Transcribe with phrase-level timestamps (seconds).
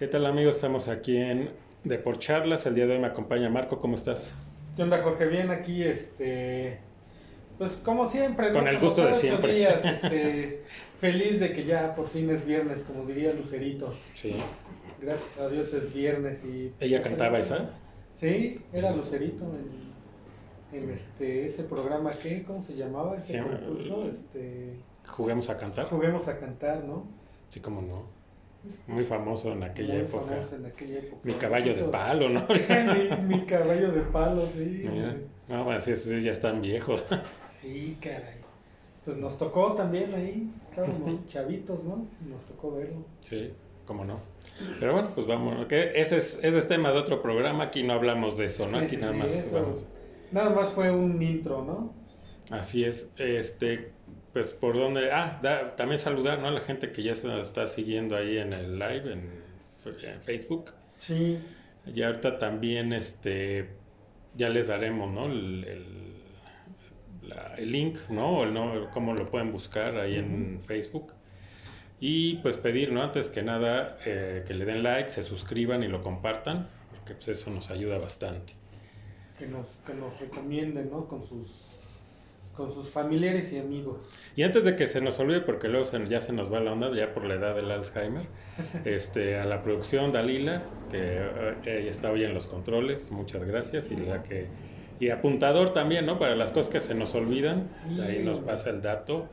[0.00, 0.56] ¿Qué tal amigos?
[0.56, 1.50] Estamos aquí en
[1.84, 2.66] De por Charlas.
[2.66, 3.80] El día de hoy me acompaña Marco.
[3.80, 4.34] ¿Cómo estás?
[4.76, 5.26] ¿Qué onda, Jorge?
[5.26, 6.78] Bien, aquí, este.
[7.58, 8.54] Pues como siempre, ¿no?
[8.58, 9.52] Con el gusto de siempre.
[9.54, 10.62] días, este,
[10.98, 13.92] feliz de que ya por fin es viernes, como diría Lucerito.
[14.14, 14.34] Sí.
[15.00, 16.72] Gracias a Dios es viernes y.
[16.80, 17.70] ¿Ella pues, cantaba ahí- esa?
[18.16, 23.16] Sí, era Lucerito en, en este, ese programa que, ¿cómo se llamaba?
[23.16, 24.76] Ese Se llama- concurso, este.
[25.06, 25.84] Juguemos a cantar.
[25.86, 27.06] Juguemos a cantar, ¿no?
[27.50, 28.19] Sí, cómo no.
[28.86, 30.26] Muy famoso en aquella Muy época.
[30.34, 31.20] famoso en aquella época.
[31.24, 32.46] Mi caballo de palo, ¿no?
[33.28, 34.84] mi, mi caballo de palo, sí.
[34.90, 35.16] Mira.
[35.48, 37.04] No, pues esos ya están viejos.
[37.60, 38.36] Sí, caray.
[39.04, 42.06] Pues nos tocó también ahí, estábamos chavitos, ¿no?
[42.26, 43.04] Nos tocó verlo.
[43.20, 43.52] Sí,
[43.84, 44.18] cómo no.
[44.78, 45.66] Pero bueno, pues vamos.
[45.66, 47.64] que Ese, es, ese es tema de otro programa.
[47.64, 48.78] Aquí no hablamos de eso, ¿no?
[48.78, 49.60] Sí, Aquí sí, nada sí, más eso.
[49.60, 49.86] vamos.
[50.32, 51.92] Nada más fue un intro, ¿no?
[52.48, 53.10] Así es.
[53.18, 53.92] Este,
[54.32, 55.10] pues por donde.
[55.12, 56.48] Ah, da- también saludar, ¿no?
[56.48, 59.30] A la gente que ya está, está siguiendo ahí en el live, en,
[60.02, 60.72] en Facebook.
[60.98, 61.38] Sí,
[61.86, 63.70] Y ahorita también, este,
[64.36, 65.26] ya les daremos, ¿no?
[65.26, 68.38] El, el, la- el link, ¿no?
[68.38, 71.12] O el no- cómo lo pueden buscar ahí en Facebook.
[72.02, 73.02] Y pues pedir, ¿no?
[73.02, 77.28] Antes que nada, eh, que le den like, se suscriban y lo compartan, porque pues
[77.28, 78.54] eso nos ayuda bastante.
[79.38, 81.06] que nos, que nos recomienden, ¿no?
[81.08, 81.79] Con sus,
[82.60, 84.12] con sus familiares y amigos.
[84.36, 86.72] Y antes de que se nos olvide, porque luego se- ya se nos va la
[86.72, 88.26] onda, ya por la edad del Alzheimer,
[88.84, 91.18] este, a la producción Dalila, que
[91.64, 94.46] eh, está hoy en los controles, muchas gracias, y la que
[95.00, 96.18] y apuntador también, ¿no?
[96.18, 97.98] Para las cosas que se nos olvidan, Sí.
[98.02, 99.28] ahí nos pasa el dato.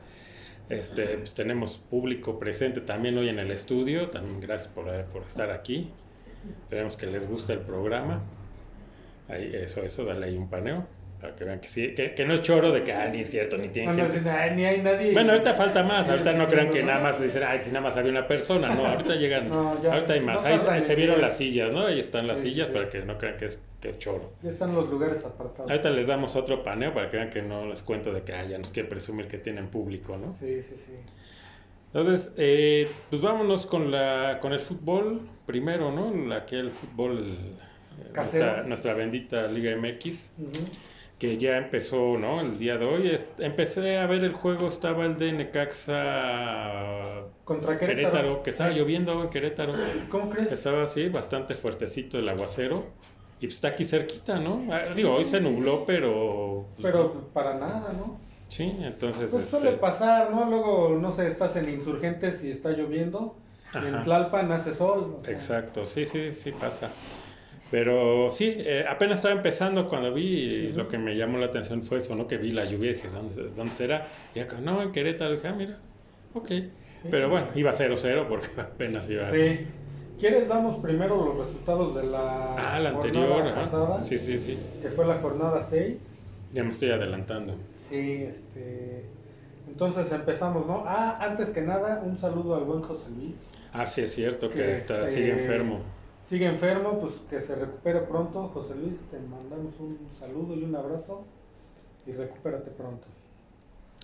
[0.70, 5.22] Este, pues tenemos público presente también hoy en el estudio, también gracias por, eh, por
[5.24, 5.90] estar aquí.
[6.62, 8.22] Esperemos que les guste el programa.
[9.28, 10.86] Ahí, eso, eso, dale ahí un paneo,
[11.20, 13.30] para que vean que sí, que, que no es choro de que, ah, ni es
[13.30, 14.18] cierto, ni tiene No, gente.
[14.18, 15.12] dicen, "Ay, ni hay nadie.
[15.12, 17.96] Bueno, ahorita falta más, ahorita no crean que nada más dicen, ay, si nada más
[17.96, 21.20] había una persona, no, ahorita llegan, No, ya, ahorita hay más, ahí, ahí se vieron
[21.20, 21.86] las sillas, ¿no?
[21.86, 22.74] Ahí están las Sí, sillas sí.
[22.74, 24.32] para que no crean que es, que es choro.
[24.42, 25.70] Ya están los lugares apartados.
[25.70, 28.44] Ahorita les damos otro paneo para que vean que no les cuento de que ah,
[28.44, 30.32] ya nos quiere presumir que tienen público, ¿no?
[30.32, 30.92] Sí, sí, sí.
[31.94, 36.14] Entonces, eh, pues vámonos con la con el fútbol primero, ¿no?
[36.28, 37.18] La que el fútbol,
[37.98, 38.44] eh, Casero.
[38.44, 40.50] nuestra, nuestra bendita Liga MX, Ujú.
[41.18, 42.40] Que ya empezó, ¿no?
[42.40, 43.18] El día de hoy.
[43.38, 47.96] Empecé a ver el juego, estaba el de Necaxa Contra Querétaro.
[47.96, 49.72] Querétaro, que estaba lloviendo en Querétaro.
[50.10, 50.52] ¿Cómo crees?
[50.52, 52.86] Estaba así, bastante fuertecito el aguacero.
[53.40, 54.64] Y pues está aquí cerquita, ¿no?
[54.70, 56.66] Ah, Digo, hoy se nubló, pero...
[56.74, 58.18] pues, Pero para nada, ¿no?
[58.48, 59.30] Sí, entonces...
[59.30, 60.46] Pues este, suele pasar, ¿no?
[60.46, 63.36] Luego, no sé, estás en Insurgentes y está lloviendo.
[63.74, 64.02] Y en.
[64.02, 65.18] Tlalpan hace sol.
[65.20, 66.90] o sea, Exacto, sí, sí, sí pasa.
[67.70, 71.82] Pero sí, eh, apenas estaba empezando cuando vi, y lo que me llamó la atención
[71.84, 72.26] fue eso, ¿no?
[72.26, 74.08] Que vi la lluvia y dije, ¿dónde, dónde será?
[74.34, 75.78] Y acá, no, en Querétaro, dije, ah, mira,
[76.34, 76.48] ok.
[76.48, 77.08] sí.
[77.10, 79.30] Pero bueno, iba 0-0 porque apenas iba...
[79.30, 79.66] Sí.
[80.18, 83.60] ¿Quieres damos primero los resultados de la, Ah, la anterior, jornada ajá.
[83.62, 84.04] pasada?
[84.04, 84.58] Sí, sí, sí.
[84.82, 85.96] Que fue la jornada 6.
[86.52, 87.54] Ya me estoy adelantando.
[87.88, 89.04] Sí, este.
[89.68, 90.82] Entonces empezamos, ¿no?
[90.86, 93.36] Ah, antes que nada, un saludo al buen José Luis.
[93.72, 95.82] Ah, sí, es cierto que Que, está, este, sigue enfermo.
[96.28, 98.48] Sigue enfermo, pues que se recupere pronto.
[98.48, 101.24] José Luis, te mandamos un saludo y un abrazo.
[102.06, 103.06] Y recupérate pronto.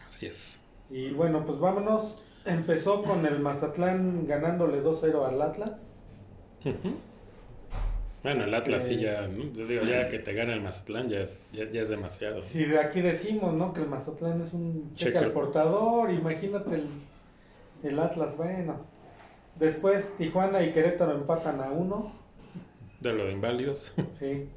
[0.06, 0.58] Así es.
[0.88, 2.18] Y bueno, pues vámonos.
[2.46, 5.98] Empezó con el Mazatlán ganándole 2-0 al Atlas.
[8.22, 9.44] Bueno, el Atlas sí Este- ya, ¿no?
[9.52, 12.40] Yo digo, ya que te gana el Mazatlán ya es, ya, ya es demasiado.
[12.40, 13.72] Si de aquí decimos, ¿no?
[13.74, 15.24] Que el Mazatlán es un cheque Cheque.
[15.26, 16.86] al portador, imagínate el,
[17.82, 18.76] el Atlas, bueno.
[19.58, 22.12] Después Tijuana y Querétaro empatan a uno.
[23.00, 23.92] De lo de inválidos.
[24.18, 24.48] Sí,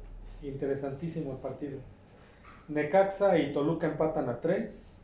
[0.42, 1.78] interesantísimo el partido.
[2.68, 4.98] Necaxa y Toluca empatan a tres.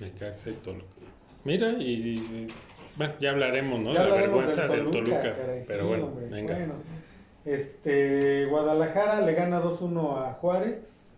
[0.00, 0.86] Necaxa y Toluca.
[1.44, 2.46] Mira, y, y-
[2.96, 3.92] bueno, ya hablaremos, ¿no?
[3.92, 5.20] Ya de la hablaremos vergüenza del Toluca.
[5.34, 6.54] caray, pero sí, bueno, hombre, venga.
[6.54, 6.74] bueno.
[7.44, 11.10] Este, Guadalajara le gana 2-1 a Juárez.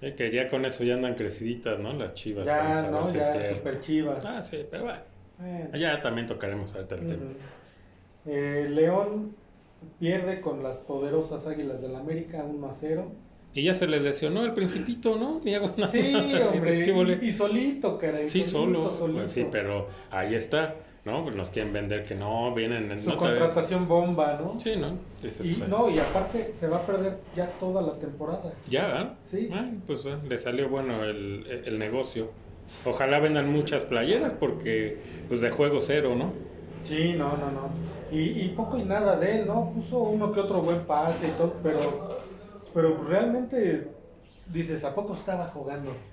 [0.00, 1.92] Eh, que ya con eso ya andan creciditas, ¿no?
[1.92, 2.46] Las chivas.
[2.46, 3.06] Ya, ¿no?
[3.06, 4.24] si Ya super chivas.
[4.24, 5.00] Ah, sí, pero bueno.
[5.38, 5.76] Bueno.
[5.76, 7.22] Ya también tocaremos ahorita el tema.
[8.26, 9.34] Eh, León
[10.00, 13.12] pierde con las poderosas Águilas del América 1 a 0.
[13.54, 15.40] Y ya se le lesionó el principito, ¿no?
[15.44, 15.54] Sí,
[16.14, 17.18] hombre.
[17.22, 18.28] Y, solito, caray.
[18.28, 18.98] Sí, solito, solo.
[18.98, 19.18] solito.
[19.20, 20.74] Pues sí, pero ahí está,
[21.04, 21.22] ¿no?
[21.24, 24.58] Pues nos quieren vender que no, vienen en Su nota- contratación bomba, ¿no?
[24.60, 24.98] Sí, ¿no?
[25.22, 28.52] Dice, Y pues, no, y aparte se va a perder ya toda la temporada.
[28.68, 29.08] Ya, ¿eh?
[29.24, 29.48] Sí.
[29.52, 32.30] Ah, pues eh, le salió bueno el, el negocio.
[32.84, 36.48] Ojalá vendan muchas playeras porque, pues de juego cero, ¿no?
[36.82, 37.88] Sí, no, no, no.
[38.10, 39.72] Y, y poco y nada de él, ¿no?
[39.74, 42.26] Puso uno que otro buen pase y todo, pero,
[42.72, 43.96] pero realmente
[44.46, 46.06] dices, ¿a poco estaba jugando?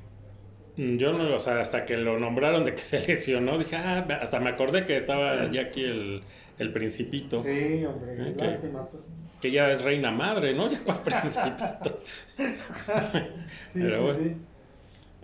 [0.78, 4.06] Mm, yo no, o sea, hasta que lo nombraron de que se lesionó, dije, ah,
[4.22, 6.24] hasta me acordé que estaba ya aquí el,
[6.58, 7.44] el principito.
[7.44, 8.84] Sí, hombre, Eh, lástima.
[8.92, 9.14] Pues.
[9.40, 10.68] Que ya es reina madre, ¿no?
[10.70, 12.02] Ya cuál principito.
[13.66, 14.20] Sí, Pero sí, bueno.
[14.20, 14.36] sí.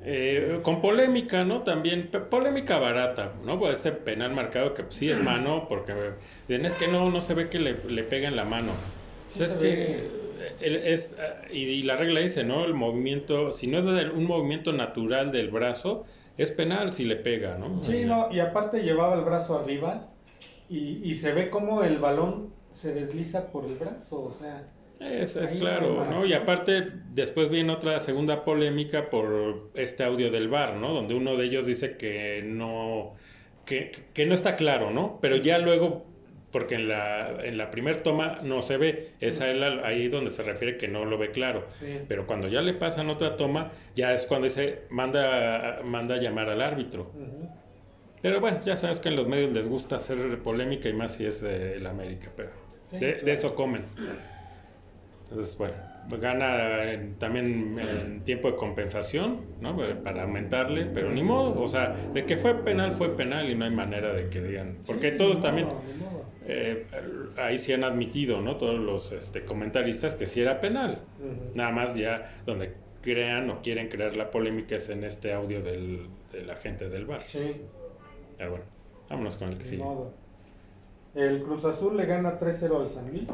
[0.03, 1.62] Eh, con polémica, ¿no?
[1.62, 3.59] También, polémica barata, ¿no?
[3.59, 5.94] Pues este penal marcado que pues, sí es mano, porque
[6.48, 8.71] dicen, es que no, no se ve que le, le pega en la mano.
[9.27, 10.09] Sí O sea, es se que ve.
[10.62, 12.65] el- es, ah, y, y la regla dice, ¿no?
[12.65, 16.06] El movimiento, si no es un movimiento natural del brazo,
[16.38, 17.83] es penal si le pega, ¿no?
[17.83, 20.07] Sí, no, y aparte llevaba el brazo arriba
[20.68, 24.63] y, y se ve como el balón se desliza por el brazo, o sea,
[25.01, 26.25] Es, es claro, no hay más, ¿no?
[26.25, 30.94] Y aparte, después viene otra segunda polémica por este audio del bar, ¿no?
[30.94, 33.15] Donde uno de ellos dice que no,
[33.65, 35.18] que, que no está claro, ¿no?
[35.21, 36.06] Pero ya luego,
[36.51, 40.30] porque en la, en la primer toma no se ve, es ahí, la- ahí donde
[40.30, 41.65] se refiere que no lo ve claro.
[41.80, 42.00] sí.
[42.07, 46.50] Pero cuando ya le pasan otra toma, ya es cuando dice, manda, manda a llamar
[46.50, 47.12] al árbitro.
[47.15, 47.50] Ujú.
[48.21, 51.25] Pero bueno, ya sabes que en los medios les gusta hacer polémica y más si
[51.25, 52.50] es de el América, pero
[52.86, 53.86] Sí, de, de eso comen.
[55.31, 55.74] Entonces, bueno,
[56.19, 59.78] gana en- también en tiempo de compensación, ¿no?
[60.04, 63.63] Para aumentarle, pero ni modo, o sea, de que fue penal, fue penal y no
[63.66, 65.69] hay manera de que digan, porque Sí, todos también,
[66.48, 66.86] eh,
[67.38, 68.57] ahí sí han admitido, ¿no?
[68.57, 71.00] Todos los este, comentaristas que sí era penal.
[71.56, 76.07] Nada más ya donde crean o quieren crear la polémica es en este audio del,
[76.34, 77.24] de la gente del bar.
[77.25, 77.56] Sí,
[78.38, 78.66] Pero bueno,
[79.10, 79.84] vámonos con el que ni sigue.
[79.84, 80.12] modo.
[81.16, 83.27] El Cruz Azul le gana 3-0 al San Luis,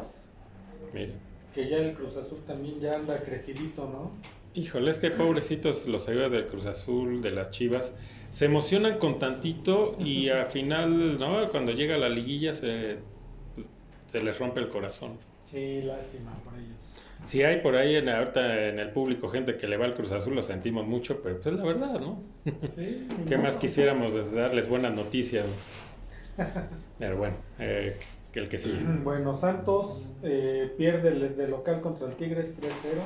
[0.94, 1.12] Mira.
[1.58, 4.12] Que ya el Cruz Azul también ya anda crecidito, ¿no?
[4.54, 7.92] Híjole, es que pobrecitos los seguidores del Cruz Azul, de las Chivas,
[8.30, 11.48] se emocionan con tantito y al final, ¿no?
[11.48, 12.98] Cuando llega la liguilla se,
[14.06, 15.18] se les rompe el corazón.
[15.42, 16.76] Sí, lástima por ellos.
[17.24, 20.12] Si hay por ahí en, ahorita en el público gente que le va al Cruz
[20.12, 22.22] Azul, lo sentimos mucho, pero pues es la verdad, ¿no?
[22.76, 25.46] Sí, ¿Qué más quisiéramos es darles buenas noticias?
[27.00, 27.96] Pero bueno, eh,
[28.32, 28.78] que el que sigue.
[29.02, 33.00] Bueno, Santos eh, pierde el- de local contra el Tigres 3-0.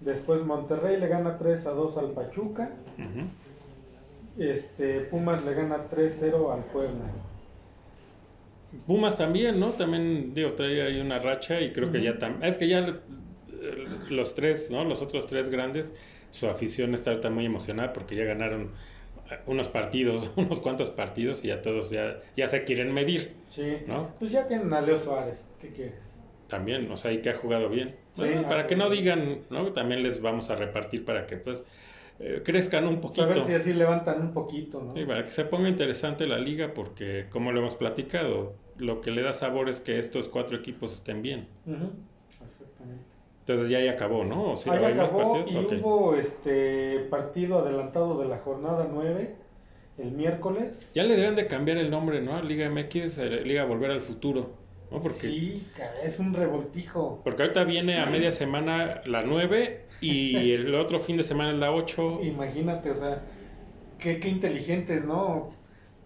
[0.00, 2.74] Después Monterrey le gana 3 a 2 al Pachuca.
[2.98, 4.42] Ujú.
[4.42, 7.04] Este, Pumas le gana 3-0 al Puebla.
[8.86, 9.70] Pumas también, ¿no?
[9.70, 12.44] También, digo, trae ahí una racha y creo que ya también.
[12.50, 13.00] Es que ya
[14.08, 14.84] los tres, ¿no?
[14.84, 15.92] Los otros tres grandes,
[16.30, 18.70] su afición está muy emocionada porque ya ganaron
[19.46, 23.78] unos partidos, unos cuantos partidos y ya todos ya, ya se quieren medir, Sí.
[23.86, 24.14] ¿no?
[24.18, 25.48] Pues ya tienen a Leo Suárez.
[25.60, 25.98] ¿Qué quieres?
[26.48, 27.96] También, o sea, y que ha jugado bien.
[28.14, 29.00] Sí, Bueno, para que no jugado.
[29.00, 29.72] digan, ¿no?
[29.72, 31.64] También les vamos a repartir para que, pues,
[32.18, 33.28] eh, crezcan un Pues a poquito.
[33.28, 34.94] ver si así levantan un poquito, ¿no?
[34.94, 39.10] Sí, para que se ponga interesante la liga, porque como lo hemos platicado, lo que
[39.12, 41.46] le da sabor es que estos cuatro equipos estén bien.
[41.66, 41.92] Ujú,
[42.44, 43.04] Exactamente.
[43.52, 44.52] Entonces ya ahí acabó, ¿no?
[44.52, 45.64] ¿O sí, Ahí hay más acabó y partidos?
[45.64, 45.72] Ok.
[45.84, 49.34] hubo este partido adelantado de la jornada 9
[49.98, 50.90] el miércoles.
[50.94, 52.40] Ya le deben de cambiar el nombre, ¿no?
[52.42, 54.50] Liga MX, Liga Volver al Futuro,
[54.90, 55.00] ¿no?
[55.00, 55.66] Porque, Sí,
[56.02, 57.20] es un revoltijo.
[57.22, 61.58] porque ahorita viene a media semana la 9 y el otro fin de semana es
[61.58, 62.20] la 8.
[62.22, 63.22] Imagínate, o sea,
[63.98, 65.50] qué, qué inteligentes, ¿no?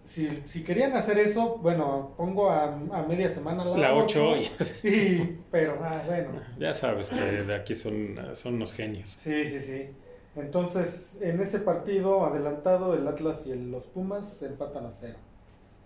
[0.05, 4.51] Si, si querían hacer eso, bueno, pongo a, a media semana la, La 8, ocho,
[4.87, 6.29] y- pero, ah, bueno.
[6.59, 9.09] ya sabes que de aquí son, son unos genios.
[9.09, 9.89] Sí, sí, sí.
[10.35, 15.17] Entonces, en ese partido adelantado, el Atlas y el- los Pumas se empatan a cero.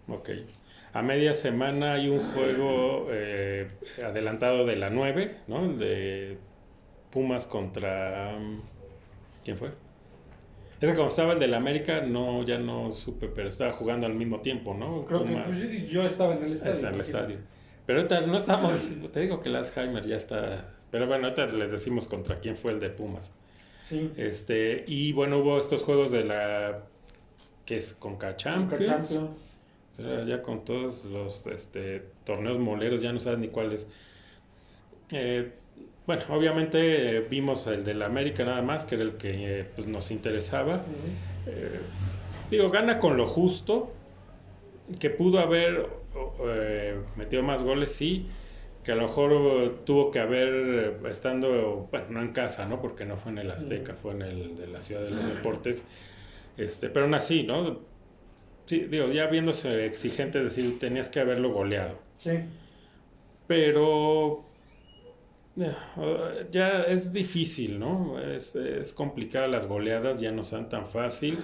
[0.09, 0.29] Ok.
[0.91, 3.69] A media semana hay un juego eh,
[4.03, 5.63] adelantado de la 9, ¿no?
[5.65, 6.37] El de
[7.11, 8.35] Pumas contra...
[8.37, 8.59] um,
[9.45, 9.69] ¿Quién fue?
[10.79, 14.13] Es que como estaba el del América, no, ya no supe, pero estaba jugando al
[14.13, 15.05] mismo tiempo, ¿no?
[15.05, 16.73] Creo que Pumas pues, yo estaba en el estadio.
[16.73, 17.37] está en el estadio.
[17.85, 18.91] Pero ahorita no estamos...
[19.13, 20.73] Te digo que el Alzheimer ya está...
[20.89, 23.31] Pero bueno, ahorita les decimos contra quién fue el de Pumas.
[23.85, 24.11] Sí.
[24.15, 26.83] Este, y bueno, hubo estos juegos de la...
[27.65, 28.87] que es Conca Conca Champions.
[28.87, 29.55] Champions.
[29.97, 33.85] Pero ya con todos los este, torneos moleros, ya no sabes ni cuáles.
[35.11, 35.51] Eh,
[36.09, 39.87] bueno, obviamente eh, vimos el del América nada más, que era el que eh, pues,
[39.87, 40.81] nos interesaba.
[41.45, 41.79] Eh,
[42.49, 43.93] digo, gana con lo justo,
[44.99, 45.85] que pudo haber
[47.15, 48.25] metido más goles, sí,
[48.83, 52.81] que a lo mejor tuvo que haber, estando, bueno, no en casa, ¿no?
[52.81, 55.83] Porque no fue en el Azteca, fue en el de la Ciudad de los Deportes.
[56.57, 57.81] Este, pero aún así, ¿no?
[58.65, 61.99] Sí, digo, ya viéndose exigente, decir, tenías que haberlo goleado.
[62.17, 62.31] Sí.
[63.45, 64.48] Pero
[66.51, 68.19] ya es difícil, ¿no?
[68.19, 71.39] Es, es complicada las goleadas, ya no son tan fácil.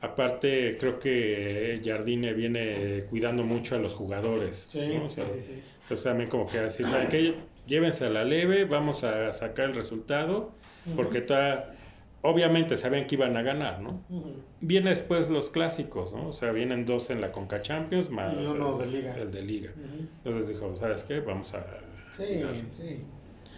[0.00, 4.66] Aparte, creo que Jardine viene cuidando mucho a los jugadores.
[4.68, 5.06] Sí, ¿no?
[5.06, 5.62] O sea, sí, sí.
[5.82, 7.34] Entonces también como que así, ¿saben qué?
[7.66, 10.52] Llévense a la leve, vamos a sacar el resultado,
[10.96, 11.74] porque toda,
[12.20, 14.02] obviamente sabían que iban a ganar, ¿no?
[14.60, 16.28] Viene después los clásicos, ¿no?
[16.28, 19.14] O sea, vienen dos en la Conca Champions más Y uno de liga.
[19.16, 19.70] el de Liga.
[20.18, 21.20] Entonces dijo, ¿sabes qué?
[21.20, 21.64] Vamos a...
[22.14, 23.02] Sí, sí.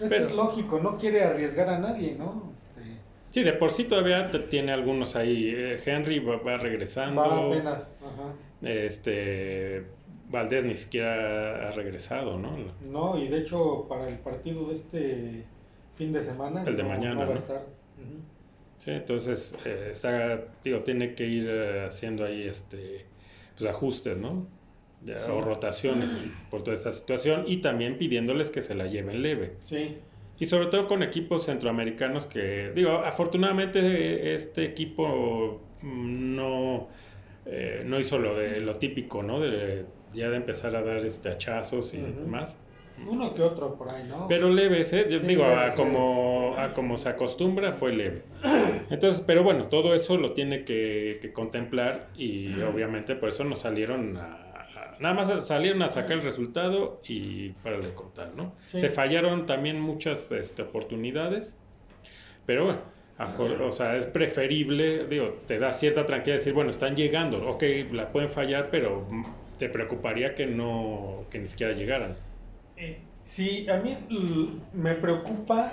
[0.00, 2.52] Es, Pero- que es lógico, no quiere arriesgar a nadie, ¿no?
[2.56, 2.96] Este,
[3.30, 5.52] Sí, de por sí todavía tiene algunos ahí.
[5.54, 7.20] Eh, Henry va, va regresando.
[7.22, 7.94] va apenas.
[8.02, 8.32] Ajá.
[8.62, 9.84] Este...
[10.28, 12.56] Valdés ni siquiera ha regresado, ¿no?
[12.90, 15.44] No, y de hecho, para el partido de este
[15.94, 16.64] fin de semana.
[16.66, 17.62] El de no- mañana, no va a estar.
[18.76, 23.06] Sí, entonces eh, está, digo, tiene que ir eh, haciendo ahí este,
[23.56, 24.46] pues ajustes, ¿no?
[25.06, 25.30] Sí.
[25.30, 26.16] O rotaciones
[26.50, 29.54] por toda esta situación y también pidiéndoles que se la lleven leve.
[29.60, 29.98] Sí,
[30.38, 36.88] Y sobre todo con equipos centroamericanos que, digo, afortunadamente eh, este equipo mm, no,
[37.46, 39.40] eh, no hizo lo, de, lo típico, ¿no?
[39.40, 42.58] De, ya de empezar a dar este, hachazos y demás.
[43.06, 44.26] uno que otro por ahí, ¿no?
[44.28, 45.06] Pero leves, ¿eh?
[45.10, 48.22] Yo Sí, digo, a leves, como, a como se acostumbra, fue leve.
[48.90, 53.60] Entonces, pero bueno, todo eso lo tiene que, que contemplar y obviamente por eso nos
[53.60, 54.42] salieron a-
[55.00, 58.54] Nada más salieron a sacar el resultado y para de contar, ¿no?
[58.68, 58.80] Sí.
[58.80, 61.56] Se fallaron también muchas este, oportunidades,
[62.46, 62.80] pero bueno,
[63.18, 67.62] a o sea, es preferible, digo, te da cierta tranquilidad decir, bueno, están llegando, ok,
[67.92, 69.06] la pueden fallar, pero
[69.58, 72.16] te preocuparía que no, que ni siquiera llegaran.
[72.76, 73.96] Eh, Sí, a mí
[74.72, 75.72] me preocupa,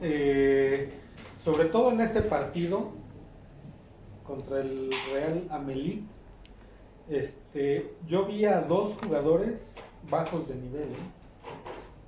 [0.00, 0.88] eh,
[1.44, 2.92] sobre todo en este partido
[4.22, 6.04] contra el Real Amelí.
[7.08, 9.76] Este, yo vi a dos jugadores
[10.08, 10.88] bajos de nivel.
[10.88, 10.96] ¿eh?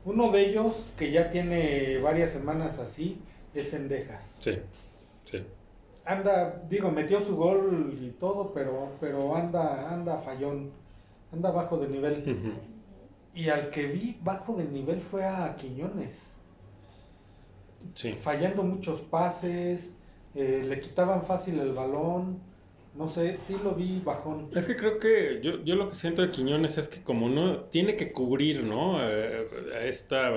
[0.05, 3.21] Uno de ellos, que ya tiene varias semanas así,
[3.55, 4.37] es Sendejas.
[4.41, 4.59] Sí,
[5.25, 5.43] sí.
[6.05, 10.71] Anda, digo, metió su gol y todo, pero, pero anda, anda fallón,
[11.33, 12.55] anda bajo de nivel.
[13.35, 16.33] Y al que vi bajo de nivel fue a Quiñones,
[17.95, 18.13] Sí.
[18.13, 19.95] fallando muchos pases,
[20.35, 22.39] eh, le quitaban fácil el balón,
[22.97, 24.49] no sé, sí lo vi bajón.
[24.55, 27.61] Es que creo que yo, yo lo que siento de Quiñones es que como no
[27.65, 28.99] tiene que cubrir, ¿no?
[29.01, 29.47] Eh,
[29.77, 30.31] a esta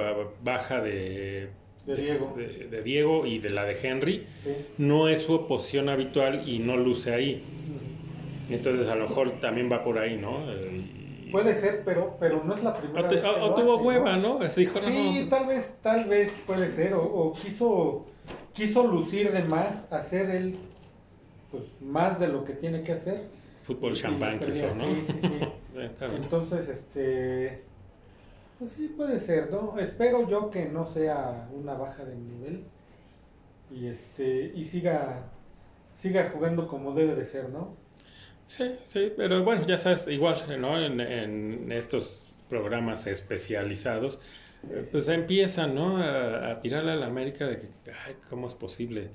[0.43, 1.49] baja de,
[1.85, 2.33] De Diego.
[2.35, 4.51] de, de Diego y de la de Henry, Sí.
[4.79, 7.43] no es su posición habitual y no luce ahí.
[8.49, 10.49] Entonces a lo mejor también va por ahí, ¿no?
[10.51, 10.81] Eh,
[11.27, 13.53] y- Puede ser, pero, pero no es la O, primera te- vez que o- lo
[13.53, 14.39] tuvo hace, hueva, ¿no?
[14.39, 14.47] ¿no?
[14.47, 18.05] Dijo, Sí, no, tal vez, tal vez puede ser, o, o quiso,
[18.53, 20.57] quiso lucir de más, hacer él
[21.51, 23.25] pues más de lo que tiene que hacer.
[23.63, 24.71] fútbol champán perdía.
[24.71, 24.87] quiso, ¿no?
[24.87, 25.39] Sí, sí, sí.
[25.77, 25.91] Eh.
[26.15, 27.61] Entonces, este,
[28.57, 29.77] pues sí puede ser, ¿no?
[29.77, 32.63] Espero yo que no sea una baja de nivel
[33.69, 35.25] y este y siga
[35.93, 37.75] siga jugando como debe de ser, ¿no?
[38.47, 40.81] Sí, sí, pero bueno, ya sabes, igual, ¿no?
[40.83, 44.19] En, en estos programas especializados,
[44.69, 45.97] eh, pues empiezan, ¿no?
[45.97, 47.67] A, a tirarle a la América de que,
[48.07, 49.11] ay, ¿cómo es posible?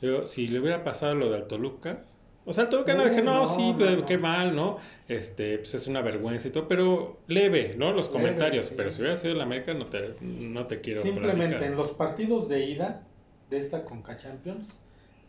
[0.00, 2.04] Yo, si le hubiera pasado lo del Toluca,
[2.44, 4.78] o sea, el Toluca no No, dije, no, no, sí, no, qué mal, ¿no?
[5.08, 7.92] Este, pues es una vergüenza y todo, pero leve, ¿no?
[7.92, 8.74] Los Leve, comentarios, sí.
[8.76, 11.62] pero si hubiera sido la América, no te, no te quiero Simplemente platicar.
[11.64, 13.02] en los partidos de ida
[13.50, 14.78] de esta Conca Champions,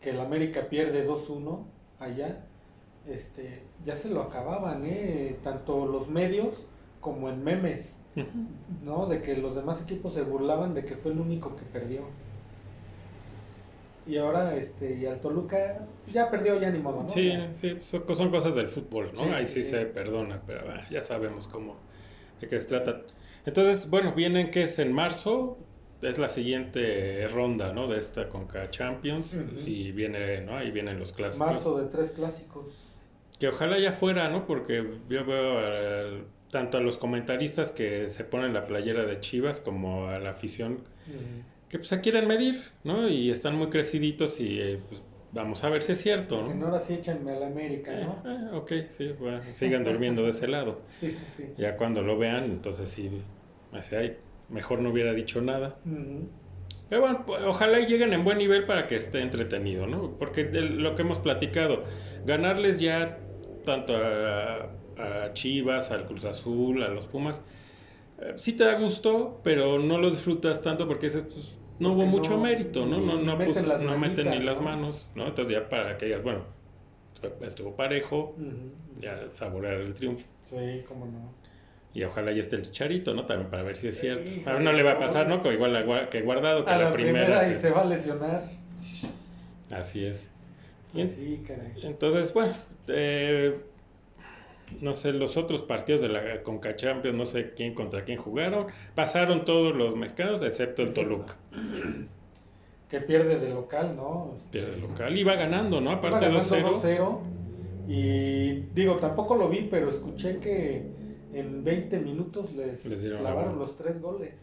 [0.00, 1.64] que el América pierde 2-1
[1.98, 2.44] allá,
[3.08, 5.38] este, ya se lo acababan, ¿eh?
[5.42, 6.66] Tanto los medios
[7.00, 8.00] como en memes.
[8.82, 9.06] ¿no?
[9.06, 12.02] De que los demás equipos se burlaban de que fue el único que perdió.
[14.08, 17.08] Y ahora, este, y al Toluca, pues ya perdió, ya ni modo, ¿no?
[17.10, 17.50] Sí, Ya.
[17.54, 19.24] sí, son, son cosas del fútbol, ¿no?
[19.24, 21.76] Sí, Ahí sí, se perdona, pero ah, ya sabemos cómo,
[22.40, 23.02] de qué se trata.
[23.44, 25.58] Entonces, bueno, vienen que es en marzo,
[26.00, 27.86] es la siguiente ronda, ¿no?
[27.86, 29.36] De esta Conca Champions
[29.66, 30.56] y viene, ¿no?
[30.56, 31.46] Ahí vienen los clásicos.
[31.46, 32.94] Marzo de tres clásicos.
[33.38, 34.46] Que ojalá ya fuera, ¿no?
[34.46, 39.60] Porque yo veo al- tanto a los comentaristas que se ponen la playera de Chivas
[39.60, 40.80] como a la afición
[41.68, 43.08] que pues se quieren medir, ¿no?
[43.08, 46.54] Y están muy creciditos y eh, pues vamos a ver si es cierto, Si ¿no?
[46.54, 48.30] no, ahora sí échanme a la América, Eh, ¿no?
[48.30, 50.80] eh, ok, sí, bueno, sigan durmiendo de ese lado.
[51.00, 51.44] Sí, sí, sí.
[51.58, 53.10] Ya cuando lo vean, entonces sí,
[53.72, 54.16] dice, ay,
[54.48, 55.76] mejor no hubiera dicho nada.
[56.88, 60.16] Pero bueno, pues, ojalá lleguen en buen nivel para que esté entretenido, ¿no?
[60.18, 61.84] Porque de lo que hemos platicado,
[62.24, 63.18] ganarles ya
[63.66, 67.42] tanto a, a Chivas, al Cruz Azul, a los Pumas, eh,
[68.36, 72.32] sí te da gusto, pero no lo disfrutas tanto porque ese, pues, no hubo mucho
[72.32, 72.98] no- mérito, ¿no?
[72.98, 74.62] ni- No, no, meten puso- no meten ni las ¿no?
[74.62, 75.26] manos, ¿no?
[75.28, 76.42] Entonces ya para que digas, bueno,
[77.42, 78.34] estuvo parejo,
[79.00, 80.26] ya saborear el triunfo.
[80.40, 81.32] Sí, cómo no.
[81.94, 83.24] Y ojalá ya esté el chicharito, ¿no?
[83.26, 84.30] También para ver si es cierto.
[84.30, 85.42] Híjole, A ver, no le va a pasar, no.
[85.42, 87.48] Que igual a Gua- que guardado, que A la, la primera, primera.
[87.48, 88.44] y se- se va a lesionar.
[89.70, 90.30] Así es.
[90.94, 91.72] En- Sí, caray.
[91.82, 92.54] Entonces, bueno,
[92.88, 93.58] eh,
[94.80, 98.66] no sé, los otros partidos de la Conca Champions, no sé quién contra quién jugaron.
[98.94, 100.94] Pasaron todos los mexicanos, excepto el.
[100.94, 101.36] Toluca.
[102.88, 104.32] que pierde de local, ¿no?
[104.36, 105.28] Este, Pierde de local.
[105.28, 105.90] Va ganando, ¿no?
[105.90, 106.82] iba Aparte ganando 2-0.
[106.82, 107.18] 2-0.
[107.88, 110.82] Y digo, tampoco lo vi, pero escuché que
[111.32, 112.82] en 20 minutos les,
[113.18, 114.34] clavaron los tres goles.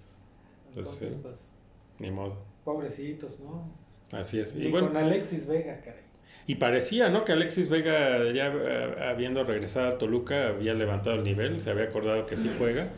[0.73, 1.19] Pues Entonces, sí.
[1.21, 1.51] pues,
[1.99, 2.37] Ni modo.
[2.63, 3.69] pobrecitos, ¿no?
[4.11, 4.55] Así es.
[4.55, 6.04] Y Y bueno, con Alexis Vega, caray.
[6.47, 7.23] Y parecía, ¿no?
[7.25, 11.85] Que Alexis Vega, ya eh, habiendo regresado a Toluca, había levantado el nivel, se había
[11.85, 12.89] acordado que sí juega,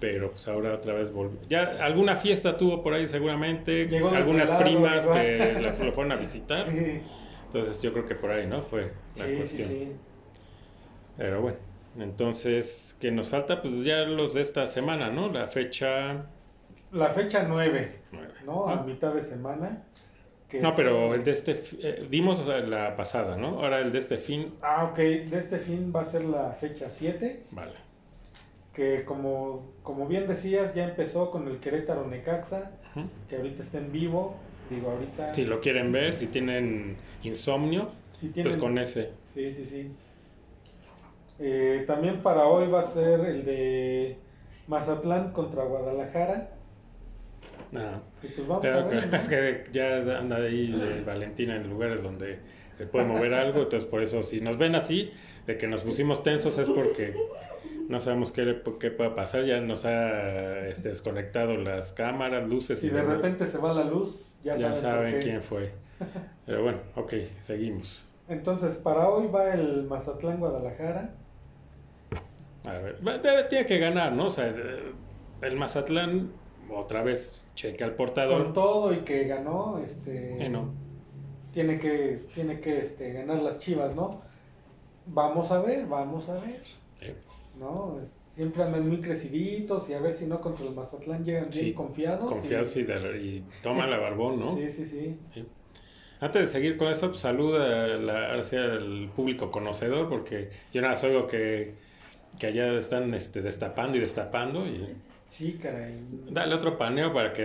[0.00, 1.38] pero pues ahora otra vez volvió.
[1.48, 6.16] Ya alguna fiesta tuvo por ahí seguramente, Llegó algunas primas que la- lo fueron a
[6.16, 7.00] visitar, Sí,
[7.46, 8.60] entonces yo creo que por ahí, ¿no?
[8.62, 9.68] Fue la sí, cuestión.
[9.68, 9.92] sí.
[11.16, 11.58] Pero bueno,
[11.98, 13.62] entonces, ¿qué nos falta?
[13.62, 15.28] Pues ya los de esta semana, ¿no?
[15.30, 16.26] La fecha...
[16.90, 18.32] La fecha 9, nueve.
[18.44, 18.68] ¿no?
[18.68, 19.84] A mitad de semana.
[20.60, 21.62] No, pero el de este...
[21.82, 23.60] eh, dimos o sea, la pasada, ¿no?
[23.60, 24.54] Ahora el de este fin...
[24.62, 24.96] Ah, ok.
[24.98, 27.44] De este fin va a ser la fecha 7.
[27.50, 27.72] Vale.
[28.74, 32.70] Que como, como bien decías, ya empezó con el Querétaro Necaxa.
[33.28, 34.34] Que ahorita está en vivo.
[34.70, 35.34] Digo, ahorita.
[35.34, 39.10] Si lo quieren ver, si tienen insomnio, si tienen- pues con ese.
[39.34, 39.90] Sí, sí, sí.
[41.38, 44.16] Eh, también para hoy va a ser el de
[44.68, 46.50] Mazatlán contra Guadalajara.
[47.72, 49.08] Y pues vamos Pero a ver.
[49.08, 49.16] ¿no?
[49.18, 52.38] es que ya anda ahí de Valentina en lugares donde
[52.76, 55.12] se puede mover algo, entonces por eso si nos ven así,
[55.46, 57.14] de que nos pusimos tensos es porque
[57.88, 62.86] no sabemos qué, qué pueda pasar, ya nos ha este, desconectado las cámaras, luces Si
[62.86, 65.72] y de repente se va la luz, ya, ya, saben, quién fue.
[66.46, 68.06] Pero bueno, ok, seguimos.
[68.28, 71.14] Entonces, para hoy va el Mazatlán Guadalajara.
[72.64, 74.26] A ver, tiene que ganar, ¿no?
[74.26, 74.54] O sea,
[75.42, 76.30] el Mazatlán
[76.76, 78.44] otra vez checa el portador.
[78.44, 80.72] Con todo y que ganó, este Eh, no.
[81.52, 84.20] tiene que, tiene que este, ganar las chivas, ¿no?
[85.06, 86.62] Vamos a ver, vamos a ver.
[87.00, 87.14] Eh,
[87.58, 87.98] ¿No?
[88.30, 92.30] Siempre andan muy creciditos y a ver si no contra el Mazatlán llegan bien confiados.
[92.30, 94.56] confiados y, de- y toma la barbón, ¿no?
[94.56, 95.16] Sí, sí, sí.
[96.20, 100.94] Antes de seguir con eso, pues, saluda la- sí al público conocedor, porque yo nada
[100.94, 101.74] más oigo que,
[102.38, 104.64] que allá están este, destapando y destapando.
[104.66, 104.86] Y
[105.32, 105.98] Sí, caray.
[106.28, 107.42] dale otro paneo para que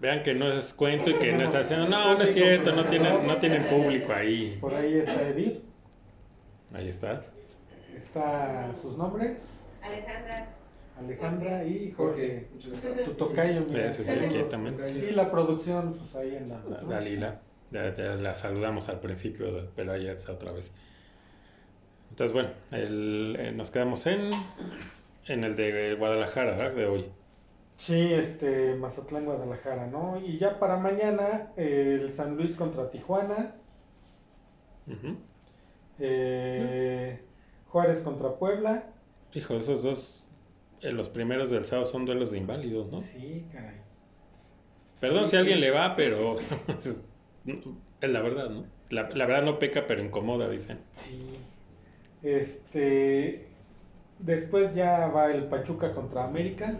[0.00, 1.86] vean que no es cuento y que no Tenemos está haciendo.
[1.86, 4.56] No, no es cierto, no tienen, no tienen público ahí.
[4.58, 5.58] Por ahí está Edith.
[6.72, 7.22] Ahí está.
[7.94, 9.42] Está sus nombres.
[9.82, 10.48] Alejandra.
[10.98, 12.46] Alejandra y Jorge.
[12.54, 13.04] Muchas gracias.
[13.04, 13.90] Tu tocayo, mira.
[13.90, 14.76] Sí, aquí también.
[14.96, 16.70] Y la producción, pues ahí andamos.
[16.70, 16.88] La- ¿no?
[16.88, 17.40] Dalila.
[17.70, 20.72] Ya, ya la saludamos al principio, pero ahí está otra vez.
[22.08, 24.30] Entonces, bueno, el- eh, nos quedamos en,
[25.26, 26.72] en el de Guadalajara, ¿verdad?
[26.72, 27.04] De hoy.
[27.78, 30.20] Sí, este, Mazatlán, Guadalajara, ¿no?
[30.20, 33.54] Y ya para mañana, eh, el San Luis contra Tijuana,
[36.00, 37.20] eh,
[37.68, 38.90] Juárez contra Puebla.
[39.32, 40.28] Hijo, esos dos,
[40.80, 43.00] eh, los primeros del sábado son duelos de inválidos, ¿no?
[43.00, 43.76] Sí, caray.
[45.00, 46.36] Perdón si a alguien le va, pero
[46.78, 47.00] es,
[48.00, 48.64] es la verdad, ¿no?
[48.90, 50.80] La, la verdad no peca, pero incomoda, dicen.
[50.90, 51.38] Sí.
[52.24, 53.46] Este,
[54.18, 56.76] después ya va el Pachuca contra América.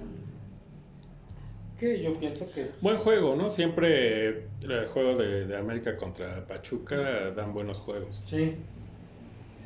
[1.79, 2.71] Que yo pienso que...
[2.81, 3.51] Buen juego, ¿no?
[3.51, 8.21] Siempre eh, el juego de, de América contra Pachuca dan buenos juegos.
[8.25, 8.57] Sí,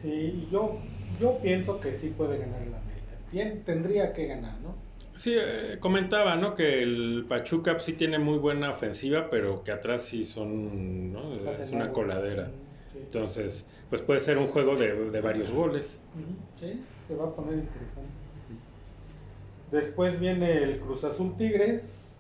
[0.01, 0.79] sí, yo,
[1.20, 3.16] yo pienso que sí puede ganar el América.
[3.33, 4.75] Tien- tendría que ganar, ¿no?
[5.14, 6.55] Sí, eh, comentaba, ¿no?
[6.55, 11.33] Que el Pachuca sí tiene muy buena ofensiva, pero que atrás sí son, ¿no?
[11.33, 12.51] Es una coladera.
[12.92, 12.98] Sí.
[12.98, 16.01] Entonces, pues puede ser un juego de, de varios goles.
[16.57, 18.11] Sí, se va a poner interesante.
[19.73, 22.15] Después viene el Cruz Azul Tigres.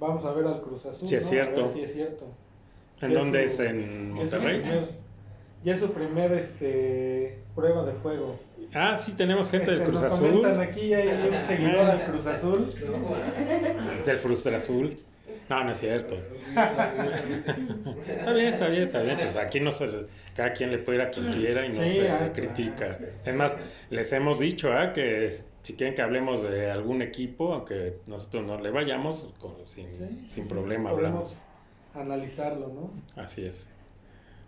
[0.00, 1.06] Vamos a ver al Cruz Azul.
[1.08, 1.28] Sí, es ¿no?
[1.28, 1.60] A cierto.
[1.62, 2.24] ver si es cierto.
[3.02, 3.68] ¿En Ya dónde su- es?
[3.70, 3.76] ¿En
[4.16, 4.60] Ya es su Monterrey?
[4.60, 4.88] primer-
[5.64, 8.38] Ya es su primer este, prueba de fuego.
[8.72, 10.28] Ah, sí, tenemos gente del Este, Cruz nos Azul.
[10.28, 12.68] comentan aquí, hay un seguidor al Cruz Azul.
[14.06, 14.96] Del Frustra Azul.
[15.48, 16.16] No, no es cierto.
[16.46, 19.16] Está bien, está bien, está bien.
[19.16, 19.88] Pues aquí no se,
[20.34, 22.98] cada quien le puede ir a quien quiera y no Sí, se ah, critica.
[23.24, 23.56] Es más,
[23.90, 28.44] les hemos dicho ah, que es- si quieren que hablemos de algún equipo, aunque nosotros
[28.44, 29.96] no le vayamos, con- sin, Sí,
[30.28, 31.38] sin sí, problema podemos hablamos.
[31.94, 33.20] analizarlo, ¿no?
[33.22, 33.68] Así es.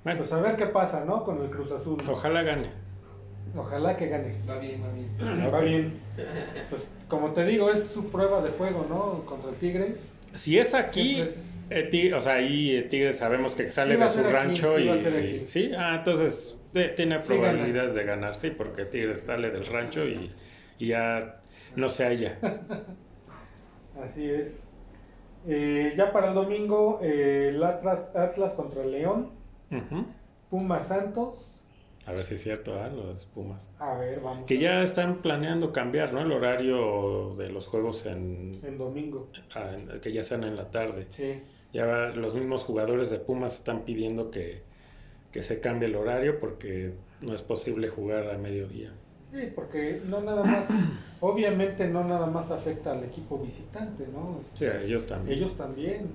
[0.05, 1.25] Bueno, Pues a ver qué pasa, ¿no?
[1.25, 2.01] Con el Cruz Azul.
[2.09, 2.71] ojalá gane.
[3.57, 4.37] Ojalá que gane.
[4.49, 5.55] Va bien, va bien.
[5.55, 6.01] Va bien.
[6.71, 9.25] Pues como te digo, es su prueba de fuego, ¿no?
[9.27, 9.97] Contra el Tigres.
[10.39, 11.25] Si es aquí,
[11.69, 15.43] eh, o sea, ahí eh, Tigres sabemos que sale de su rancho y, aquí.
[15.47, 20.07] sí, ah, entonces eh, tiene Sí probabilidades de ganar, sí, porque Tigres sale del rancho
[20.07, 20.33] y,
[20.79, 21.41] y ya
[21.75, 22.39] no se halla.
[24.03, 24.69] Así es.
[25.47, 29.31] Eh, ya para el domingo, eh, el Atlas, Atlas contra el León.
[29.71, 30.07] Ujú.
[30.51, 31.58] Pumas Santos.
[32.09, 33.69] A ver si es cierto, ah, los Pumas.
[33.79, 34.47] A ver, vamos.
[34.47, 36.23] Que ya están planeando cambiar, ¿no?
[36.23, 38.51] El horario de los juegos en.
[38.65, 39.29] En domingo.
[39.55, 41.07] ah, en- que ya sean en la tarde.
[41.11, 41.43] Sí.
[41.75, 44.63] Ya los mismos jugadores de Pumas están pidiendo que,
[45.31, 48.91] que se cambie el horario porque no es posible jugar a mediodía.
[49.31, 50.67] Sí, porque no nada más,
[51.21, 54.41] obviamente no nada más afecta al equipo visitante, ¿no?
[54.55, 55.39] Sí, a ellos también.
[55.39, 56.07] Ellos también.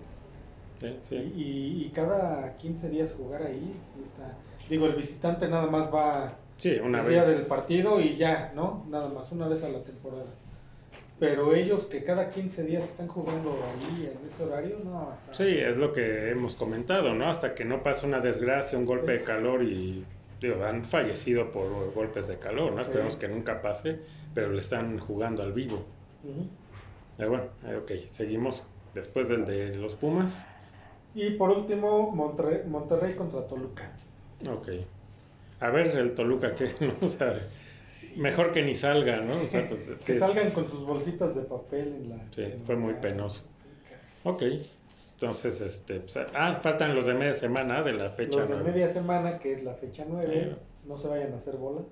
[0.79, 1.15] Sí, sí.
[1.35, 4.35] Y, y, cada 15 días jugar ahí, sí está.
[4.69, 7.13] Digo, el visitante nada más va sí, una el vez.
[7.13, 8.85] día del partido y ya, ¿no?
[8.89, 10.25] Nada más, una vez a la temporada.
[11.19, 15.33] Pero ellos que cada 15 días están jugando ahí en ese horario, no, hasta...
[15.33, 17.29] Sí, es lo que hemos comentado, ¿no?
[17.29, 20.03] Hasta que no pasa una desgracia, un golpe de calor y
[20.41, 22.81] digo, han fallecido por golpes de calor, ¿no?
[22.81, 23.99] Esperemos que nunca pase,
[24.33, 25.85] pero le están jugando al vivo.
[27.17, 30.45] Pero bueno, eh, ok, seguimos después del de los Pumas.
[31.15, 33.91] Y por último, Monterrey, Monterrey contra Toluca.
[34.49, 34.69] Ok.
[35.59, 37.39] A ver, el Toluca, que no o sea,
[38.17, 39.41] mejor que ni salga, ¿no?
[39.41, 40.19] O sea, pues, que sí.
[40.19, 42.17] salgan con sus bolsitas de papel en la.
[42.31, 43.43] Sí, en fue la muy penoso.
[44.23, 44.43] Ok.
[45.15, 48.39] Entonces, este, pues, ah, faltan los de media semana de la fecha.
[48.39, 50.55] Los de media semana, que es la fecha 9, Eh.
[50.85, 51.85] no se vayan a hacer bolas.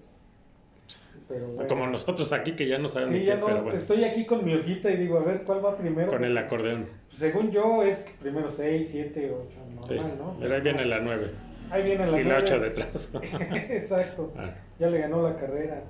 [1.29, 1.67] Pero bueno.
[1.69, 4.25] Como nosotros aquí que ya no sabemos Sí, ya qué, no, pero bueno, estoy aquí
[4.25, 6.11] con mi hojita y digo, a ver, ¿cuál va primero?
[6.11, 6.87] con el acordeón.
[7.07, 10.35] Según yo es primero 6, 7, 8, Sí, normal, ¿no?
[10.41, 11.31] pero ahí viene la 9
[11.71, 12.37] Ahí viene la y la.
[12.37, 13.09] 8 detrás.
[13.69, 15.83] Exacto, Ah, ya le ganó la carrera.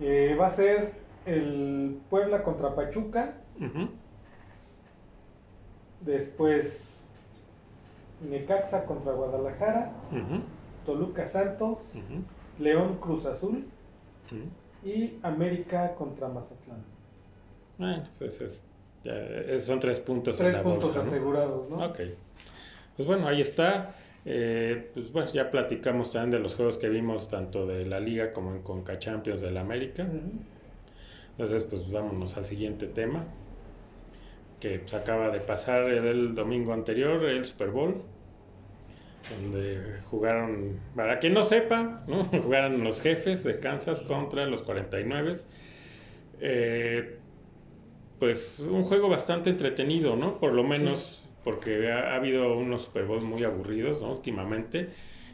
[0.00, 0.92] Eh, va a ser
[1.26, 3.34] el Puebla contra Pachuca,
[6.00, 7.06] después
[8.28, 9.92] Necaxa contra Guadalajara,
[10.86, 11.78] Toluca Santos,
[12.58, 13.64] León Cruz Azul
[14.84, 16.82] y América contra Mazatlán.
[17.78, 18.62] Bueno, pues es,
[19.04, 19.14] ya,
[19.60, 21.08] son tres puntos en Tres la puntos bolsa, ¿no?
[21.08, 21.86] asegurados, ¿no?
[21.86, 21.98] Ok.
[22.96, 23.94] Pues bueno, ahí está.
[24.24, 28.32] Eh, pues bueno, ya platicamos también de los juegos que vimos tanto de la Liga
[28.32, 30.06] como en Conca Champions de la América.
[31.32, 33.24] Entonces, pues vámonos al siguiente tema.
[34.60, 38.02] Que pues, acaba de pasar el domingo anterior, el Super Bowl.
[39.30, 42.24] Donde jugaron, para quien no sepa, ¿no?
[42.42, 45.36] jugaron los jefes de Kansas contra los 49.
[46.40, 47.18] Eh,
[48.18, 50.38] pues un juego bastante entretenido, ¿no?
[50.38, 54.12] Por lo menos porque ha, ha habido unos Super Bowls muy aburridos, ¿no?
[54.12, 54.90] Últimamente.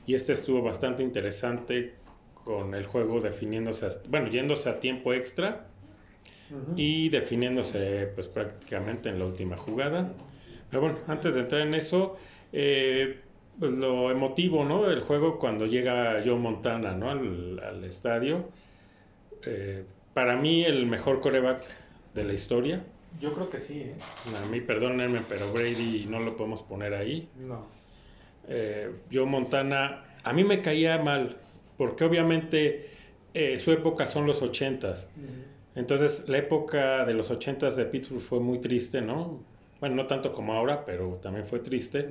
[0.07, 1.97] Y este estuvo bastante interesante
[2.45, 5.69] con el juego definiéndose, hasta- bueno, yéndose a tiempo extra
[6.75, 10.12] y definiéndose pues prácticamente en la última jugada.
[10.71, 12.16] Pero bueno, antes de entrar en eso,
[12.53, 13.21] eh,
[13.59, 14.90] pues, lo emotivo, ¿no?
[14.90, 17.11] El juego cuando llega Joe Montana, ¿no?
[17.11, 18.51] Al, al estadio.
[19.47, 21.64] Eh, para mí el mejor coreback
[22.14, 22.85] de la historia.
[23.20, 23.96] Yo creo que sí, ¿eh?
[24.42, 27.29] A mí, perdónenme, pero Brady no lo podemos poner ahí.
[27.37, 27.66] No.
[28.48, 31.38] Eh, Joe Montana, a mí me caía mal,
[31.76, 32.90] porque obviamente
[33.35, 35.11] eh, su época son los ochentas.
[35.16, 35.81] Ujú.
[35.81, 39.42] Entonces, la época de los ochentas de Pittsburgh fue muy triste, ¿no?
[39.81, 42.09] Bueno, no tanto como ahora, pero también fue triste.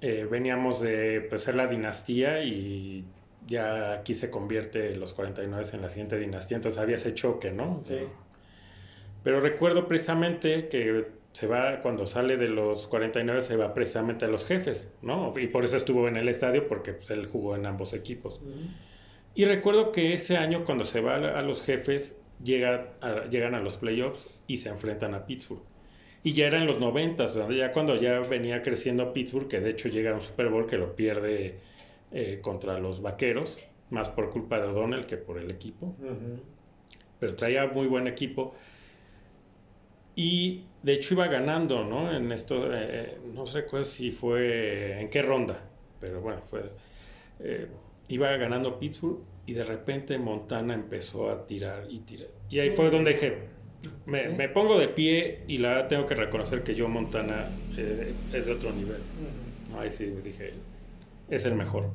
[0.00, 3.04] Eh, veníamos de pues, ser la dinastía y
[3.46, 7.80] ya aquí se convierte los 49 en la siguiente dinastía, entonces había ese choque, ¿no?
[7.84, 7.98] Sí.
[9.22, 14.28] Pero recuerdo precisamente que se va, cuando sale de los 49, se va precisamente a
[14.28, 15.32] los jefes, ¿no?
[15.38, 18.40] Y por eso estuvo en el estadio, porque pues, él jugó en ambos equipos.
[18.42, 18.52] Ujú.
[19.34, 23.60] Y recuerdo que ese año, cuando se va a los jefes, llega a- llegan a
[23.60, 25.62] los playoffs y se enfrentan a Pittsburgh.
[26.24, 29.88] Y ya era en los 90, ya cuando ya venía creciendo Pittsburgh, que de hecho
[29.88, 31.58] llega a un Super Bowl que lo pierde
[32.12, 33.58] eh, contra los vaqueros,
[33.90, 36.40] más por culpa de O'Donnell que por el equipo Ujú.
[37.18, 38.54] pero traía muy buen equipo.
[40.14, 42.14] Y de hecho iba ganando, ¿no?
[42.14, 45.60] En esto, eh, no recuerdo si fue en qué ronda,
[46.00, 46.70] pero bueno, fue.
[47.40, 47.68] eh,
[48.08, 52.28] iba ganando Pittsburgh y de repente Montana empezó a tirar y tirar.
[52.50, 53.38] Y ahí fue donde dije,
[54.06, 58.46] me, me pongo de pie y la tengo que reconocer que yo Montana eh, es
[58.46, 59.02] de otro nivel.
[59.78, 60.54] Ahí sí dije,
[61.28, 61.90] es el mejor.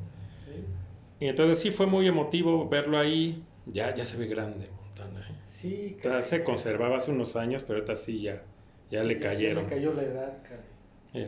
[1.20, 3.44] Y entonces sí fue muy emotivo verlo ahí.
[3.66, 5.37] Ya, ya se ve grande Montana.
[5.60, 6.22] Sí, O sea, caray.
[6.22, 8.42] se conservaba hace unos años, pero ahorita sí ya,
[8.90, 9.64] ya le cayeron.
[9.64, 10.64] Le cayó la edad, caray.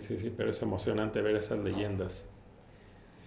[0.01, 2.27] Sí, sí, pero es emocionante ver esas leyendas.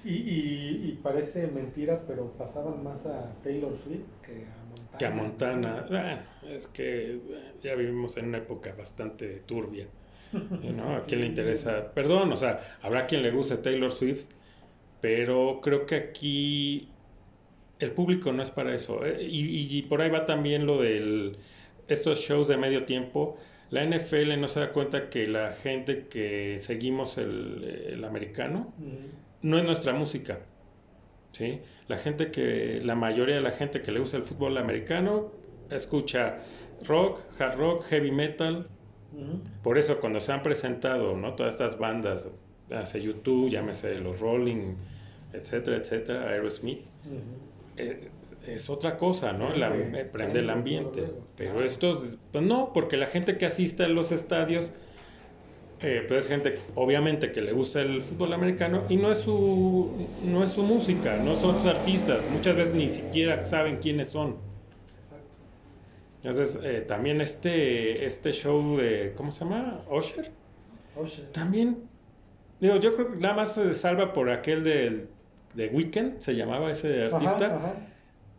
[0.04, 4.98] Y, y, y parece mentira, pero pasaban más a Taylor Swift que a Montana.
[4.98, 6.22] Que a Montana, bueno,
[6.56, 7.20] es que
[7.62, 9.88] ya vivimos en una época bastante turbia.
[10.62, 10.96] ¿no?
[10.98, 11.94] ¿A quién le interesa?
[11.94, 14.28] Perdón, o sea, habrá quien le guste Taylor Swift,
[15.02, 16.93] pero creo que aquí
[17.84, 19.06] el público no es para eso.
[19.06, 21.34] eh, Y, y por ahí va también lo de
[21.88, 23.38] estos shows de medio tiempo.
[23.70, 28.74] La NFL no se da cuenta que la gente que seguimos el, el americano
[29.42, 30.40] no es nuestra música.
[31.32, 31.62] ¿sí?
[31.88, 35.32] La gente que, la mayoría de la gente que le gusta el fútbol americano
[35.72, 36.40] escucha
[36.86, 38.68] rock, hard rock, heavy metal,
[39.62, 41.34] Por eso cuando se han presentado, ¿no?
[41.36, 42.28] Todas estas bandas,
[42.72, 44.76] hace YouTube, llámese los Rolling,
[45.34, 46.82] etcétera, etcétera, Aerosmith,
[47.78, 49.54] es, otra cosa, ¿no?
[49.54, 49.72] La,
[50.12, 51.06] prende el ambiente.
[51.36, 54.72] Pero estos, pues no, porque la gente que asiste a los estadios,
[55.82, 60.08] eh, pues es gente, obviamente, que le gusta el fútbol americano y no es su,
[60.24, 62.24] no es su música, no son sus artistas.
[62.32, 64.38] Muchas veces ni siquiera saben quiénes son.
[66.24, 69.84] Entonces, eh, también este, este show de, ¿cómo se llama?
[69.92, 70.32] Usher.
[70.96, 71.26] Usher.
[71.34, 71.84] También,
[72.62, 75.10] digo, yo creo que nada más se salva por aquel del
[75.54, 77.76] de Weekend, se llamaba ese artista.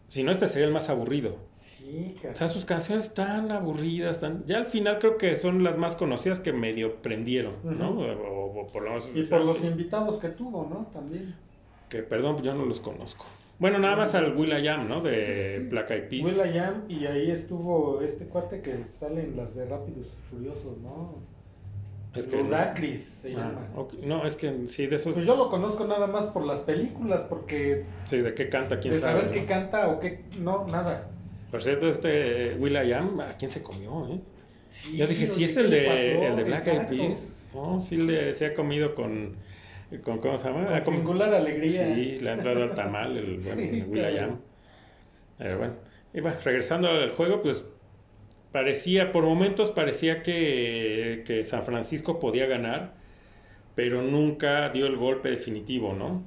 [0.09, 1.37] Si no, este sería el más aburrido.
[1.55, 4.45] Sí, O sea, sus canciones tan aburridas, tan...
[4.47, 7.91] ya al final creo que son las más conocidas que medio prendieron, ¿no?
[7.91, 9.11] O, por lo menos...
[9.15, 10.87] Y por los invitados que tuvo, ¿no?
[10.93, 11.35] También.
[11.89, 13.25] Que, perdón, yo no los conozco.
[13.59, 15.01] Bueno, nada más al Will.i.am, ¿no?
[15.01, 16.25] De Black Eyed Peas.
[16.25, 21.15] Will.i.am y ahí estuvo este cuate que sale en las de Rápidos y Furiosos, ¿no?
[22.15, 23.69] Es que Ludacris se ah, llama.
[24.03, 25.15] No, es que sí, de esos.
[25.15, 27.85] Pues yo lo conozco nada más por las películas, porque.
[28.05, 29.21] Sí, de qué canta, quién de sabe.
[29.21, 30.25] saber qué canta o qué.
[30.39, 31.09] No, nada.
[31.51, 34.21] Por cierto, este Will.i.am, ¿a quién se comió, eh?
[34.69, 37.45] Sí, yo dije, sí, es el de, el de Black Eyed Peas.
[37.55, 39.37] No, sí le, se ha comido con.
[40.05, 40.81] con ¿Cómo se llama?
[40.83, 41.95] Con singular alegría.
[41.95, 44.39] Sí, le ha entrado al tamal el, bueno, Will.i.am.
[45.39, 45.75] Pero bueno.
[46.13, 47.65] Y bueno, regresando al juego, pues
[48.55, 52.95] parecía, por momentos parecía que, San Francisco podía ganar,
[53.75, 56.23] pero nunca dio el golpe definitivo, ¿no?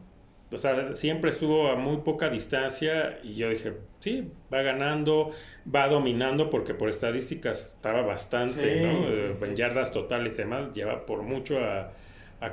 [0.52, 5.32] O sea, siempre estuvo a muy poca distancia y yo dije, sí, va ganando,
[5.74, 9.08] va dominando porque por estadísticas estaba bastante, ¿no?
[9.08, 11.94] Eh, en yardas totales y demás, lleva por mucho a,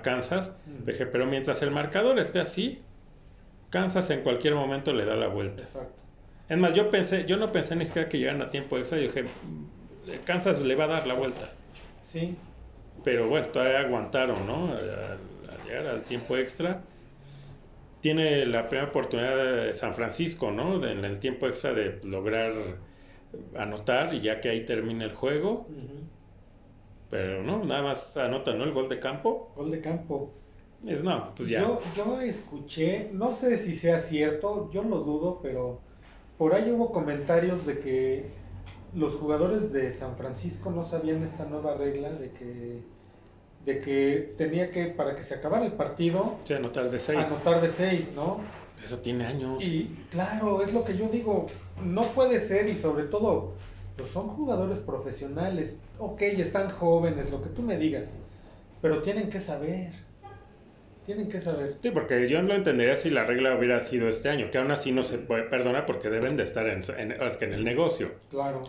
[0.03, 0.53] Kansas.
[0.87, 2.81] Dije, pero mientras el marcador esté así,
[3.71, 5.65] Kansas en cualquier momento le da la vuelta.
[5.65, 6.04] Exacto.
[6.49, 8.99] Es más, yo pensé, yo no pensé ni siquiera que llegaran a tiempo extra.
[8.99, 9.25] Yo dije,
[10.25, 11.51] Kansas le va a dar la vuelta.
[12.03, 12.37] Sí.
[13.03, 14.73] Pero bueno, todavía aguantaron, ¿no?
[14.73, 16.83] A, llegar al tiempo extra.
[18.01, 20.87] Tiene la primera oportunidad de San Francisco, ¿no?
[20.87, 22.53] en el tiempo extra de lograr
[23.57, 25.67] anotar y ya que ahí termina el juego.
[27.11, 28.65] Pero no, nada más anota, ¿no?
[28.65, 29.53] El gol de campo.
[29.57, 30.35] Gol de campo.
[30.87, 31.61] Es no, pues ya.
[31.61, 35.81] Yo, yo escuché, no sé si sea cierto, yo lo dudo, pero
[36.39, 38.27] por ahí hubo comentarios de que
[38.95, 42.83] los jugadores de San Francisco no sabían esta nueva regla de que
[43.65, 47.27] de que tenía que para que se acabara el partido sí, anotar de seis.
[47.27, 48.41] anotar de seis no
[48.85, 49.63] eso tiene años.
[49.63, 51.47] Y claro es lo que yo digo
[51.83, 53.55] no puede ser y sobre todo
[53.97, 58.19] pues son jugadores profesionales ok están jóvenes lo que tú me digas
[58.83, 60.04] pero tienen que saber
[61.05, 61.77] tienen que saber.
[61.83, 64.93] Sí, porque yo no entendería si la regla hubiera sido este año, que aún así
[64.93, 68.13] no se puede perdonar porque deben de estar en, que en el negocio.
[68.31, 68.63] Claro.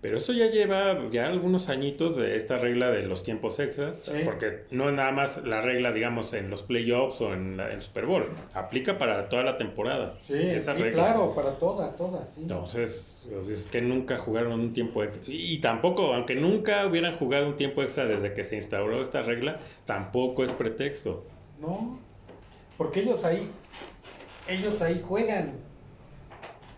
[0.00, 4.64] Pero eso ya lleva ya algunos añitos de esta regla de los tiempos extras, porque
[4.70, 8.24] no es nada más la regla, digamos, en los playoffs o en el Super Bowl,
[8.54, 10.14] aplica para toda la temporada.
[10.18, 12.40] Sí, esa claro, para toda, toda, sí.
[12.42, 15.22] Entonces, pues, es que nunca jugaron un tiempo extra.
[15.26, 19.58] Y tampoco, aunque nunca hubieran jugado un tiempo extra desde que se instauró esta regla,
[19.84, 21.26] tampoco es pretexto.
[21.60, 21.98] No,
[22.78, 23.50] porque ellos ahí,
[24.48, 25.52] ellos ahí juegan.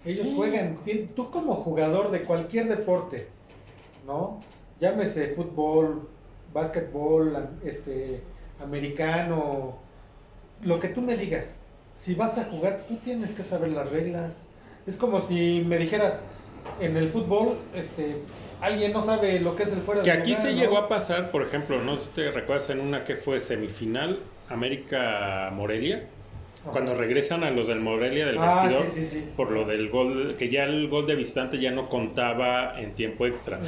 [0.05, 0.79] Ellos juegan.
[1.15, 3.29] Tú como jugador de cualquier deporte,
[4.07, 4.41] ¿no?
[4.81, 6.09] Llámese fútbol,
[6.53, 8.21] básquetbol, este,
[8.61, 9.79] americano,
[10.63, 11.59] lo que tú me digas.
[11.95, 14.47] Si vas a jugar, tú tienes que saber las reglas.
[14.87, 16.23] Es como si me dijeras,
[16.81, 18.17] en el fútbol, este,
[18.61, 21.31] alguien no sabe lo que es el fuera de Que aquí se llegó a pasar,
[21.31, 24.21] por ejemplo, no sé si te recuerdas en una que fue semifinal,
[24.53, 26.05] América Morelia,
[26.71, 28.87] cuando regresan a los del Morelia del ah, vestidor
[29.37, 33.27] por lo del gol, que ya el gol de visitante ya no contaba en tiempo
[33.27, 33.59] extra.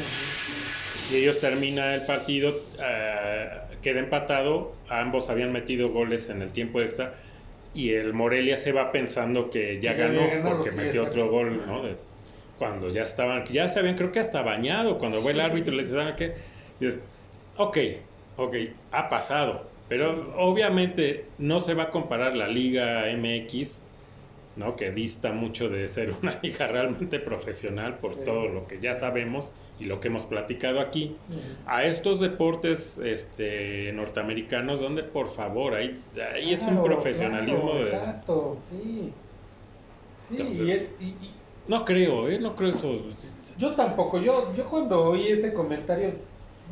[1.11, 3.49] Y ellos terminan el partido, eh,
[3.83, 7.14] queda empatado, ambos habían metido goles en el tiempo extra
[7.75, 11.83] y el Morelia se va pensando que ya ganó porque metió otro gol, ¿no?
[12.59, 15.90] cuando ya estaban, ya se habían, creo que hasta bañado, cuando fue el árbitro les
[15.90, 16.35] decía que,
[17.57, 17.79] ok,
[18.37, 18.57] ok,
[18.92, 23.81] ha pasado, pero obviamente no se va a comparar la Liga MX,
[24.57, 24.77] ¿no?
[24.77, 29.51] que dista mucho de ser una liga realmente profesional por todo lo que ya sabemos
[29.79, 31.16] y lo que hemos platicado aquí,
[31.66, 36.01] a estos deportes este, norteamericanos donde por favor, ahí,
[36.33, 37.90] ahí es un profesionalismo de...
[37.90, 39.12] Exacto, sí.
[40.29, 40.94] Sí, y es...
[41.66, 42.38] No creo, ¿eh?
[42.38, 43.01] No creo eso.
[43.59, 44.20] Yo tampoco.
[44.20, 46.12] Yo, yo cuando oí ese comentario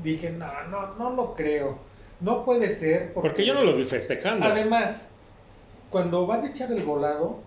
[0.03, 1.79] dije, no, no, no lo creo.
[2.23, 3.13] No puede ser.
[3.13, 4.47] Porque, yo no lo vi festejando.
[4.47, 5.09] Además,
[5.91, 7.41] cuando van a echar el volado,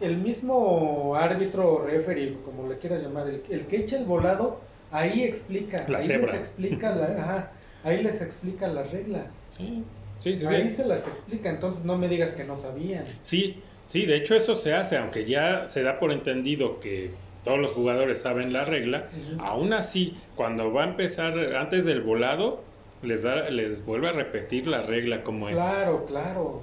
[0.00, 4.60] el mismo árbitro o referee, como le quieras llamar, el, que echa el volado,
[4.90, 6.32] ahí explica, La ahí cebra.
[6.32, 7.52] les explica, la- ajá,
[7.84, 9.26] ahí les explica las reglas.
[9.50, 9.84] Sí,
[10.18, 10.46] sí, sí.
[10.46, 10.76] ahí sí.
[10.76, 13.04] se las explica, entonces no me digas que no sabían.
[13.22, 17.10] Sí, sí, de hecho eso se hace, aunque ya se da por entendido que
[17.44, 19.42] todos los jugadores saben la regla, Ujú.
[19.42, 22.62] aún así, cuando va a empezar antes del volado,
[23.02, 25.54] les da, les vuelve a repetir la regla como es.
[25.54, 26.62] Claro, claro.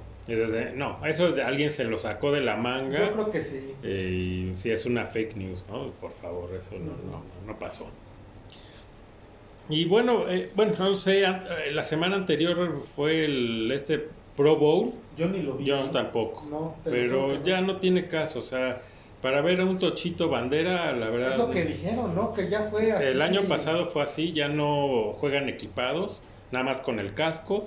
[0.74, 2.98] No, eso es de alguien se lo sacó de la manga.
[3.06, 3.72] Yo creo que sí.
[3.82, 5.90] eh, y si es una fake news, ¿no?
[6.00, 7.86] Por favor, eso no, no, no pasó.
[9.70, 11.32] Y bueno, eh, bueno, no sé, eh,
[11.72, 15.64] la semana anterior fue el este Pro Bowl, Yo ni lo vi.
[15.64, 16.46] yo tampoco.
[16.50, 17.74] No, te lo Pero ya no.
[17.74, 18.82] no tiene caso, o sea,
[19.20, 21.32] para ver a un tochito bandera, la verdad.
[21.32, 22.32] Es lo que dijeron, ¿no?
[22.34, 23.04] Que ya fue así.
[23.06, 27.66] El año pasado fue así, ya no juegan equipados, nada más con el casco.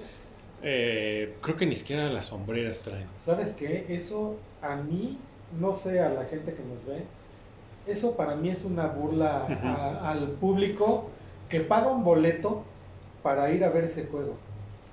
[0.63, 3.07] Eh, creo que ni siquiera las sombreras traen.
[3.19, 3.85] ¿Sabes qué?
[3.89, 5.17] Eso a mí,
[5.59, 7.03] no sé, a la gente que nos ve,
[7.87, 11.09] eso para mí es una burla a- al público
[11.49, 12.63] que paga un boleto
[13.23, 14.37] para ir a ver ese juego.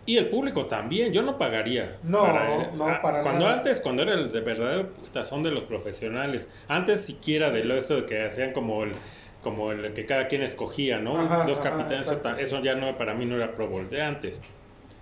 [0.06, 1.98] Y el público también, yo no pagaría.
[2.02, 2.26] No,
[2.72, 3.58] no, para Cuando nada.
[3.58, 7.94] antes, cuando era el de verdadero tazón de los profesionales, antes siquiera de lo esto
[7.96, 8.92] de que hacían como el
[9.42, 11.20] como el que cada quien escogía, ¿no?
[11.20, 12.42] Ajá, Dos capitanes, eso, exacto, ta- sí.
[12.42, 14.40] eso ya no, para mí no era Pro Bowl de antes.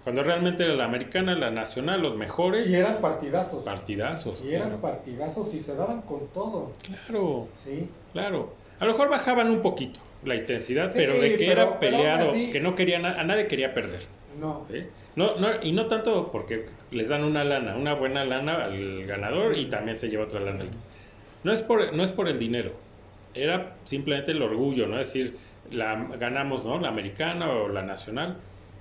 [0.04, 3.64] Cuando realmente era la americana, la nacional, los mejores Y eran partidazos.
[3.64, 4.42] partidazos.
[4.44, 4.82] Y eran claro.
[4.82, 6.70] partidazos y se daban con todo.
[7.08, 7.88] Claro, Sí.
[8.12, 8.54] claro.
[8.78, 12.30] A lo mejor bajaban un poquito la intensidad, Sí, pero de que pero- era peleado,
[12.30, 14.02] así- que no querían, a nadie quería perder.
[14.40, 14.64] No.
[14.70, 14.84] ¿sí?
[15.16, 19.56] No, no, y no tanto porque les dan una lana, una buena lana al ganador
[19.56, 20.66] y también se lleva otra lana.
[21.42, 22.72] No es por, no es por el dinero,
[23.36, 24.98] era simplemente el orgullo, ¿no?
[25.00, 25.36] Es decir,
[25.70, 26.78] la, ganamos, ¿no?
[26.80, 28.36] La americana o la nacional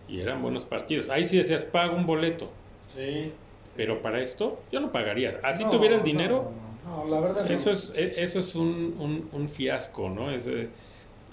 [0.07, 1.09] y eran buenos partidos.
[1.09, 2.49] Ahí sí decías, pago un boleto,
[2.95, 3.31] Sí.
[3.75, 5.39] pero para esto yo no pagaría.
[5.43, 6.51] Así No, tuviera el no, dinero,
[6.85, 7.51] No, la verdad.
[7.51, 10.31] eso es, e- eso es un, un- un fiasco, ¿no?
[10.31, 10.69] Es, eh,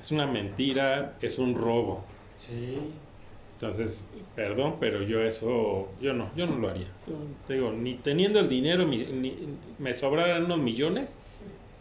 [0.00, 2.02] es una mentira, es un robo.
[2.37, 2.78] Sí.
[3.54, 6.88] Entonces, perdón, pero yo eso, yo no, yo no lo haría.
[7.06, 7.14] Yo
[7.46, 9.37] te digo, ni teniendo el dinero, mi- ni-
[9.78, 11.16] me sobraran unos millones,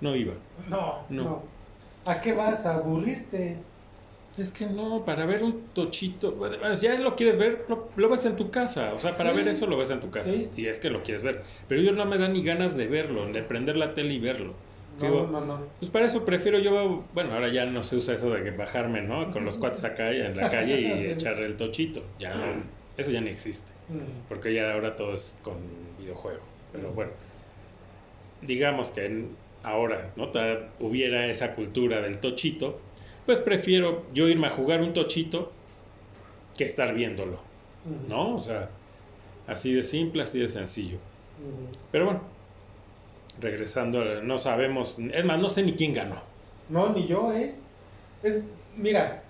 [0.01, 0.33] no iba.
[0.69, 1.23] No, No.
[1.23, 1.43] no.
[2.05, 2.65] ¿A qué vas?
[2.65, 3.57] ¿A aburrirte?
[4.37, 8.09] Es que no, para ver un tochito, bueno, si ya lo quieres ver, lo, lo
[8.09, 8.93] ves en tu casa.
[8.93, 9.37] O sea, para Sí.
[9.37, 10.31] ver eso lo ves en tu casa.
[10.31, 10.47] Sí.
[10.51, 11.43] Si es que lo quieres ver.
[11.67, 14.53] Pero yo no me da ni ganas de verlo, de prender la tele y verlo.
[14.99, 15.59] No, Digo, no, no.
[15.79, 19.01] Pues para eso prefiero yo, bueno, ahora ya no se usa eso de que bajarme,
[19.01, 19.31] ¿no?
[19.31, 21.11] Con los cuates acá en la calle y Sí.
[21.11, 22.01] echar el tochito.
[22.19, 22.45] Ya no,
[22.97, 23.71] eso ya no existe.
[23.89, 24.27] Mm.
[24.29, 25.55] Porque ya ahora todo es con
[25.99, 26.39] videojuego.
[26.71, 27.11] Pero bueno,
[28.41, 29.25] digamos que
[29.63, 30.32] ahora no
[30.80, 32.80] hubiera esa cultura del tochito,
[33.26, 35.52] pues prefiero yo irme a jugar un tochito
[36.58, 37.52] que estar viéndolo.
[38.08, 38.36] ¿no?
[38.36, 38.69] O sea,
[39.47, 40.97] así de simple, así de sencillo.
[41.91, 42.21] Pero bueno,
[43.39, 46.21] regresando, no sabemos, es más, no sé ni quién ganó.
[46.69, 47.56] No, ni yo, ¿eh?
[48.24, 48.41] Es,
[48.78, 49.24] mira,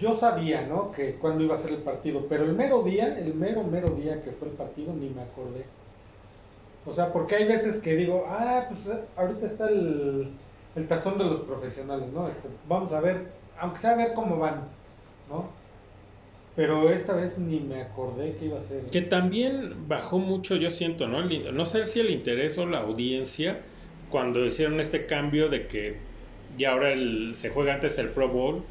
[0.00, 0.90] yo sabía, ¿no?
[0.92, 4.22] Que cuando iba a ser el partido, pero el mero día, el mero, mero día
[4.22, 5.64] que fue el partido, ni me acordé.
[6.86, 10.28] O sea, porque hay veces que digo, ah, pues eh, ahorita está el,
[10.76, 12.28] el tazón de los profesionales, ¿no?
[12.28, 14.56] Este, vamos a ver, aunque sea a ver cómo van,
[15.30, 15.48] ¿no?
[16.56, 18.82] Pero esta vez ni me acordé que iba a ser.
[18.84, 21.20] Que también bajó mucho, yo siento, ¿no?
[21.20, 23.60] El no sé si el interés o la audiencia
[24.10, 25.96] cuando hicieron este cambio de que
[26.56, 28.62] ya ahora el- se juega antes el Pro Bowl,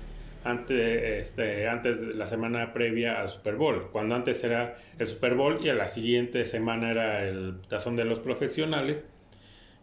[0.44, 3.90] antes, este, antes de la semana previa al Super Bowl.
[3.92, 8.06] Cuando antes era el Super Bowl y a la siguiente semana era el tazón de
[8.06, 9.06] los profesionales.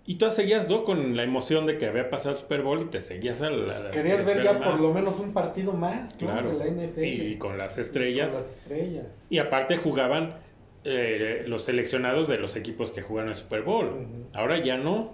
[0.06, 0.82] Y tú seguías ¿no?
[0.84, 3.88] con la emoción de que había pasado el Super Bowl y te seguías a la...
[3.88, 6.28] a- Querías ver ya por lo menos un partido más, ¿no?
[6.30, 6.58] Claro.
[6.58, 7.04] De la NFL.
[7.04, 8.30] Y con las estrellas.
[8.32, 9.26] Con las estrellas.
[9.30, 10.36] Y aparte jugaban
[10.84, 14.06] eh, los seleccionados de los equipos que jugaron el Super Bowl.
[14.32, 15.12] Ahora ya no,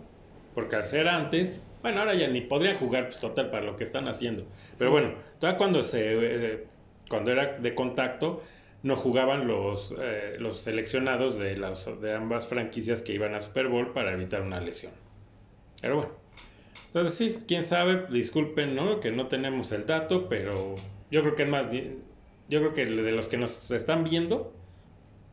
[0.55, 3.85] porque al ser antes, bueno, ahora ya ni podrían jugar pues, total para lo que
[3.85, 4.45] están haciendo.
[4.79, 6.65] Pero bueno, todavía cuando se eh,
[7.09, 8.43] cuando era de contacto
[8.83, 13.69] no jugaban los eh, los seleccionados de las de ambas franquicias que iban a Super
[13.69, 14.93] Bowl para evitar una lesión.
[15.81, 16.13] Pero bueno.
[16.89, 19.01] Entonces sí, quién sabe, disculpen, ¿no?
[19.01, 20.77] Que no tenemos el dato, pero
[21.11, 21.67] yo creo que es más
[22.49, 24.55] yo creo que de los que nos están viendo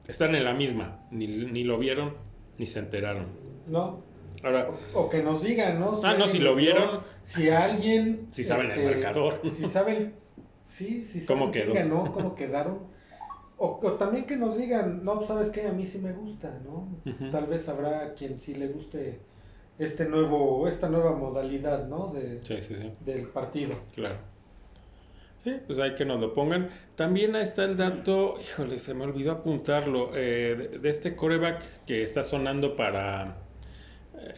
[0.07, 2.15] están en la misma, ni, ni lo vieron
[2.57, 3.27] ni se enteraron.
[3.67, 4.03] ¿No?
[4.43, 5.99] Ahora, O, o que nos digan, ¿no?
[6.03, 7.01] Ah, no, si lo vieron.
[7.23, 8.21] Si alguien.
[8.29, 9.39] este, Si saben el marcador.
[9.49, 10.13] Si saben.
[10.65, 11.25] Sí, sí.
[11.25, 12.11] ¿Cómo saben quién quedó?
[12.13, 12.79] cómo quedaron.
[13.57, 16.87] O, o también que nos digan, no, sabes qué, a mí sí me gusta, ¿no?
[17.31, 19.19] Tal vez habrá quien sí le guste
[19.79, 22.07] este nuevo, esta nueva modalidad, ¿no?
[22.13, 23.75] De, sí, sí, sí, del partido.
[23.95, 24.17] claro.
[25.43, 26.69] Sí, pues hay que nos lo pongan.
[26.95, 31.85] También ahí está el dato, híjole, se me olvidó apuntarlo, eh, de, de este coreback
[31.85, 33.42] que está sonando para,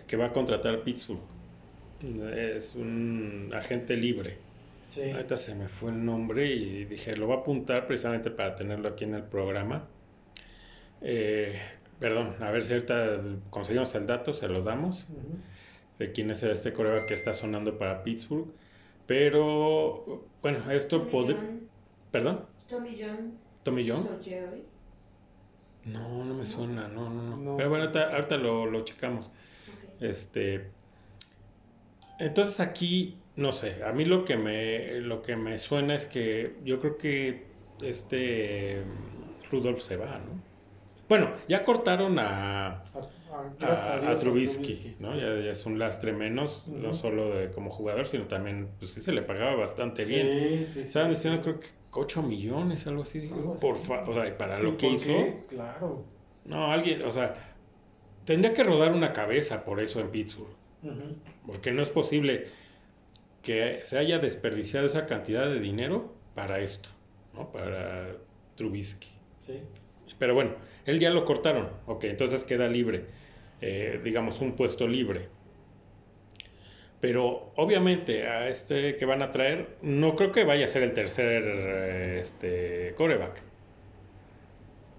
[0.07, 1.21] que va a contratar Pittsburgh.
[2.36, 4.38] Es un agente libre.
[4.82, 5.09] Sí.
[5.09, 8.89] Ahorita se me fue el nombre y dije, lo voy a apuntar precisamente para tenerlo
[8.89, 9.88] aquí en el programa.
[11.01, 11.59] Eh,
[11.99, 15.07] perdón, a ver si ahorita conseguimos el dato, se lo damos,
[15.97, 18.47] de quién es este coreback que está sonando para Pittsburgh.
[19.07, 21.39] Pero, bueno, esto podría...
[22.11, 22.45] ¿Perdón?
[22.69, 23.34] Tommy John.
[23.63, 24.07] ¿Tommy John?
[25.86, 27.38] No, no me suena, no, no, no.
[27.38, 27.57] No.
[27.57, 29.30] Pero bueno, ahorita, ahorita lo, lo checamos.
[29.99, 30.69] Este,
[32.19, 36.55] entonces aquí, no sé, a mí lo que me, lo que me suena es que
[36.63, 37.45] yo creo que
[37.81, 38.83] este
[39.51, 40.55] Rudolf se va, ¿no?
[41.07, 42.81] Bueno, ya cortaron a,
[43.61, 45.15] A, Trubisky, ¿no?
[45.15, 49.01] Ya, ya es un lastre menos, no solo de, como jugador, sino también, pues sí
[49.01, 50.65] se le pagaba bastante bien.
[50.65, 50.79] Sí.
[50.81, 53.29] Estaban diciendo, creo que 8 millones, algo así.
[53.31, 53.61] Algo así.
[53.61, 55.43] por fa- o sea, para ¿Y lo que hizo, qué?
[55.49, 56.03] Claro.
[56.45, 57.55] no, alguien, o sea,
[58.26, 60.55] tendría que rodar una cabeza por eso en Pittsburgh.
[61.45, 62.47] Porque no es posible
[63.41, 66.89] que se haya desperdiciado esa cantidad de dinero para esto,
[67.34, 67.51] ¿no?
[67.51, 68.17] Para
[68.55, 69.09] Trubisky.
[69.39, 69.61] Sí.
[70.19, 70.51] Pero bueno,
[70.86, 71.69] él ya lo cortaron.
[71.88, 73.05] Ok, entonces queda libre.
[73.61, 75.30] eh, digamos, un puesto libre.
[76.99, 80.93] Pero obviamente a este que van a traer, no creo que vaya a ser el
[80.93, 83.41] tercer eh, este, coreback.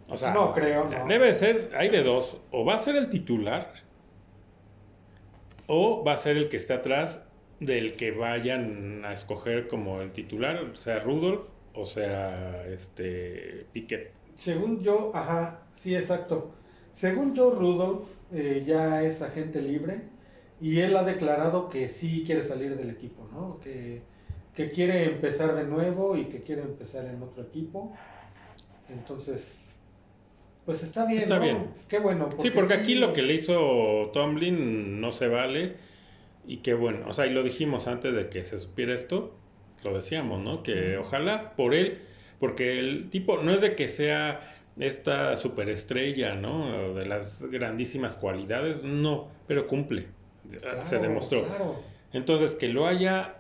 [0.09, 1.07] O sea, No creo, no.
[1.07, 3.73] debe ser, hay de dos, o va a ser el titular,
[5.67, 7.23] o va a ser el que esté atrás
[7.61, 11.43] del que vayan a escoger como el titular, sea Rudolph
[11.75, 14.13] o sea este Piquet.
[14.35, 16.53] Según yo, ajá, sí, exacto.
[16.93, 20.03] Según yo, Rudolf eh, ya es agente libre
[20.61, 23.61] y él ha declarado que sí quiere salir del equipo, ¿no?
[23.61, 24.03] Que,
[24.55, 27.93] que quiere empezar de nuevo y que quiere empezar en otro equipo.
[28.89, 29.66] Entonces,
[30.67, 31.43] pues está bien, Está ¿no?
[31.43, 31.71] bien.
[31.89, 32.29] Qué bueno.
[32.39, 35.77] Sí, porque aquí lo que le hizo Tomlin no se vale.
[36.49, 39.35] Y qué bueno, o sea, y lo dijimos antes de que se supiera esto,
[39.83, 40.63] lo decíamos, ¿no?
[40.63, 42.03] Que ojalá por él,
[42.39, 46.95] porque el tipo no es de que sea esta superestrella, ¿no?
[46.95, 50.07] De las grandísimas cualidades, no, pero cumple,
[50.83, 51.47] se demostró.
[51.47, 51.81] claro.
[52.13, 53.35] Entonces, que lo haya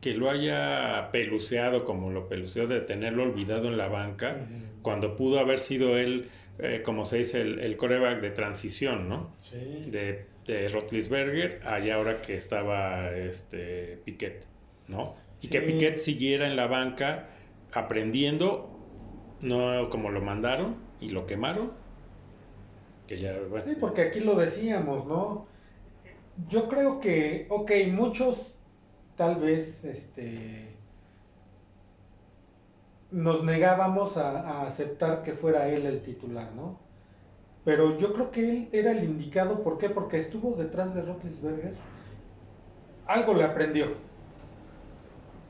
[0.00, 4.48] que lo haya peluceado como lo peluceó de tenerlo olvidado en la banca,
[4.82, 6.28] cuando pudo haber sido él,
[6.58, 9.34] eh, como se dice, el, el coreback de transición, ¿no?
[9.42, 9.90] Sí.
[9.90, 14.46] De, de Rotlisberger, allá ahora que estaba este Piquet,
[14.88, 15.16] ¿no?
[15.40, 15.60] Y que.
[15.60, 17.30] Piquet siguiera en la banca
[17.72, 18.70] aprendiendo,
[19.40, 21.72] no como lo mandaron y lo quemaron,
[23.06, 25.46] que ya, bueno, Sí, porque aquí lo decíamos, ¿no?
[26.48, 28.54] Yo creo que, ok, muchos
[29.16, 30.71] tal vez este,
[33.12, 36.78] nos negábamos a, a aceptar que fuera él el titular, ¿no?
[37.64, 39.88] Pero yo creo que él era el indicado, ¿por qué?
[39.88, 41.74] Porque estuvo detrás de Rotlisberger.
[43.06, 43.86] Algo le aprendió,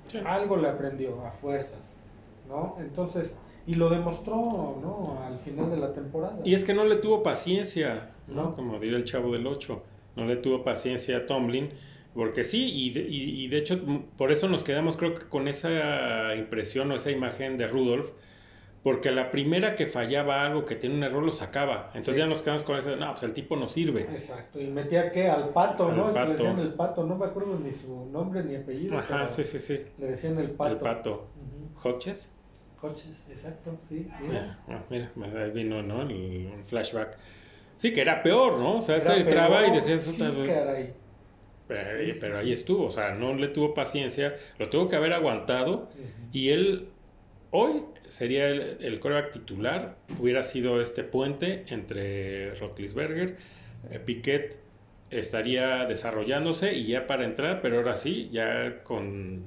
[0.08, 0.18] sí.
[0.24, 1.98] algo le aprendió a fuerzas,
[2.48, 2.76] ¿no?
[2.80, 3.36] Entonces,
[3.66, 5.18] y lo demostró, ¿no?
[5.24, 6.38] Al final de la temporada.
[6.44, 8.44] Y es que no le tuvo paciencia, ¿no?
[8.44, 8.54] No.
[8.54, 9.82] Como diría el chavo del 8.
[10.16, 11.70] No le tuvo paciencia a Tomlin.
[12.14, 13.80] Porque sí, y de, y- y de hecho
[14.18, 18.10] por eso nos quedamos creo que con esa impresión o esa imagen de Rudolf.
[18.82, 21.90] Porque a la primera que fallaba algo, que tiene un error, lo sacaba.
[21.94, 22.18] Entonces Sí.
[22.20, 24.00] ya nos quedamos con ese, no, pues el tipo no sirve.
[24.02, 26.08] Exacto, y metía que al pato, Al ¿no?
[26.08, 26.32] Le pato.
[26.32, 28.98] decían el pato, no me acuerdo ni su nombre ni apellido.
[28.98, 29.80] Ajá, sí, sí, sí.
[29.98, 30.72] Le decían el pato.
[30.72, 31.26] El pato.
[31.84, 32.28] ¿Hodges?
[32.80, 34.08] Coches, exacto, sí.
[34.20, 34.58] Mira.
[34.68, 36.02] Ah, mira, ahí vino, ¿no?
[36.02, 37.16] El, un flashback.
[37.76, 38.78] Sí, que era peor, ¿no?
[38.78, 40.92] O sea, Era se entraba y peor, decía, sí, caray.
[41.68, 42.40] Pero, Sí, sí, pero sí.
[42.46, 45.88] ahí estuvo, o sea, no le tuvo paciencia, lo tuvo que haber aguantado.
[46.32, 46.88] Y él
[47.50, 53.36] hoy sería el, el coreback titular, hubiera sido este puente entre Rotlisberger,
[53.90, 54.58] eh, Piquet
[55.10, 59.44] estaría desarrollándose y ya para entrar, pero ahora sí, ya con,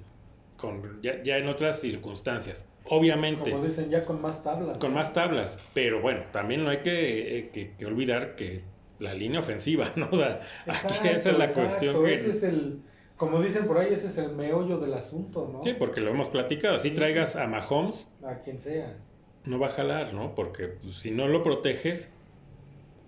[0.57, 2.67] con ya, ya en otras circunstancias.
[2.87, 4.77] Obviamente, Como dicen, ya con más tablas.
[4.77, 8.61] con más tablas, pero bueno, también no hay que, eh, que- que olvidar que
[8.99, 10.09] la línea ofensiva, ¿no?
[10.11, 12.13] O sea, aquí esa es la Exacto, cuestión que...
[12.13, 12.81] Ese es el,
[13.17, 15.63] como dicen por ahí, ese es el meollo del asunto, ¿no?
[15.63, 18.97] Sí, porque lo hemos platicado, si traigas a Mahomes, A quien sea.
[19.45, 20.35] no va a jalar, ¿no?
[20.35, 22.11] Porque pues, si no lo proteges,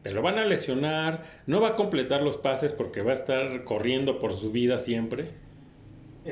[0.04, 3.64] te lo van a lesionar, no va a completar los pases porque va a estar
[3.66, 5.32] corriendo por su vida siempre,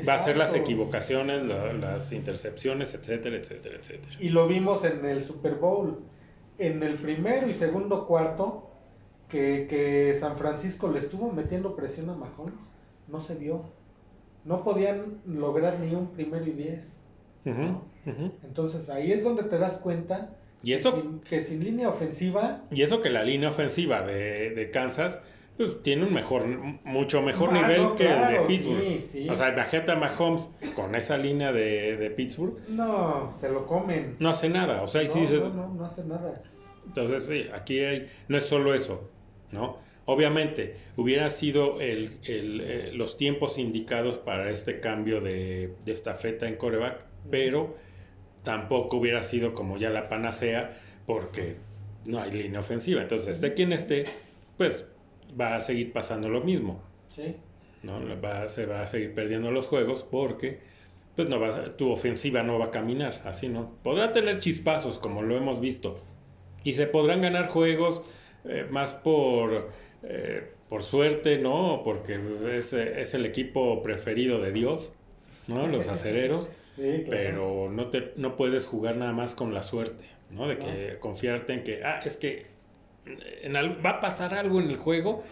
[0.08, 4.16] va a hacer las equivocaciones, la- las intercepciones, etcétera, etcétera, etcétera.
[4.20, 6.00] Y lo vimos en el Super Bowl.
[6.58, 8.65] En el primero y segundo cuarto,
[9.36, 12.54] que, que San Francisco le estuvo metiendo presión a Mahomes,
[13.10, 13.64] no se vio.
[14.46, 17.02] No podían lograr ni un primero y diez.
[18.44, 22.64] Entonces ahí es donde te das cuenta Y eso, que, sin, que sin línea ofensiva,
[22.72, 25.20] y eso que la línea ofensiva de, de Kansas
[25.58, 26.46] pues tiene un mejor,
[26.84, 28.82] mucho mejor nivel que el de Pittsburgh.
[28.82, 29.30] sí, sí.
[29.30, 34.18] O sea, imagínate a Mahomes con esa línea de, de Pittsburgh, No, se lo comen.
[34.20, 34.82] no hace nada.
[34.82, 36.42] O sea, y no, sí dices, no, no, no hace nada.
[36.88, 39.10] entonces sí, aquí hay, no es solo eso,
[39.52, 39.78] ¿no?
[40.06, 46.48] Obviamente, hubiera sido el, el, eh, los tiempos indicados para este cambio de, de estafeta
[46.48, 47.76] en coreback, pero
[48.44, 50.78] tampoco hubiera sido como ya la panacea
[51.08, 51.56] porque
[52.06, 53.02] no hay línea ofensiva.
[53.02, 54.04] Entonces, esté quien esté,
[54.58, 54.88] pues
[55.40, 56.84] va a seguir pasando lo mismo.
[57.08, 57.36] Sí.
[57.86, 58.00] ¿no?
[58.22, 60.60] Va, se va a seguir perdiendo los juegos porque
[61.16, 63.72] pues no va, tu ofensiva no va a caminar, así no.
[63.84, 65.98] Podrá tener chispazos como lo hemos visto
[66.64, 68.04] y se podrán ganar juegos
[68.48, 69.70] eh, más por,
[70.04, 71.82] eh, por suerte, ¿no?
[71.84, 72.20] Porque
[72.58, 74.94] es, es el equipo preferido de Dios,
[75.48, 75.68] ¿no?
[75.68, 77.10] Los acereros, Sí, claro.
[77.10, 80.46] pero no, te, no puedes jugar nada más con la suerte, ¿no?
[80.46, 82.48] De que confiarte en que, ah, es que
[83.42, 85.24] en va a pasar algo en el juego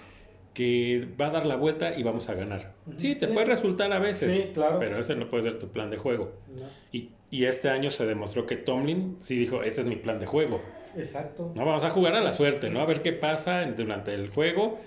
[0.53, 2.73] que va a dar la vuelta y vamos a ganar.
[2.87, 2.99] Ujú.
[2.99, 3.33] Sí, te Sí.
[3.33, 4.77] puede resultar a veces, Sí, claro.
[4.79, 6.33] pero ese no puede ser tu plan de juego.
[6.55, 10.19] No, Y, y este año se demostró que Tomlin sí dijo, este es mi plan
[10.19, 10.61] de juego.
[10.95, 11.51] Exacto.
[11.55, 12.81] No vamos a jugar a la suerte, ¿no?
[12.81, 14.79] A ver qué pasa durante el juego.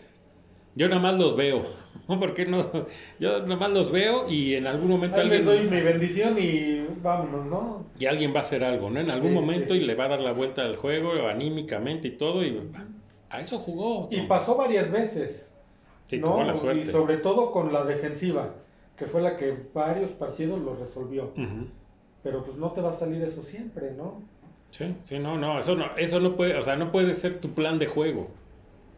[0.77, 1.65] Yo nada más los veo.
[2.09, 2.21] ¿no?
[2.21, 2.65] ¿Por qué no?
[3.19, 6.37] Yo nada más los veo y en algún momento Ahí les alguien, doy mi bendición
[6.39, 7.87] y vámonos, ¿no?
[7.99, 9.01] y alguien va a hacer algo, ¿no?
[9.01, 9.85] En algún Sí, momento sí, sí.
[9.85, 12.61] y le va a dar la vuelta al juego anímicamente y todo y
[13.31, 14.09] a eso jugó.
[14.13, 15.53] Y pasó varias veces.
[16.07, 16.29] Sí, ¿no?
[16.29, 18.55] tuvo la Y sobre todo con la defensiva,
[18.97, 21.33] que fue la que varios partidos lo resolvió.
[22.23, 24.23] Pero pues no te va a salir eso siempre, ¿no?
[24.71, 27.51] Sí, sí, no, no, eso no, eso no puede, o sea, no puede ser tu
[27.51, 28.29] plan de juego.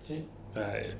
[0.03, 0.25] Sí.
[0.51, 0.95] O sea, eh,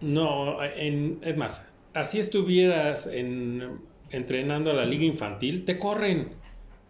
[0.00, 6.30] no, en, es más, así estuvieras en, entrenando a la liga infantil, te corren.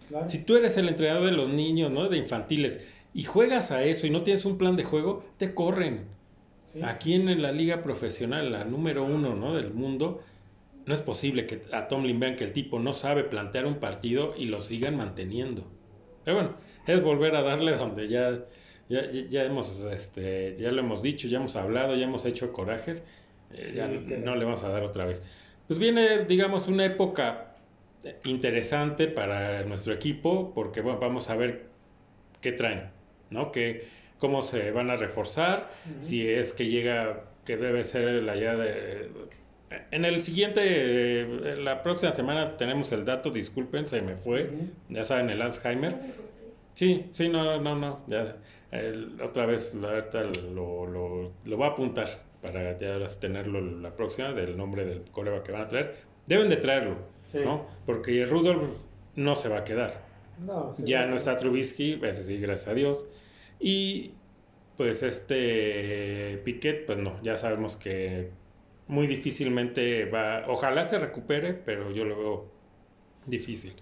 [0.09, 0.31] Claro.
[0.31, 2.09] Si tú eres el entrenador de los niños, ¿no?
[2.09, 2.81] De infantiles,
[3.13, 6.16] y juegas a eso y no tienes un plan de juego, te corren.
[6.67, 6.83] Sí.
[6.83, 9.55] Aquí en la liga profesional, la número uno, ¿no?
[9.55, 10.21] Del mundo,
[10.85, 14.35] no es posible que a Tomlin vean que el tipo no sabe plantear un partido
[14.37, 15.65] y lo sigan manteniendo.
[16.25, 16.57] Pero bueno,
[16.87, 18.45] es volver a darle donde ya,
[18.89, 23.05] ya, ya- hemos, este, ya lo hemos dicho, ya hemos hablado, ya hemos hecho corajes,
[23.53, 25.23] eh, Sí, ya no le vamos a dar otra vez.
[25.69, 27.55] Pues viene, digamos, una época
[28.25, 31.67] interesante para nuestro equipo, porque bueno, vamos a ver
[32.41, 32.91] qué traen,
[33.31, 33.51] ¿no?
[33.51, 33.87] Que,
[34.19, 36.03] cómo se van a reforzar, Ujú.
[36.03, 39.11] si es que llega, que debe ser la ya de...
[39.91, 41.27] En el siguiente,
[41.59, 44.69] la próxima semana tenemos el dato, disculpen, se me fue, Ujú.
[44.91, 45.97] ya saben, el Alzheimer.
[46.75, 48.37] Sí, sí, no, no, no, ya,
[48.71, 53.95] el- otra vez la ahorita lo, lo, lo voy a apuntar para ya tenerlo la
[53.97, 55.95] próxima del nombre del coreba que van a traer.
[56.27, 57.39] Deben de traerlo, Sí.
[57.45, 57.67] ¿no?
[57.87, 58.77] Porque Rudolph
[59.17, 60.05] no se va a quedar.
[60.45, 63.07] No, sí, Ya no está Trubisky, ese sí, gracias a Dios.
[63.59, 64.15] Y
[64.77, 68.31] pues este Piquet, pues no, ya sabemos que
[68.89, 72.53] muy difícilmente va, ojalá se recupere, pero yo lo veo
[73.27, 73.75] difícil.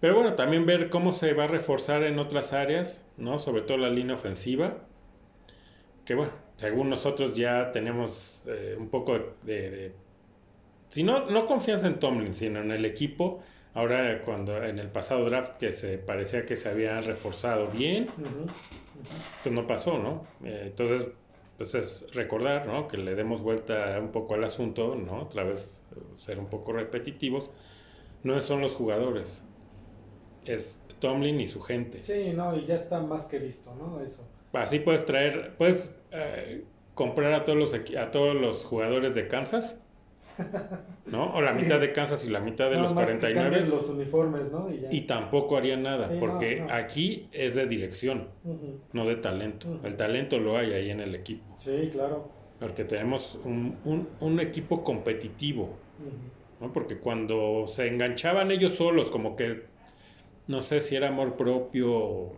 [0.00, 3.38] Pero bueno, también ver cómo se va a reforzar en otras áreas, ¿no?
[3.38, 4.86] Sobre todo la línea ofensiva.
[6.04, 9.94] Que bueno, según nosotros ya tenemos eh, un poco de, de-
[10.90, 13.42] si no, no confianza en Tomlin, sino en el equipo.
[13.74, 18.06] Ahora cuando en el pasado draft que se parecía que se había reforzado bien,
[19.42, 20.26] pues no pasó, ¿no?
[20.44, 21.08] Eh, entonces,
[21.56, 22.86] pues es recordar, ¿no?
[22.86, 25.22] Que le demos vuelta un poco al asunto, ¿no?
[25.22, 27.50] Otra vez eh, ser un poco repetitivos.
[28.22, 29.44] No son los jugadores,
[30.44, 31.98] es Tomlin y su gente.
[31.98, 34.00] Sí, no, y ya está más que visto, ¿no?
[34.00, 34.22] Eso.
[34.52, 36.64] Así puedes traer, puedes eh,
[36.94, 39.80] comprar a todos los a todos los jugadores de Kansas,
[41.06, 41.34] ¿no?
[41.34, 43.88] O la mitad de Kansas y la mitad de los más que 49 cambien los
[43.88, 44.72] uniformes, ¿no?
[44.72, 44.88] Y ya.
[44.92, 46.72] y tampoco harían nada, Sí, porque no.
[46.72, 48.28] aquí es de dirección,
[48.92, 49.80] no de talento.
[49.84, 52.28] El talento lo hay ahí en el equipo, Sí, claro.
[52.60, 55.76] porque tenemos un, un- un equipo competitivo.
[56.60, 56.72] ¿no?
[56.72, 59.64] Porque cuando se enganchaban ellos solos, como que,
[60.46, 62.32] no sé si era amor propio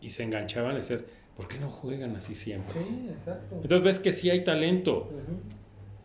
[0.00, 2.72] y se enganchaban, es decir, ¿por qué no juegan así siempre?
[2.72, 3.56] Sí, exacto.
[3.56, 5.10] Entonces ves que sí hay talento.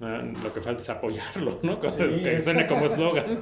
[0.02, 1.80] Ah, Lo que falta es apoyarlo, ¿no?
[1.90, 2.24] Sí.
[2.24, 3.40] Que suene como eslogan.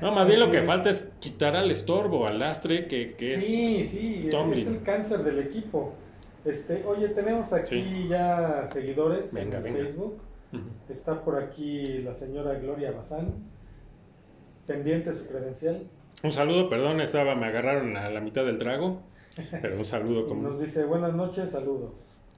[0.00, 3.44] No, más bien lo que falta es quitar al estorbo, al lastre que, que es.
[3.44, 5.94] Sí, sí, es el cáncer del equipo.
[6.44, 8.06] Este, oye, tenemos aquí Sí.
[8.08, 9.78] ya seguidores Venga, en venga.
[9.80, 10.18] Facebook.
[10.52, 10.62] Ujú.
[10.88, 13.34] Está por aquí la señora Gloria Bazán.
[14.66, 15.82] Pendiente su credencial.
[16.22, 19.00] Un saludo, perdón, estaba, me agarraron a la mitad del trago,
[19.62, 21.92] pero un saludo como nos dice buenas noches, saludos.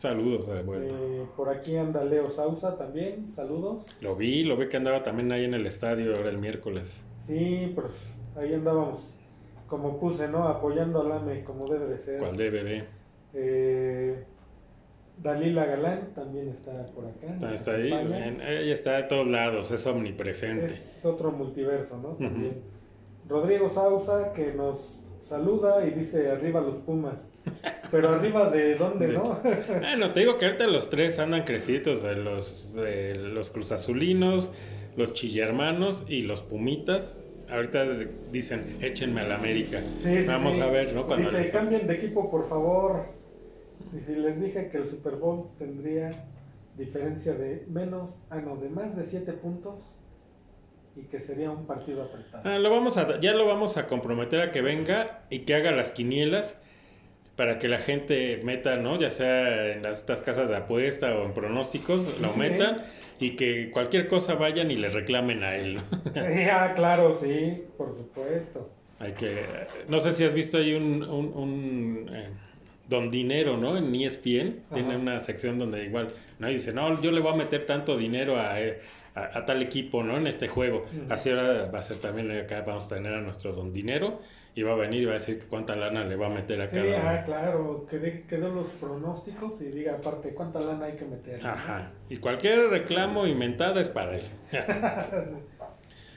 [0.05, 0.95] Saludos de vuelta.
[0.99, 3.85] Eh, por aquí anda Leo Sausa también, saludos.
[4.01, 7.05] Lo vi, lo vi que andaba también ahí en el estadio ahora el miércoles.
[7.19, 7.93] Sí, pues
[8.35, 9.13] ahí andábamos,
[9.67, 10.49] como puse, ¿no?
[10.49, 12.19] Apoyando al AME como debe de ser.
[12.19, 12.85] ¿Cuál DVD?
[13.35, 14.25] Eh,
[15.19, 17.27] Dalila Galán también está por acá.
[17.39, 20.65] nos Está ahí, en- ella está de todos lados, es omnipresente.
[20.65, 22.09] Es otro multiverso, ¿no?
[22.15, 22.63] También.
[23.29, 27.33] Rodrigo Sausa que nos saluda y dice arriba los Pumas.
[27.91, 29.41] Pero arriba de dónde, De- ¿no?
[29.81, 34.53] Bueno, te digo que ahorita los tres andan crecidos, de los, de los cruzazulinos,
[34.97, 37.25] los chillermanos y los pumitas.
[37.51, 37.85] Ahorita
[38.31, 39.81] dicen, échenme a la América.
[39.99, 40.61] Sí, sí, Vamos sí.
[40.61, 41.07] a ver, ¿no?
[41.07, 43.07] Cuando Dice, les- cambien de equipo, por favor.
[43.97, 46.27] Y si les dije que el Super Bowl tendría
[46.77, 49.97] diferencia de menos, ah, no, de más de 7 puntos
[51.01, 52.49] y que sería un partido apretado.
[52.49, 55.71] Ah, lo vamos a, ya lo vamos a comprometer a que venga y que haga
[55.73, 56.61] las quinielas
[57.37, 58.99] para que la gente meta, ¿no?
[58.99, 62.83] Ya sea en las, estas casas de apuesta o en pronósticos, Sí, lo metan
[63.19, 65.79] y que cualquier cosa vayan y le reclamen a él,
[66.51, 68.71] ah, claro, sí, por supuesto.
[68.99, 69.47] Hay que,
[69.89, 72.29] no sé si has visto ahí un, un, un, eh,
[72.89, 73.79] Don Dinero, ¿no?
[73.79, 74.99] En ESPN tiene Ajá.
[74.99, 76.51] una sección donde igual, ¿no?
[76.51, 78.81] Y dice, no, yo le voy a meter tanto dinero a, eh,
[79.15, 80.17] a, a tal equipo, ¿no?
[80.17, 80.85] En este juego.
[81.09, 84.21] Así ahora va a ser también acá, vamos a tener a nuestro Don Dinero
[84.55, 86.67] y va a venir y va a decir cuánta lana le va a meter a
[86.67, 87.25] Sí, cada ah, uno.
[87.25, 91.43] claro, que dé que los pronósticos y diga aparte cuánta lana hay que meter.
[91.43, 91.49] ¿no?
[91.51, 91.93] Ajá.
[92.09, 94.25] Y cualquier reclamo inventada es para él.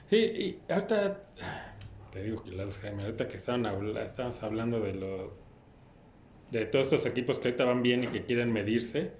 [0.09, 1.23] Sí, y ahorita,
[2.11, 3.65] te digo que la Jaime, ahorita que estaban
[3.97, 5.33] estábamos hablando de lo
[6.51, 9.13] de todos estos equipos que ahorita van bien y que quieren medirse.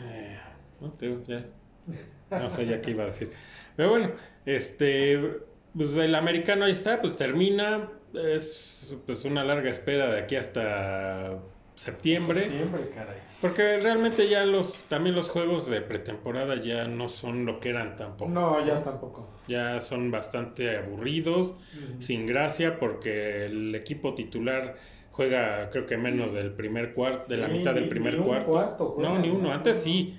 [0.00, 0.38] Eh,
[0.80, 1.44] no, te digo, ya,
[2.30, 3.30] no sé ya qué iba a decir.
[3.76, 4.10] Pero bueno,
[4.46, 5.18] este,
[5.76, 11.38] pues el americano ahí está, pues termina, es pues una larga espera de aquí hasta
[11.74, 12.42] septiembre.
[12.44, 13.16] Septiembre, caray.
[13.40, 17.96] Porque realmente ya los, también los juegos de pretemporada ya no son lo que eran
[17.96, 18.30] tampoco.
[18.32, 19.28] No, ya tampoco.
[19.48, 21.56] Ya son bastante aburridos,
[21.98, 24.76] sin gracia, porque el equipo titular
[25.10, 28.26] juega creo que menos del primer cuarto, de la Sí, mitad del primer ni un
[28.26, 28.46] cuarto.
[28.50, 29.48] cuarto no, ni uno.
[29.48, 29.52] ¿no?
[29.52, 30.16] Antes sí.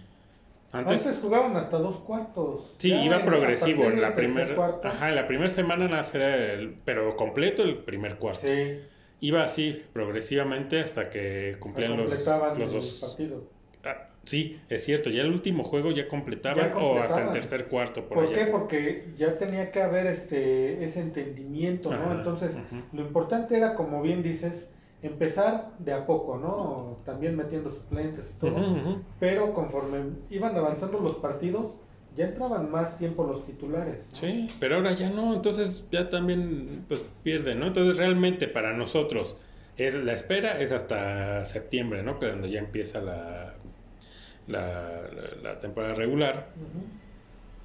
[0.74, 2.76] Antes, Antes, jugaban hasta dos cuartos.
[2.80, 3.84] sí, Ya iba progresivo.
[3.86, 8.42] En la primera, ajá, en la primera semana era el, pero completo el primer cuarto.
[8.42, 8.80] Sí,
[9.20, 12.98] Iba así progresivamente hasta que cumplían los, completaban los dos.
[13.00, 13.44] partido.
[13.86, 15.10] Ah, sí, es cierto.
[15.10, 17.32] Ya el último juego ya completaban, Ya o hasta el completaban.
[17.32, 18.34] tercer cuarto por, ¿Por allá.
[18.46, 18.46] qué?
[18.52, 21.96] Porque ya tenía que haber este ese entendimiento, ¿no?
[22.02, 22.58] Ajá, Entonces,
[22.92, 24.72] lo importante era, como bien dices,
[25.04, 26.98] empezar de a poco, ¿no?
[27.06, 29.04] También metiendo suplentes y todo.
[29.20, 30.00] Pero conforme
[30.30, 31.80] iban avanzando los partidos,
[32.16, 34.08] ya entraban más tiempo los titulares.
[34.10, 34.16] ¿no?
[34.16, 37.68] Sí, pero ahora ya no, entonces ya también pues pierden, ¿no?
[37.68, 39.38] Entonces realmente para nosotros
[39.78, 42.20] es la espera es hasta septiembre, ¿no?
[42.20, 43.56] Que donde ya empieza la,
[44.48, 46.50] la, temporada regular,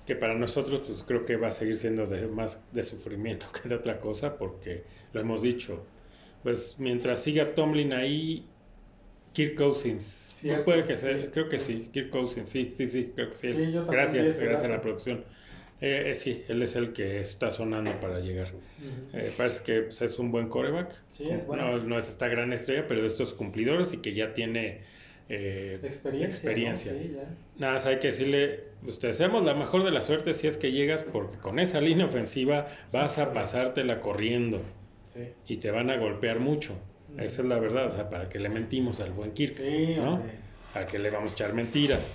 [0.07, 3.69] que para nosotros pues creo que va a seguir siendo de, más de sufrimiento que
[3.69, 5.85] de otra cosa, porque lo hemos dicho,
[6.49, 8.47] pues mientras siga Tomlin ahí,
[9.35, 11.83] Kirk Cousins, Cierto, puede que sea, sí, creo que sí.
[11.85, 13.71] sí, Kirk Cousins, sí, sí, sí, creo que sí.
[13.71, 15.27] Yo gracias, gracias a la producción.
[15.83, 18.51] Eh, eh, sí, él es el que está sonando para llegar.
[19.13, 21.03] Eh, parece que pues, es un buen coreback.
[21.07, 21.71] Sí, es bueno.
[21.71, 24.81] No, no es esta gran estrella, pero de estos cumplidores y que ya tiene
[25.29, 26.29] eh, experiencia.
[26.29, 26.93] experiencia.
[26.95, 26.99] ¿no?
[26.99, 27.29] Sí, ya.
[27.59, 30.57] Nada más hay que decirle, pues te deseamos la mejor de la suerte si es
[30.57, 34.63] que llegas, porque con esa línea ofensiva vas a pasártela corriendo
[35.19, 35.55] Sí.
[35.55, 36.75] y te van a golpear mucho.
[37.17, 40.23] Esa es la verdad, o sea, para que le mentimos al buen Kirk, Sí, ¿no?
[40.75, 42.11] Para que le vamos a echar mentiras.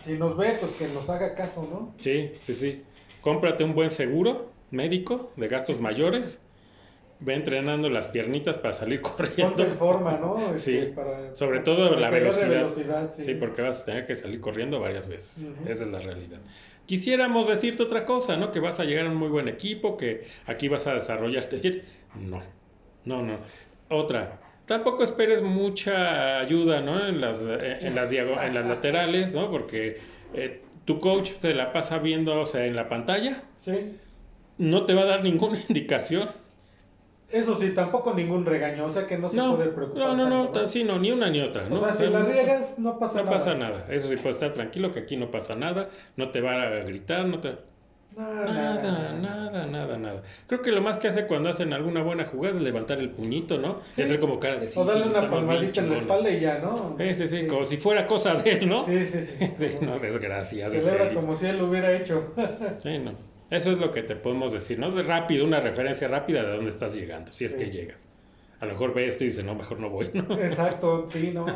[0.00, 1.94] Si nos ve, pues que nos haga caso, ¿no?
[2.00, 2.82] Sí, sí, sí.
[3.22, 6.40] Cómprate un buen seguro médico de gastos mayores.
[7.20, 9.56] Ve entrenando las piernitas para salir corriendo.
[9.56, 10.56] Ponte en forma, ¿no?
[10.58, 10.92] Sí.
[10.94, 12.48] para- Sobre todo para la velocidad.
[12.48, 13.24] velocidad, sí.
[13.24, 15.46] Sí, porque vas a tener que salir corriendo varias veces.
[15.66, 16.38] Esa es la realidad.
[16.86, 18.50] Quisiéramos decirte otra cosa, ¿no?
[18.52, 21.82] Que vas a llegar a un muy buen equipo, que aquí vas a desarrollarte bien.
[22.18, 22.42] No,
[23.04, 23.36] no, no.
[23.90, 24.40] Otra.
[24.66, 27.06] Tampoco esperes mucha ayuda, ¿no?
[27.06, 29.50] En las, en las, diago- en las laterales, ¿no?
[29.50, 29.98] Porque
[30.34, 33.42] eh, tu coach se la pasa viendo, o sea, en la pantalla.
[33.60, 33.96] Sí.
[34.58, 36.28] No te va a dar ninguna indicación.
[37.30, 40.16] Eso sí, tampoco ningún regaño, o sea que no se No, puede preocupar.
[40.16, 41.66] no, no, no, sí, no, ni una ni otra.
[41.66, 41.78] O ¿no?
[41.78, 43.36] sea, si la no- riegas, no pasa No nada.
[43.36, 46.62] pasa nada, eso sí, puedes estar tranquilo que aquí no pasa nada, no te va
[46.62, 47.56] a gritar, no te...
[48.16, 50.22] Nada, Nada, nada, nada, nada.
[50.46, 53.58] Creo que lo más que hace cuando hacen alguna buena jugada es levantar el puñito,
[53.58, 53.80] ¿no?
[53.90, 54.00] Sí.
[54.00, 56.40] Y hacer como cara de sí, O darle sí, una palmadita en la espalda y
[56.40, 56.96] ya, ¿no?
[56.98, 58.84] Sí, sí, sí, como si fuera cosa de él, ¿no?
[58.84, 59.76] Sí, sí, sí.
[59.82, 61.20] No, desgracia, de Celebra feliz.
[61.20, 62.32] como si él lo hubiera hecho.
[62.82, 63.12] Sí, no.
[63.50, 64.90] Eso es lo que te podemos decir, ¿no?
[64.90, 68.06] De rápido, una referencia rápida de dónde estás llegando, si es que llegas.
[68.60, 70.38] A lo mejor ve esto y dice, no, mejor no voy, ¿no?
[70.38, 71.46] Exacto, sí, no.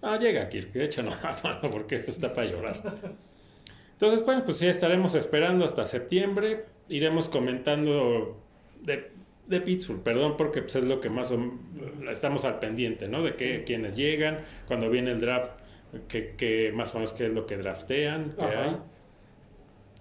[0.00, 2.80] Ah, llega Kirk, échanos la mano porque esto está para llorar.
[4.02, 6.64] Entonces, bueno, pues sí, estaremos esperando hasta septiembre.
[6.88, 8.36] Iremos comentando
[8.82, 9.12] de,
[9.46, 11.52] de Pittsburgh, perdón, porque pues, es lo que más o-
[12.10, 13.22] estamos al pendiente, ¿no?
[13.22, 15.52] De que, quienes llegan, cuando viene el draft,
[16.08, 18.64] que, que más o menos qué es lo que draftean, qué Ajá.
[18.64, 18.76] hay.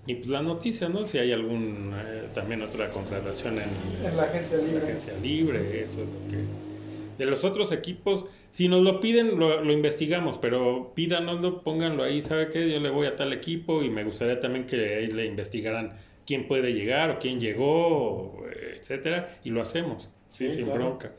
[0.07, 1.05] Y pues la noticia, ¿no?
[1.05, 3.69] Si hay algún, eh, también otra contratación en,
[4.03, 4.83] En la agencia en la libre.
[4.87, 6.70] agencia libre, eso es lo que...
[7.17, 12.21] De los otros equipos, si nos lo piden, lo, lo investigamos, pero pídanoslo, pónganlo ahí,
[12.23, 12.69] ¿sabe qué?
[12.71, 16.73] Yo le voy a tal equipo y me gustaría también que le investigaran quién puede
[16.73, 18.43] llegar o quién llegó,
[18.77, 20.79] etcétera, y lo hacemos, sí, Sí, sin claro.
[20.85, 21.13] bronca.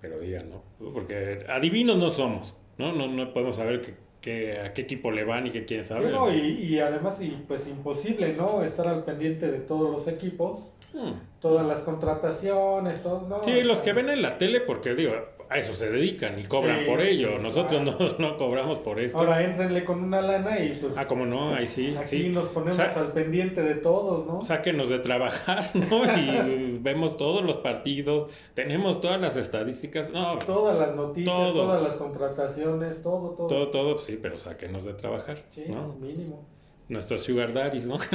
[0.00, 0.62] Pero digan, ¿no?
[0.92, 2.92] Porque adivinos no somos, ¿no?
[2.92, 5.88] No, no podemos saber que, que- a qué equipo le van y que quién Sí,
[5.88, 6.10] sabe.
[6.10, 8.62] no, y, y además, y pues imposible, ¿no?
[8.62, 11.12] Estar al pendiente de todos los equipos, Hmm.
[11.40, 13.26] todas las contrataciones, todo.
[13.28, 15.12] No, Sí, los que ven en la tele, porque digo,
[15.50, 17.28] a eso se dedican y cobran Sí, por ello.
[17.36, 17.98] sí, Nosotros claro.
[18.18, 19.18] no, no cobramos por esto.
[19.18, 20.94] Ahora éntrenle con una lana y pues.
[20.96, 22.28] ah, como no, ahí sí, Aquí sí.
[22.30, 24.42] nos ponemos Sa- al pendiente de todos, ¿no?
[24.42, 26.04] Sáquenos de trabajar, ¿no?
[26.18, 30.10] Y vemos todos los partidos, tenemos todas las estadísticas.
[30.10, 31.52] No, Todas las noticias, Todo.
[31.64, 33.46] todas las contrataciones, todo, todo.
[33.46, 35.94] todo, todo, pues sí, pero sáquenos de trabajar, Sí, ¿no?
[36.00, 36.44] mínimo.
[36.88, 37.98] Nuestros sugar daddies, ¿no?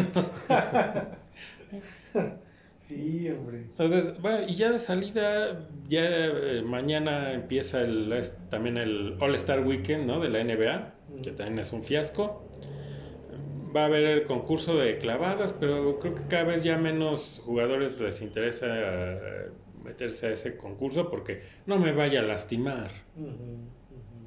[2.95, 3.57] Sí, hombre.
[3.59, 9.65] Entonces, bueno, y ya de salida, ya eh, mañana empieza el, es- también el All-Star
[9.65, 10.19] Weekend, ¿no?
[10.19, 12.47] De la NBA, que también es un fiasco.
[13.75, 17.99] Va a haber el concurso de clavadas, pero creo que cada vez ya menos jugadores
[17.99, 19.49] les interesa eh,
[19.83, 22.91] meterse a ese concurso porque no me vaya a lastimar.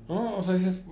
[0.09, 0.37] ¿no?
[0.37, 0.85] O sea, dices,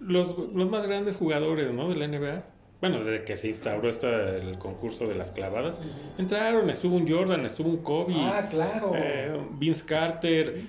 [0.00, 1.88] los, los más grandes jugadores, ¿no?
[1.88, 2.44] De la NBA,
[2.80, 5.76] bueno, desde que se instauró esta, el concurso de las clavadas,
[6.18, 8.14] entraron, estuvo un Jordan, estuvo un Kobe.
[8.16, 8.92] Ah, claro.
[8.94, 10.60] Eh, Vince Carter,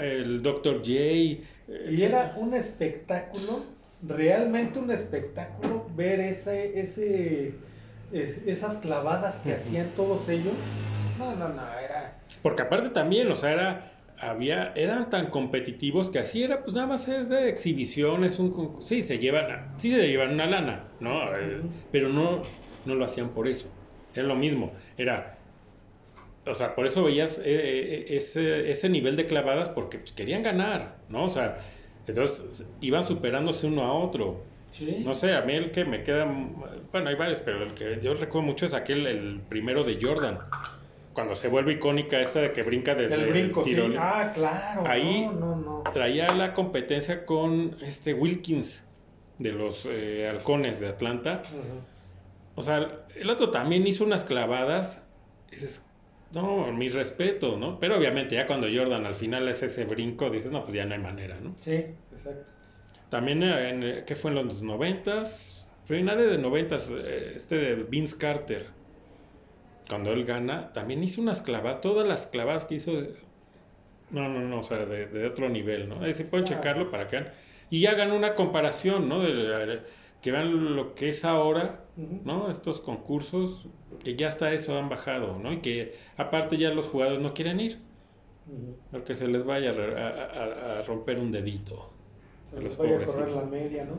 [0.00, 0.78] el Dr.
[0.78, 0.90] J.
[0.92, 1.42] eh,
[1.90, 3.64] Y era un espectáculo,
[4.06, 7.54] realmente un espectáculo ver ese, ese,
[8.12, 10.54] es- esas clavadas que hacían todos ellos.
[11.18, 12.18] No, no, no, era.
[12.42, 16.86] Porque aparte también, o sea, era, había, eran tan competitivos que así era, pues nada
[16.86, 18.80] más es de exhibiciones, un.
[18.84, 21.34] Sí, se llevan, sí se llevan una lana, ¿no?
[21.36, 21.60] Eh,
[21.92, 22.42] pero no,
[22.84, 23.68] no lo hacían por eso.
[24.14, 24.72] Es lo mismo.
[24.96, 25.38] Era.
[26.46, 30.42] O sea, por eso veías eh, eh, ese, ese nivel de clavadas porque pues, querían
[30.42, 31.24] ganar, ¿no?
[31.24, 31.58] O sea,
[32.06, 34.42] entonces iban superándose uno a otro.
[34.72, 35.02] Sí.
[35.04, 36.26] No sé, a mí el que me queda,
[36.92, 40.38] bueno, hay varios, pero el que yo recuerdo mucho es aquel, el primero de Jordan,
[41.18, 43.74] cuando se vuelve icónica esa de que brinca desde el brinco, sí.
[43.98, 44.84] Ah, claro.
[44.86, 45.82] Ahí- No, no, no.
[45.92, 48.84] Traía la competencia con este Wilkins
[49.40, 51.42] de los eh, halcones de Atlanta.
[51.44, 51.80] Ujú.
[52.54, 55.02] O sea, el otro también hizo unas clavadas.
[55.50, 55.84] Dices,
[56.32, 57.80] no, mi respeto, ¿no?
[57.80, 60.94] Pero obviamente ya cuando Jordan al final hace ese brinco, dices, no, pues ya no
[60.94, 61.52] hay manera, ¿no?
[61.56, 62.44] Sí, exacto.
[63.08, 65.66] También, en, ¿qué fue en los noventas?
[65.84, 68.66] Finales de noventas, eh, este de Vince Carter.
[69.88, 72.92] Cuando él gana, también hizo unas clavadas, todas las clavadas que hizo.
[74.10, 76.00] No, no, no, o sea, de, de otro nivel, ¿no?
[76.02, 76.62] Ahí se pueden Claro.
[76.62, 77.32] checarlo para que vean.
[77.70, 79.20] Y hagan una comparación, ¿no?
[79.20, 79.80] De,
[80.22, 81.84] que vean lo que es ahora.
[82.24, 82.48] ¿no?
[82.48, 83.66] Estos concursos,
[84.04, 85.52] que ya hasta eso han bajado, ¿no?
[85.52, 87.78] Y que aparte ya los jugadores no quieren ir,
[88.92, 91.90] porque se les vaya a, a- a- romper un dedito.
[92.50, 93.98] Se les los vaya a correr la media, ¿no?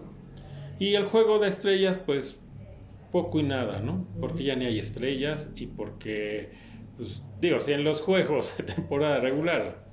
[0.79, 2.39] Y el juego de estrellas, pues
[3.11, 4.05] poco y nada, ¿no?
[4.19, 6.51] Porque ya ni hay estrellas y porque,
[6.97, 9.87] pues, digo, si en los juegos de temporada regular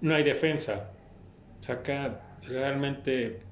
[0.00, 0.92] no hay defensa,
[1.60, 3.42] saca realmente...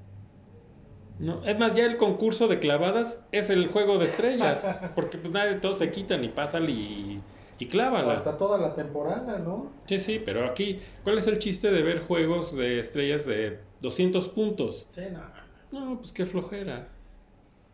[1.19, 5.31] No, es más, ya el concurso de clavadas es el juego de estrellas, porque pues
[5.33, 7.23] nadie, todos se quitan y pasan y,
[7.57, 8.13] y O clávala.
[8.13, 9.71] hasta toda la temporada, ¿no?
[9.87, 14.29] Sí, sí, pero aquí, ¿cuál es el chiste de ver juegos de estrellas de 200
[14.29, 14.87] puntos?
[14.91, 15.21] Sí, no.
[15.71, 16.89] No, pues qué flojera.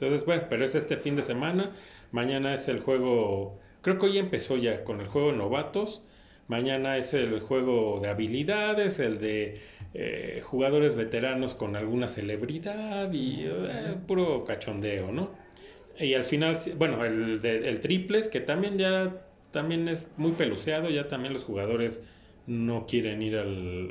[0.05, 1.71] Entonces, bueno, pero es este fin de semana.
[2.11, 6.03] Mañana es el juego, creo que hoy empezó ya con el juego de novatos.
[6.47, 9.61] Mañana es el juego de habilidades, el de
[9.93, 15.31] eh, jugadores veteranos con alguna celebridad y eh, puro cachondeo, ¿no?
[15.97, 20.89] Y al final, bueno, el, de, el triples, que también ya también es muy peluceado,
[20.89, 22.03] ya también los jugadores
[22.47, 23.89] no quieren ir al,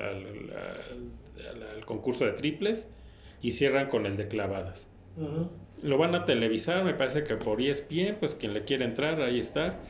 [1.86, 2.88] concurso de triples
[3.40, 4.88] y cierran con el de clavadas.
[5.16, 5.50] Ujú.
[5.82, 9.40] Lo van a televisar, me parece que por ESPN, pues quien le quiere entrar, ahí
[9.40, 9.80] está.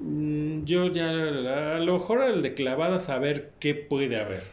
[0.00, 4.44] Mm, Yo ya, a lo mejor el de clavadas, a ver qué puede haber.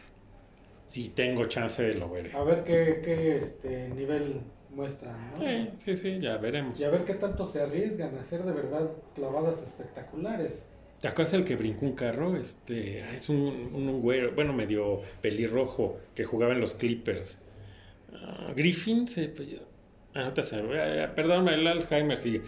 [0.86, 2.32] Si tengo chance, lo veré.
[2.32, 5.46] A ver qué, qué este, nivel muestran, ¿no?
[5.48, 6.78] Eh, sí, sí, ya veremos.
[6.80, 10.66] Y a ver qué tanto se arriesgan a hacer de verdad clavadas espectaculares.
[11.00, 12.36] ¿Te acuerdas el que brincó un carro?
[12.36, 17.38] Este, ah, es un, un, un güero, bueno, medio pelirrojo, que jugaba en los Clippers.
[18.12, 19.32] Ah, Griffin, se,
[20.14, 22.42] ah, no te ah, perdón, el Alzheimer sigue.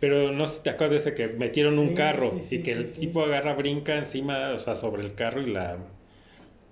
[0.00, 2.62] Pero no sé si te acuerdas de ese que metieron un carro sí, sí, y
[2.62, 5.76] que el tipo agarra, brinca encima, o sea, sobre el carro y la...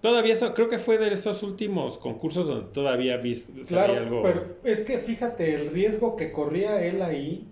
[0.01, 3.34] Todavía eso, creo que fue de esos últimos concursos donde todavía vi
[3.66, 4.22] Claro, algo...
[4.22, 7.49] pero es que fíjate el riesgo que corría él ahí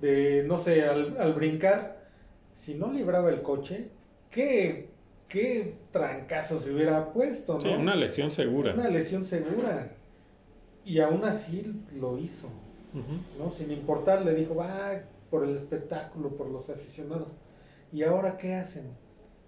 [0.00, 2.06] de, no sé, al, al brincar,
[2.54, 3.88] si no libraba el coche,
[4.30, 4.88] qué,
[5.28, 7.60] qué trancazo se hubiera puesto, ¿no?
[7.60, 8.72] Sí, una lesión segura.
[8.72, 9.90] Una lesión segura.
[10.84, 12.48] Y aún así lo hizo.
[13.38, 13.50] ¿no?
[13.50, 17.28] Sin importar, le dijo, va por el espectáculo, por los aficionados.
[17.92, 18.84] ¿Y ahora qué hacen?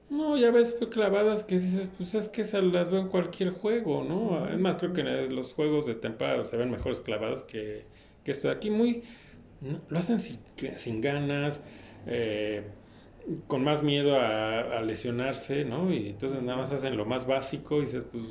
[0.09, 3.51] No, ya ves pues, clavadas que dices, pues es que se las veo en cualquier
[3.51, 4.49] juego, ¿no?
[4.49, 7.84] Es más, creo que en los juegos de temporada se ven mejores clavadas que,
[8.24, 8.70] que esto de aquí.
[8.70, 9.03] Muy,
[9.61, 10.39] no, lo hacen sin,
[10.76, 11.62] sin ganas,
[12.07, 12.62] eh,
[13.49, 15.93] con más miedo a, a lesionarse, ¿no?
[15.93, 18.24] Y entonces nada más hacen lo más básico y dices, pues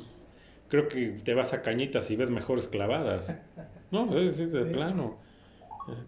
[0.68, 3.38] creo que te vas a cañitas y ves mejores clavadas,
[3.90, 4.10] ¿no?
[4.12, 4.70] Sí, sí, de Sí.
[4.72, 5.18] plano.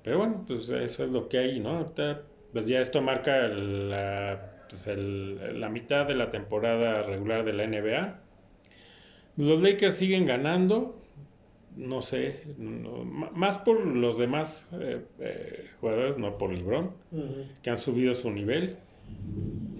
[0.03, 1.71] Pero bueno, pues eso es lo que hay, ¿no?
[1.79, 7.53] Ahorita, pues ya esto marca la, pues el- la mitad de la temporada regular de
[7.53, 8.21] la NBA.
[9.37, 11.01] Los Lakers siguen ganando,
[11.77, 16.91] no sé, no- más por los demás eh, eh, jugadores, no por LeBron,
[17.63, 18.77] que han subido su nivel.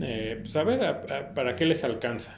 [0.01, 2.38] Eh, pues a ver, a- a- ¿para qué les alcanza?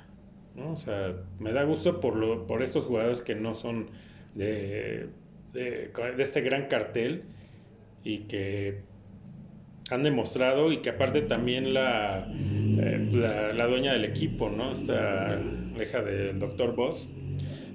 [0.54, 0.72] ¿No?
[0.72, 3.88] O sea, me da gusto por, lo, por estos jugadores que no son
[4.34, 5.08] de,
[5.52, 7.22] de, de este gran cartel
[8.04, 8.80] y que
[9.90, 14.72] han demostrado y que aparte también la, eh, la, la dueña del equipo, ¿no?
[14.72, 15.38] Esta
[15.76, 17.08] la hija del doctor Boss,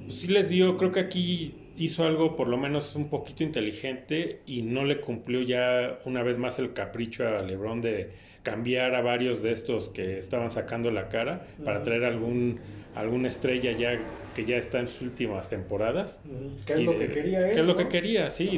[0.06, 4.40] pues sí les dio, creo que aquí hizo algo por lo menos un poquito inteligente
[4.46, 8.12] y no le cumplió ya una vez más el capricho a LeBron de
[8.44, 12.60] cambiar a varios de estos que estaban sacando la cara para traer algún
[12.94, 14.00] alguna estrella ya
[14.36, 16.20] que ya está en sus últimas temporadas.
[16.66, 17.54] ¿Qué es Y lo de- que quería él?
[17.54, 17.78] ¿Qué es lo no?
[17.80, 18.30] que quería?
[18.30, 18.58] Sí,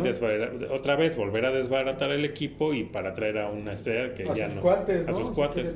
[0.70, 4.36] otra vez volver a desbaratar el equipo y para traer a una estrella que a
[4.36, 4.62] ya sus no.
[4.62, 5.18] cuates, a ¿no?
[5.18, 5.76] sus cuates.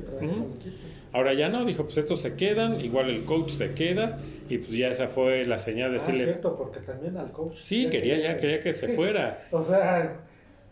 [1.12, 4.70] Ahora ya no, dijo, pues estos se quedan, igual el coach se queda y pues
[4.72, 7.56] ya esa fue la señal de Ah, decirle, cierto, porque también al coach.
[7.56, 9.46] sí, quería ya, quería que se fuera.
[9.50, 10.20] O sea,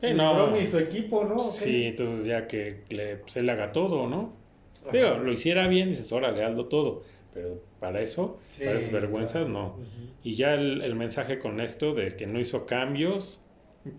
[0.02, 0.58] Sí, no.
[0.58, 1.38] Y su equipo, ¿no?
[1.38, 4.32] Sí, entonces ya que le, pues él haga todo, ¿no?
[4.82, 4.92] Ajá.
[4.96, 7.02] Digo, lo hiciera bien, dices, órale, hazlo todo.
[7.34, 9.48] Pero para eso, Sí, para esas vergüenzas, claro.
[9.48, 9.76] no.
[10.24, 13.40] Y ya el, el mensaje con esto de que no hizo cambios,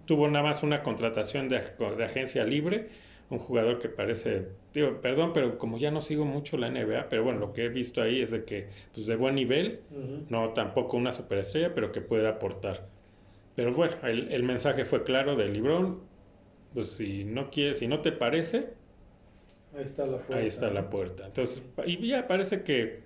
[0.05, 1.61] tuvo nada más una contratación de,
[1.97, 2.89] de agencia libre,
[3.31, 7.23] un jugador que parece, digo, perdón, pero como ya no sigo mucho la NBA, pero
[7.23, 9.81] bueno, lo que he visto ahí es de que, pues de buen nivel,
[10.29, 12.89] no tampoco una superestrella, pero que puede aportar.
[13.55, 16.09] Pero bueno, el, el mensaje fue claro de Librón,
[16.73, 18.75] pues si no quieres, si no te parece,
[19.73, 20.35] Ahí está la puerta.
[20.35, 21.25] ahí está la puerta.
[21.27, 23.03] Entonces, y ya parece que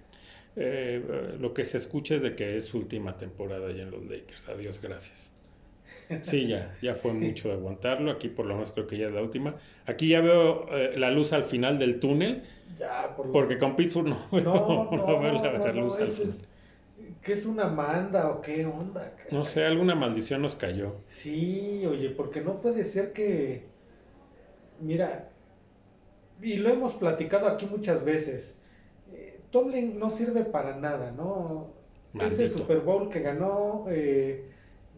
[0.55, 4.05] eh, lo que se escucha es de que es su última temporada ya en los
[4.05, 4.49] Lakers.
[4.49, 5.34] Adiós, gracias.
[6.21, 8.11] Sí, ya, ya fue mucho de aguantarlo.
[8.11, 9.55] Aquí por lo menos creo que ya es la última.
[9.85, 12.43] Aquí ya veo eh, la luz al final del túnel,
[12.79, 15.73] Ya, por lo- porque con Pittsburgh no veo, No, no, no veo la, no, la
[15.73, 16.29] no, luz al final.
[16.29, 16.47] es-
[17.21, 19.15] ¿Qué es una manda o qué onda?
[19.15, 19.27] caray?
[19.31, 20.97] No sé, alguna maldición nos cayó.
[21.07, 23.65] Sí, oye, porque no puede ser que.
[24.79, 25.29] Mira,
[26.41, 28.59] y lo hemos platicado aquí muchas veces.
[29.13, 31.73] eh, Tomlin no sirve para nada, ¿no?
[32.13, 32.57] Ese Maldito.
[32.59, 34.49] Super Bowl que ganó, eh,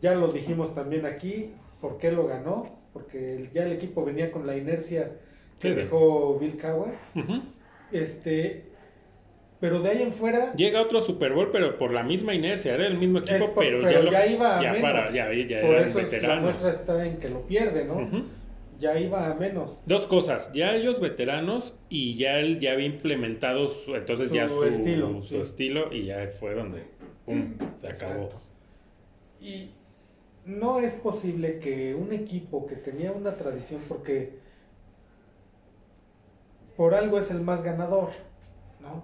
[0.01, 2.63] ya lo dijimos también aquí, ¿por qué lo ganó?
[2.93, 5.11] Porque ya el equipo venía con la inercia
[5.59, 6.93] que Sí, dejó Bill Cowher.
[7.91, 8.65] Este,
[9.59, 12.85] pero de ahí en fuera, Llega otro Super Bowl, pero por la misma inercia, era
[12.87, 14.81] el mismo equipo, por- pero, pero ya, lo- ya iba a ya menos.
[14.81, 18.27] para, ya, ya por eso es- la muestra está en que lo pierde, ¿no?
[18.79, 19.81] Ya iba a menos.
[19.87, 24.47] Dos cosas, ya ellos veteranos y ya él ya había implementado su, entonces Su ya
[24.47, 25.37] su estilo, su sí.
[25.41, 26.83] estilo y ya fue donde
[27.25, 28.25] pum, se acabó.
[28.25, 28.41] Exacto.
[29.41, 29.71] Y
[30.47, 34.39] no es posible que un equipo que tenía una tradición, porque
[36.75, 38.09] por algo es el más ganador,
[38.81, 39.03] ¿no?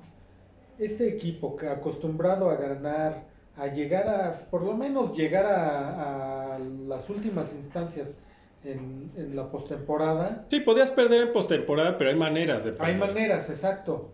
[0.79, 3.25] Este equipo que acostumbrado a ganar,
[3.57, 8.19] a llegar a, por lo menos llegar a, a las últimas instancias
[8.63, 12.93] en, en la postemporada, Sí, podías perder en postemporada, pero hay maneras de perder.
[12.93, 14.09] hay maneras, exacto,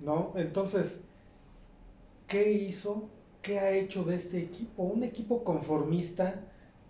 [0.00, 0.32] ¿no?
[0.36, 1.00] Entonces,
[2.26, 3.08] ¿qué hizo?
[3.42, 4.84] ¿Qué ha hecho de este equipo?
[4.84, 6.40] Un equipo conformista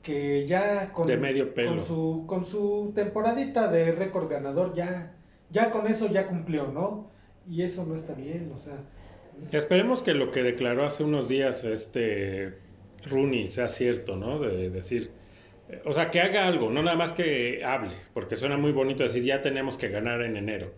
[0.03, 1.71] que ya con, De medio pelo.
[1.71, 5.15] con su con su temporadita de récord ganador ya
[5.51, 7.11] ya con eso ya cumplió, ¿no?
[7.49, 8.79] Y eso no está bien, o sea,
[9.51, 12.55] Esperemos que lo que declaró hace unos días este
[13.05, 14.39] Rooney sea cierto, ¿no?
[14.39, 15.11] De decir,
[15.69, 19.03] eh, o sea, que haga algo, no nada más que hable, porque suena muy bonito
[19.03, 20.73] decir ya tenemos que ganar en enero.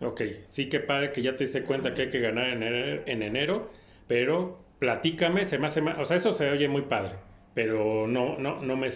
[0.00, 3.02] Ok, sí que padre que ya te diste cuenta que hay que ganar en enero,
[3.06, 3.70] en enero,
[4.06, 7.12] pero platícame, se me hace o sea, eso se oye muy padre,
[7.54, 8.88] pero no, no, no me,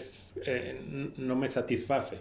[0.45, 2.19] eh, no me satisface.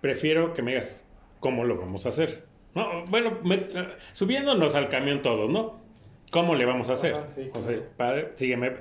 [0.00, 1.06] prefiero que me digas
[1.40, 2.44] cómo lo vamos a hacer.
[2.74, 5.80] No, bueno, eh, subiéndonos al camión todos, ¿no?
[6.30, 7.14] ¿Cómo le vamos a hacer?
[7.14, 8.72] o sea, padre, sígueme.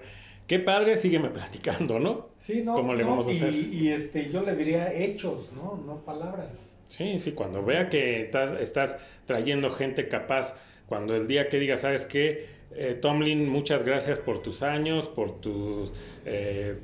[0.48, 2.30] Qué padre, sígueme platicando, ¿no?
[2.38, 2.74] Sí, no.
[2.74, 3.54] ¿Cómo le vamos a hacer?
[3.54, 5.82] Y este, yo le diría hechos, ¿no?
[5.86, 6.76] No palabras.
[6.88, 10.56] Sí, sí, cuando vea que estás, estás trayendo gente capaz,
[10.88, 12.57] cuando el día que diga, ¿sabes qué?
[12.72, 15.94] Eh, Tomlin, muchas gracias por tus años, por tus
[16.26, 16.78] eh,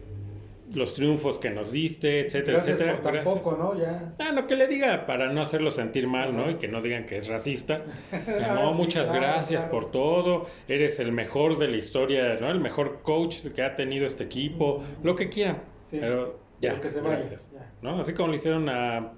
[0.74, 3.02] los triunfos que nos diste, etcétera, gracias etcétera.
[3.02, 3.80] Por tampoco, ¿no?
[3.80, 4.14] Ya.
[4.20, 6.50] Ah, no, que le diga para no hacerlo sentir mal, ¿no?
[6.50, 7.84] Y que no digan que es racista.
[8.54, 10.48] No, muchas gracias por todo.
[10.68, 12.50] Eres el mejor de la historia, ¿no?
[12.50, 15.58] El mejor coach que ha tenido este equipo, lo que quieran.
[15.92, 17.52] Pero ya, que se gracias.
[17.82, 18.00] ¿no?
[18.00, 19.14] Así como le hicieron a,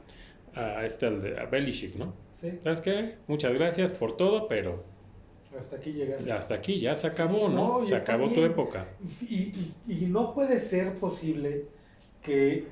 [0.53, 2.13] a este, a Belichick, ¿no?
[2.33, 2.59] Sí.
[2.63, 3.15] ¿Sabes qué?
[3.27, 4.83] Muchas gracias por todo, pero
[5.57, 6.31] hasta aquí llegaste.
[6.31, 7.85] Hasta aquí, ya se acabó, ¿no?
[7.85, 8.87] se acabó tu época.
[9.21, 9.51] Y,
[9.87, 11.65] y, no puede ser posible
[12.21, 12.67] que,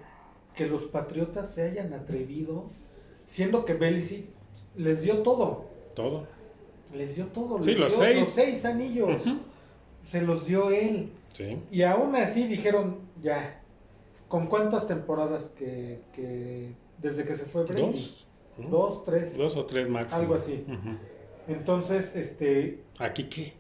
[0.56, 2.70] que, los patriotas se hayan atrevido,
[3.26, 4.28] siendo que Belichick
[4.76, 5.66] les dio todo.
[5.96, 6.28] Todo.
[6.94, 7.62] Les dio todo.
[7.64, 8.20] Sí, los, seis.
[8.20, 9.24] los seis anillos.
[10.02, 11.12] Se los dio él.
[11.32, 11.60] Sí.
[11.72, 13.62] Y aún así dijeron, ya,
[14.28, 17.82] ¿con cuántas temporadas que, que desde que se fue Brady?
[17.82, 18.28] Dos.
[18.70, 19.38] Dos, tres.
[19.38, 20.22] Dos o tres máximo.
[20.22, 20.66] Algo así.
[21.48, 22.80] Entonces, este...
[22.98, 23.54] ¿Aquí qué?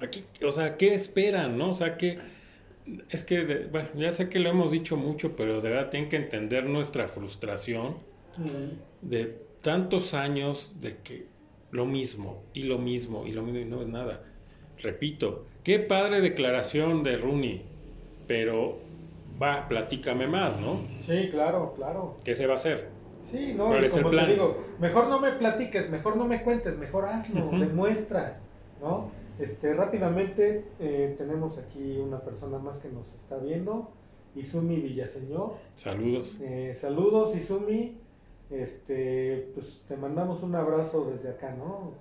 [0.00, 1.70] Aquí, o sea, ¿qué esperan, no?
[1.70, 2.18] O sea, que...
[3.10, 6.16] Es que, bueno, ya sé que lo hemos dicho mucho, pero de verdad tienen que
[6.16, 7.96] entender nuestra frustración
[9.02, 11.26] de tantos años de que
[11.70, 14.22] lo mismo, y lo mismo, y lo mismo, y no es nada.
[14.78, 17.62] Repito, qué padre declaración de Rooney,
[18.26, 18.78] pero
[19.40, 20.80] va, platícame más, ¿no?
[21.02, 22.16] Sí, claro, claro.
[22.24, 22.88] ¿Qué se va a hacer?
[23.30, 27.50] Sí, no, como te digo, mejor no me platiques, mejor no me cuentes, mejor hazlo,
[27.58, 28.40] demuestra,
[28.80, 29.10] ¿no?
[29.38, 33.90] Este, rápidamente eh, tenemos aquí una persona más que nos está viendo,
[34.34, 35.56] Izumi Villaseñor.
[35.74, 36.38] Saludos.
[36.40, 37.98] Eh, saludos, Izumi.
[38.50, 41.92] Este, pues te mandamos un abrazo desde acá, ¿no?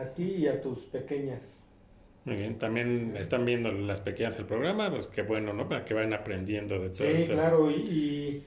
[0.00, 1.68] A ti y a tus pequeñas.
[2.24, 5.68] Muy bien, también están viendo las pequeñas el programa, pues qué bueno, ¿no?
[5.68, 8.44] Para que vayan aprendiendo de todo Sí, claro, y y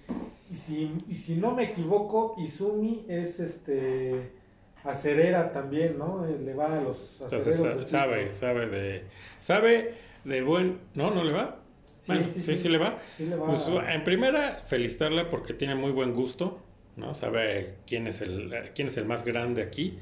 [0.55, 4.39] si, y si no me equivoco, Izumi es este
[4.83, 6.25] acerera también, ¿no?
[6.25, 7.87] Eh, le va a los acereros.
[7.87, 9.03] sabe, sabe de.
[9.39, 9.93] Sabe
[10.23, 10.79] de buen.
[10.93, 11.11] ¿No?
[11.11, 11.59] ¿No le va?
[12.01, 12.99] Sí, sí, sí, sí, le va.
[13.17, 13.47] Sí le va.
[13.47, 16.59] Pues, en primera, felicitarla porque tiene muy buen gusto,
[16.95, 17.13] ¿no?
[17.13, 19.97] Sabe quién es el, quién es el más grande aquí.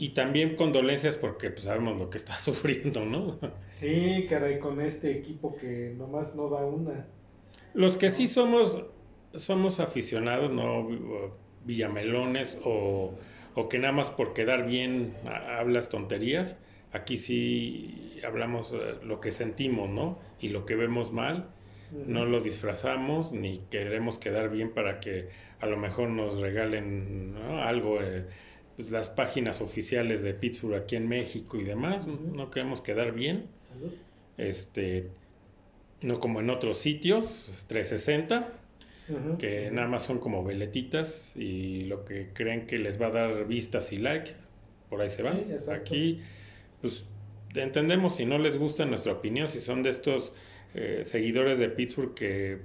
[0.00, 3.38] Y también condolencias porque pues, sabemos lo que está sufriendo, ¿no?
[3.66, 7.06] Sí, caray, con este equipo que nomás no da una.
[7.74, 8.84] Los que sí somos
[9.34, 10.88] somos aficionados, no
[11.64, 13.14] villamelones o,
[13.54, 16.58] o, que nada más por quedar bien hablas tonterías.
[16.92, 20.18] Aquí sí hablamos eh, lo que sentimos, ¿no?
[20.40, 21.50] Y lo que vemos mal.
[22.06, 28.02] No lo disfrazamos ni queremos quedar bien para que a lo mejor nos regalen algo,
[28.02, 28.26] eh,
[28.76, 32.06] pues, las páginas oficiales de Pittsburgh aquí en México y demás.
[32.06, 33.46] No queremos quedar bien.
[34.36, 35.08] Este,
[36.02, 38.52] no como en otros sitios, 360
[39.38, 43.46] que nada más son como veletitas y lo que creen que les va a dar
[43.46, 44.32] vistas y like,
[44.88, 45.40] por ahí se van.
[45.72, 46.20] Aquí,
[46.80, 47.04] pues
[47.54, 50.32] entendemos si no les gusta nuestra opinión, si son de estos
[50.74, 52.58] eh, seguidores de Pittsburgh que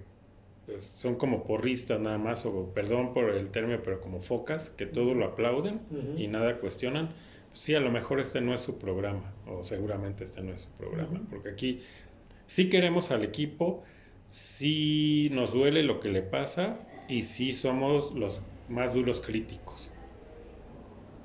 [0.65, 4.85] pues, son como porristas nada más, o perdón por el término, pero como focas, que
[4.85, 5.81] todo lo aplauden
[6.17, 7.09] y nada cuestionan.
[7.49, 10.61] Pues sí, a lo mejor este no es su programa, o seguramente este no es
[10.61, 11.81] su programa, porque aquí
[12.47, 13.83] sí queremos al equipo,
[14.33, 19.91] sí nos duele lo que le pasa y sí somos los más duros críticos.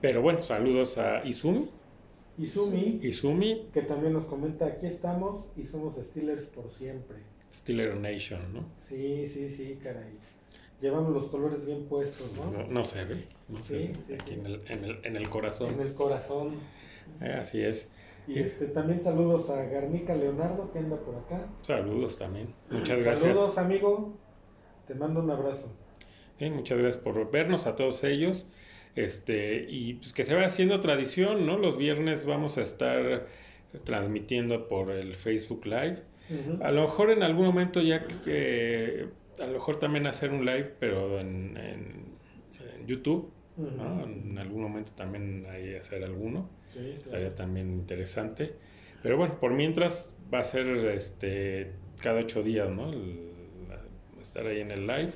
[0.03, 1.71] Pero bueno, saludos a Izumi.
[2.37, 3.01] Izumi.
[3.03, 3.69] Izumi.
[3.73, 7.17] Que también nos comenta, aquí estamos y somos Steelers por siempre.
[7.55, 8.67] Steeler Nation, ¿no?
[8.79, 10.13] Sí, sí, sí, caray.
[10.83, 12.67] Llevamos los colores bien puestos, ¿no?
[12.67, 15.73] No, se ve, no sí, Sí, aquí En, el, en, el, en, el, corazón.
[15.73, 16.57] En el corazón.
[17.23, 17.89] Eh, así es.
[18.29, 21.47] Y este, también saludos a Garnica Leonardo que anda por acá.
[21.63, 22.55] Saludos también.
[22.71, 23.33] Muchas gracias.
[23.33, 24.19] Saludos, amigo.
[24.87, 25.73] Te mando un abrazo.
[26.39, 28.47] Muchas gracias por vernos a todos ellos.
[28.95, 31.57] Este, y pues que se va haciendo tradición, ¿no?
[31.57, 33.27] Los viernes vamos a estar
[33.85, 36.03] transmitiendo por el Facebook Live.
[36.61, 39.09] A lo mejor en algún momento ya que
[39.41, 45.47] a lo mejor también hacer un live, pero en, en YouTube en algún momento también
[45.51, 46.49] hay hacer alguno.
[46.77, 48.55] Estaría también interesante.
[49.03, 52.93] Pero bueno, por mientras va a ser este cada ocho días, ¿no?
[54.21, 55.13] estar ahí en el live.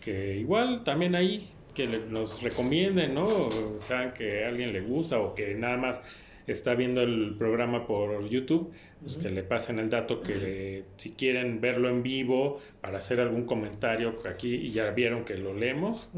[0.00, 3.26] Que igual también ahí que nos recomienden, ¿no?
[3.26, 6.02] O sea, que a alguien le gusta o que nada más
[6.46, 11.60] está viendo el programa por YouTube, pues que le pasen el dato que si quieren
[11.60, 16.08] verlo en vivo para hacer algún comentario aquí y ya vieron que lo leemos,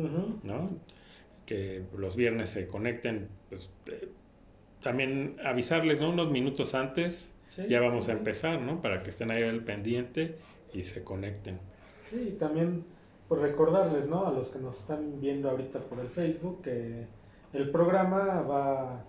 [0.42, 0.70] ¿no?
[1.47, 4.09] Que los viernes se conecten, pues eh,
[4.82, 6.11] también avisarles, ¿no?
[6.11, 7.30] Unos minutos antes,
[7.68, 8.80] ya vamos a empezar, ¿no?
[8.82, 10.36] Para que estén ahí al pendiente
[10.72, 11.59] y se conecten.
[12.11, 12.84] Sí, también
[13.28, 14.26] por recordarles, ¿no?
[14.26, 17.07] A los que nos están viendo ahorita por el Facebook, que
[17.53, 19.05] el programa va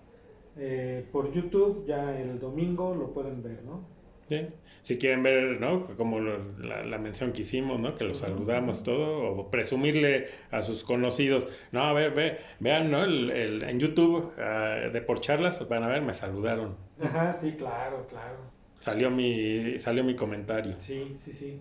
[0.56, 3.95] eh, por YouTube, ya el domingo lo pueden ver, ¿no?
[4.28, 4.46] Sí.
[4.82, 5.86] Si quieren ver, ¿no?
[5.96, 7.94] Como la, mención que hicimos, ¿no?
[7.94, 13.04] Que los saludamos todo, o presumirle a sus conocidos, no, a ver, ve, vean, ¿no?
[13.04, 16.76] El, en YouTube uh, de por charlas, pues van a ver, me saludaron.
[17.00, 18.38] Ajá, sí, claro, claro.
[18.78, 20.76] Salió mi, salió mi comentario.
[20.78, 21.60] Sí, sí, sí.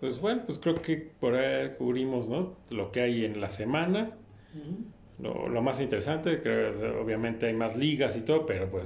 [0.00, 2.58] Pues bueno, pues creo que por ahí cubrimos, ¿no?
[2.68, 4.12] Lo que hay en la semana
[5.18, 8.84] lo, más interesante, creo, obviamente hay más ligas y todo, pero pues,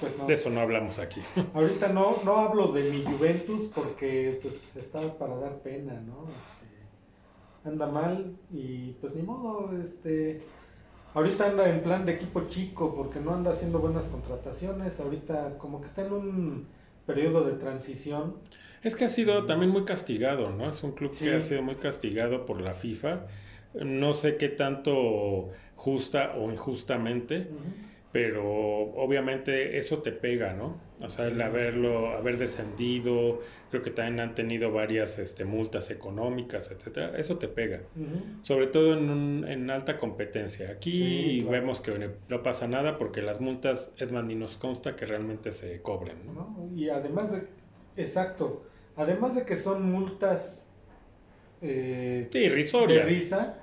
[0.00, 1.20] pues de eso no hablamos aquí.
[1.54, 6.26] Ahorita no, no hablo de mi Juventus porque pues está para dar pena, ¿no?
[6.28, 10.42] Este, anda mal y pues ni modo, este...
[11.14, 14.98] Ahorita anda en plan de equipo chico porque no anda haciendo buenas contrataciones.
[14.98, 16.66] Ahorita como que está en un
[17.04, 18.36] periodo de transición.
[18.82, 20.70] Es que ha sido también muy castigado, ¿no?
[20.70, 23.26] Es un club que ha sido muy castigado por la FIFA
[23.74, 27.48] no sé qué tanto justa o injustamente,
[28.12, 30.76] pero obviamente eso te pega, ¿no?
[31.00, 33.40] O sea, el haberlo, haber descendido,
[33.70, 37.80] creo que también han tenido varias este, multas económicas, etcétera, eso te pega.
[38.42, 40.70] Sobre todo en, un, en alta competencia.
[40.70, 45.06] Aquí vemos que no pasa nada porque las multas, es más, ni nos consta que
[45.06, 46.68] realmente se cobren, ¿no?
[46.76, 47.44] Y además de,
[47.96, 48.62] exacto,
[48.94, 50.66] además de que son multas
[51.62, 53.56] eh, sí, de risa,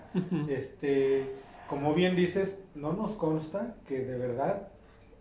[0.49, 1.25] este,
[1.69, 4.69] como bien dices, no nos consta que de verdad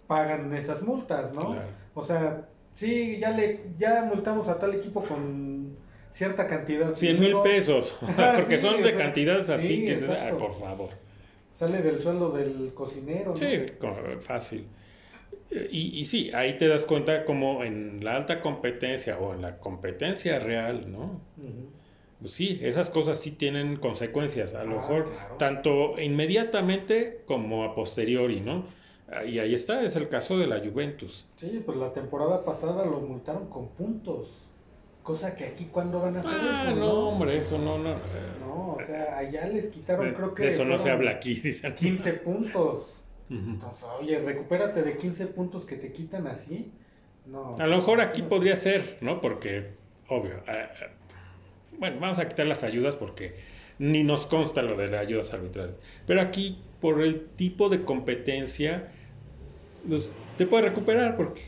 [0.07, 1.57] pagan esas multas, ¿no?
[1.95, 5.77] O sea, sí, ya le, ya multamos a tal equipo con
[6.11, 6.95] cierta cantidad.
[6.95, 7.99] 100 mil pesos,
[8.37, 9.97] porque son de cantidades así que,
[10.39, 10.91] por favor.
[11.51, 13.37] Sale del sueldo del cocinero.
[13.37, 13.67] Sí,
[14.21, 14.67] fácil.
[15.51, 19.59] Y, y, sí, ahí te das cuenta como en la alta competencia o en la
[19.59, 21.21] competencia real, ¿no?
[22.21, 27.75] Pues sí, esas cosas sí tienen consecuencias, a lo ah, mejor tanto inmediatamente como a
[27.75, 28.65] posteriori, ¿no?
[29.27, 31.27] Y ahí está, es el caso de la Juventus.
[31.37, 34.49] Sí, pues la temporada pasada lo multaron con puntos.
[35.03, 36.77] Cosa que aquí cuando van a hacer ah, eso.
[36.77, 37.95] No, hombre, eso no, no.
[38.41, 40.49] No, o sea, allá les quitaron, creo que.
[40.49, 41.73] eso no se habla aquí, dicen.
[41.73, 43.03] 15 puntos.
[43.31, 46.73] Entonces, oye, recupérate de 15 puntos que te quitan así.
[47.27, 47.57] No.
[47.59, 49.21] A lo mejor aquí podría ser, ¿no?
[49.21, 49.73] Porque,
[50.09, 50.43] obvio,
[51.79, 53.35] bueno, vamos a quitar las ayudas porque
[53.79, 55.75] ni nos consta lo de las ayudas arbitrales.
[56.07, 58.89] Pero aquí, por el tipo de competencia,
[59.89, 61.43] pues, te puede recuperar porque...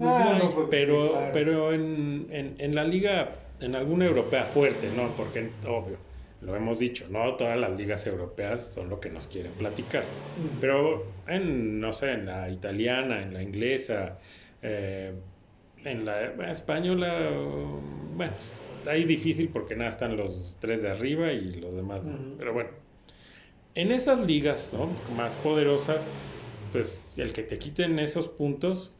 [0.00, 0.38] Ah,
[0.70, 5.08] pero pero en, en, la liga, en alguna europea fuerte, ¿no?
[5.16, 5.96] Porque, obvio,
[6.40, 10.04] lo hemos dicho, no todas las ligas europeas son lo que nos quieren platicar.
[10.60, 14.18] Pero en, no sé, en la italiana, en la inglesa,
[14.62, 15.14] eh,
[15.84, 17.30] en la española,
[18.14, 18.32] bueno,
[18.88, 22.00] ahí difícil porque nada, están los tres de arriba y los demás.
[22.38, 22.70] Pero bueno,
[23.74, 24.72] en esas ligas
[25.16, 26.04] más poderosas,
[26.72, 28.92] pues el que te quiten esos puntos,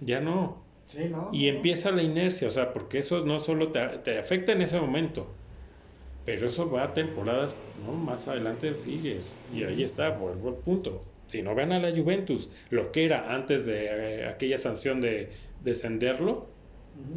[0.00, 0.62] ya no.
[0.84, 1.30] Sí, ¿no?
[1.32, 5.26] Y empieza la inercia, o sea, porque eso no solo te, afecta en ese momento,
[6.26, 7.92] pero eso va a temporadas, ¿no?
[7.92, 9.20] Más adelante sigue.
[9.52, 11.02] Y ahí está, por el punto.
[11.26, 15.30] Si no ven a la Juventus, lo que era antes de eh, aquella sanción de
[15.62, 16.46] descenderlo,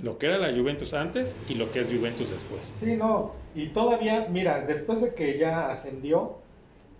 [0.04, 2.74] lo que era la Juventus antes y lo que es Juventus después.
[2.78, 6.38] Sí, no, y todavía, mira, después de que ya ascendió,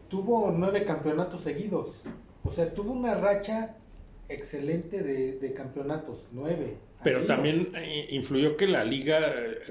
[0.10, 2.04] tuvo nueve campeonatos seguidos.
[2.44, 3.76] O sea, tuvo una racha
[4.30, 6.78] excelente de, campeonatos, nueve.
[7.04, 9.22] Pero también eh, influyó que la liga,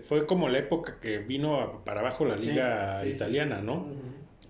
[0.09, 3.87] fue como la época que vino para abajo la liga italiana, ¿no?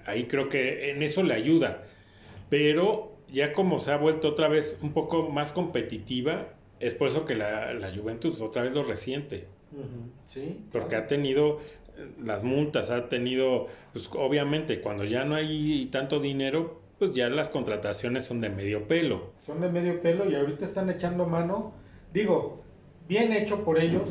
[0.05, 1.85] Ahí creo que en eso le ayuda.
[2.49, 6.49] Pero ya como se ha vuelto otra vez un poco más competitiva,
[6.81, 9.47] es por eso que la, la Juventus otra vez lo resiente.
[10.25, 10.65] Sí.
[10.73, 11.59] Porque ha tenido
[12.23, 17.51] las multas, ha tenido, pues obviamente cuando ya no hay tanto dinero, pues ya las
[17.51, 19.33] contrataciones son de medio pelo.
[19.37, 21.73] Son de medio pelo y ahorita están echando mano,
[22.13, 22.63] digo,
[23.09, 24.09] bien hecho por ellos,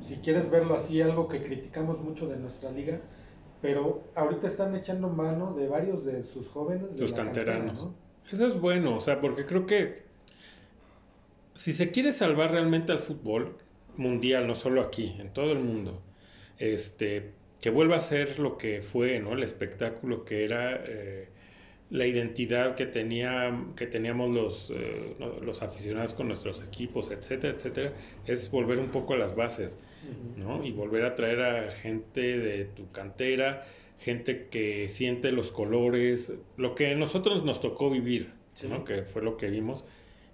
[0.00, 3.00] si quieres verlo así, algo que criticamos mucho de nuestra liga,
[3.62, 6.92] pero ahorita están echando mano de varios de sus jóvenes.
[6.92, 7.88] De sus canteranos.
[8.30, 10.05] Eso es bueno, o sea, porque creo que
[11.56, 13.56] si se quiere salvar realmente al fútbol
[13.96, 16.02] mundial, no solo aquí, en todo el mundo,
[16.58, 19.32] este, que vuelva a ser lo que fue, ¿no?
[19.32, 21.28] El espectáculo que era, eh,
[21.90, 27.92] la identidad que, tenía, que teníamos los, eh, los aficionados con nuestros equipos, etcétera, etcétera,
[28.26, 29.78] es volver un poco a las bases,
[30.36, 30.64] ¿no?
[30.64, 33.66] Y volver a traer a gente de tu cantera,
[33.98, 38.32] gente que siente los colores, lo que a nosotros nos tocó vivir,
[38.68, 38.84] ¿no?
[38.84, 39.84] Que fue lo que vimos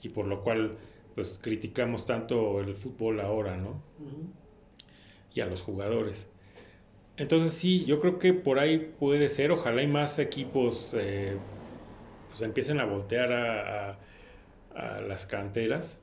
[0.02, 0.78] y por lo cual
[1.14, 3.82] pues criticamos tanto el fútbol ahora, ¿no?
[5.34, 6.30] Y a los jugadores.
[7.16, 11.36] Entonces sí, yo creo que por ahí puede ser, ojalá hay más equipos eh,
[12.32, 13.98] pues, empiecen a voltear a,
[15.06, 16.00] las canteras.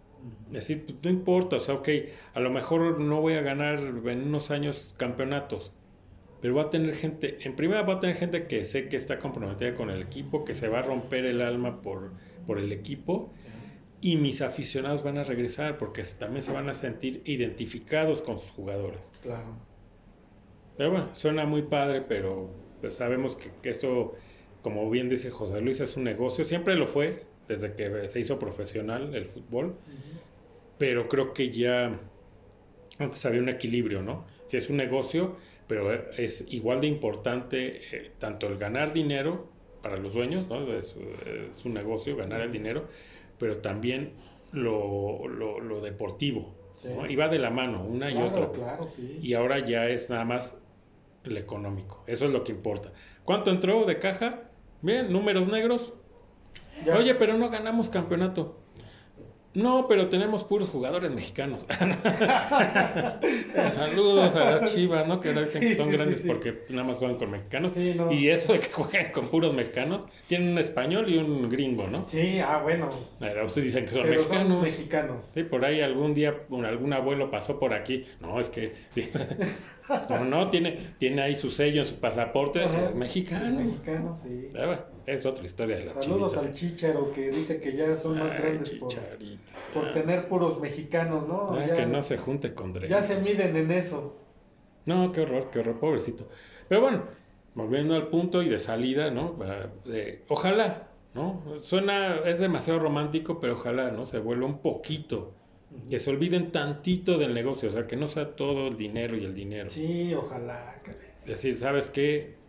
[0.48, 1.90] Es decir, pues, no importa, o sea, ok,
[2.36, 5.72] a lo mejor no voy a ganar en unos años campeonatos,
[6.40, 9.18] pero va a tener gente, en primera va a tener gente que sé que está
[9.18, 12.12] comprometida con el equipo, que se va a romper el alma por,
[12.46, 13.32] por el equipo,
[14.02, 18.52] y mis aficionados van a regresar porque también se van a sentir identificados con sus
[18.52, 19.12] jugadores.
[19.22, 19.58] Claro.
[20.78, 22.50] Pero bueno, suena muy padre, pero
[22.80, 24.16] pues sabemos que, esto,
[24.62, 26.46] como bien dice José Luis, es un negocio.
[26.46, 29.76] Siempre lo fue, desde que se hizo profesional el fútbol.
[30.78, 32.00] Pero creo que ya
[33.00, 34.26] antes había un equilibrio, ¿no?
[34.48, 35.36] Si es un negocio,
[35.68, 39.50] pero es igual de importante eh, tanto el ganar dinero
[39.82, 40.74] para los dueños, ¿no?
[40.74, 40.96] Es,
[41.66, 42.88] un negocio, ganar el dinero,
[43.40, 44.14] pero también
[44.52, 46.54] lo, lo, deportivo.
[47.10, 48.52] Y va de la mano, una y otra.
[48.52, 49.20] Claro, sí.
[49.22, 50.58] Y ahora ya es nada más
[51.24, 52.04] el económico.
[52.08, 52.92] Eso es lo que importa.
[53.26, 54.44] ¿Cuánto entró de caja?
[54.82, 55.94] Bien, números negros.
[56.98, 58.58] Oye, pero no ganamos campeonato.
[59.56, 61.66] No, pero tenemos puros jugadores mexicanos.
[63.74, 65.20] Saludos a las chivas, ¿no?
[65.20, 67.74] Que ahora dicen que son grandes porque nada más juegan con mexicanos.
[68.12, 72.08] Y eso de que juegan con puros mexicanos, tienen un español y un gringo, ¿no?
[72.08, 72.90] Sí, ah, bueno.
[73.44, 74.62] ustedes dicen que son mexicanos.
[74.62, 75.32] mexicanos.
[75.34, 78.06] Sí, por ahí algún día algún abuelo pasó por aquí.
[78.20, 78.74] No, es que.
[80.10, 82.66] No, no, tiene, tiene ahí su sello en su pasaporte.
[82.96, 83.60] mexicano.
[83.60, 84.50] Mexicano, sí.
[84.52, 88.34] Bueno, es otra historia de la Saludos al Chicharo que dice que ya son más
[88.38, 88.94] grandes por,
[89.74, 91.58] por, tener puros mexicanos, ¿no?
[91.76, 92.90] que no se junte con Drake.
[92.90, 94.16] Ya se miden en eso.
[94.86, 96.28] No, qué horror, qué horror, pobrecito.
[96.68, 97.04] Pero bueno,
[97.56, 99.38] volviendo al punto y de salida, ¿no?
[100.28, 101.44] ojalá, ¿no?
[101.62, 104.06] Suena, es demasiado romántico, pero ojalá, ¿no?
[104.06, 105.34] Se vuelva un poquito.
[105.90, 109.26] Que se olviden tantito del negocio, o sea, que no sea todo el dinero y
[109.26, 109.70] el dinero.
[109.70, 110.82] Sí, ojalá.
[111.24, 112.40] Es decir, ¿sabes qué?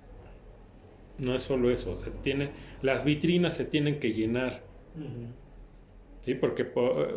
[1.21, 2.51] no es solo eso, se tiene,
[2.83, 4.63] las vitrinas se tienen que llenar.
[6.23, 6.71] Sí, porque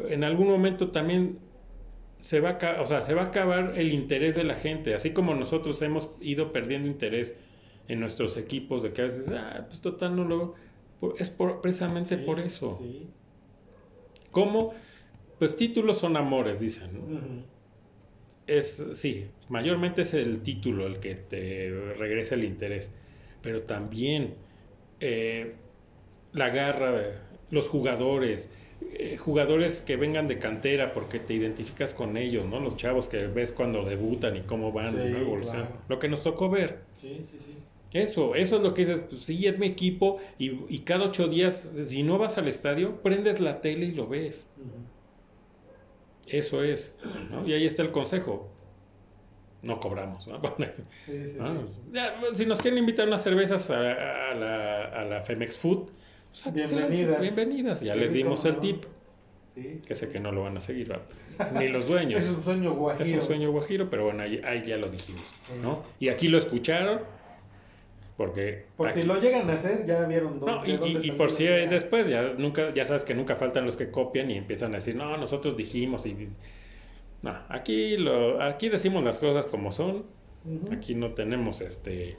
[0.10, 1.40] en algún momento también
[2.22, 5.12] se va, a, o sea, se va a acabar el interés de la gente, así
[5.12, 7.36] como nosotros hemos ido perdiendo interés
[7.88, 10.56] en nuestros equipos, de que a veces, ah, pues total, no lo...
[11.18, 12.78] Es por, precisamente por eso.
[12.82, 13.08] Sí.
[14.32, 14.74] ¿Cómo?
[15.44, 16.90] Pues títulos son amores, dicen.
[18.48, 22.92] Es, sí, mayormente es el título el que te regresa el interés
[23.42, 24.36] pero también
[25.02, 25.56] eh,
[26.32, 27.22] la garra,
[27.52, 28.50] los jugadores,
[28.94, 32.62] eh, jugadores que vengan de cantera porque te identificas con ellos, ¿no?
[32.62, 34.96] Los chavos que ves cuando debutan y cómo van,
[35.90, 36.84] Lo que nos tocó ver.
[36.94, 37.58] Sí, sí, sí.
[37.92, 41.70] Eso, eso es lo que dices, pues, sí, es mi equipo y, cada ocho días,
[41.86, 44.50] si no vas al estadio, prendes la tele y lo ves.
[46.34, 46.94] Eso es,
[47.30, 47.48] ¿no?
[47.48, 48.54] Y ahí está el consejo
[49.64, 50.42] no cobramos, ¿no?
[51.06, 52.36] Sí, sí, sí.
[52.36, 53.80] si nos quieren invitar unas cervezas a,
[54.36, 55.90] la, a la, Femex Food,
[56.32, 57.22] pues, bienvenidas.
[57.22, 57.82] bienvenidas.
[57.82, 58.84] Ya les dimos el tip.
[59.56, 60.94] que sé que no lo van a seguir,
[61.58, 62.22] ni los dueños.
[62.22, 63.06] es un sueño guajiro.
[63.06, 65.24] Es un sueño guajiro, pero bueno, ahí, ya lo dijimos,
[65.62, 65.84] ¿no?
[66.00, 67.02] Y aquí lo escucharon,
[68.18, 68.66] porque...
[68.78, 72.10] Por si lo llegan a hacer, ya vieron dónde, no, y, y, por si después,
[72.10, 75.18] ya, nunca, ya sabes que nunca faltan los que copian y empiezan a decir, no,
[75.18, 76.30] nosotros dijimos y
[77.24, 80.04] no, aquí, lo, aquí decimos las cosas como son.
[80.72, 82.18] Aquí no tenemos este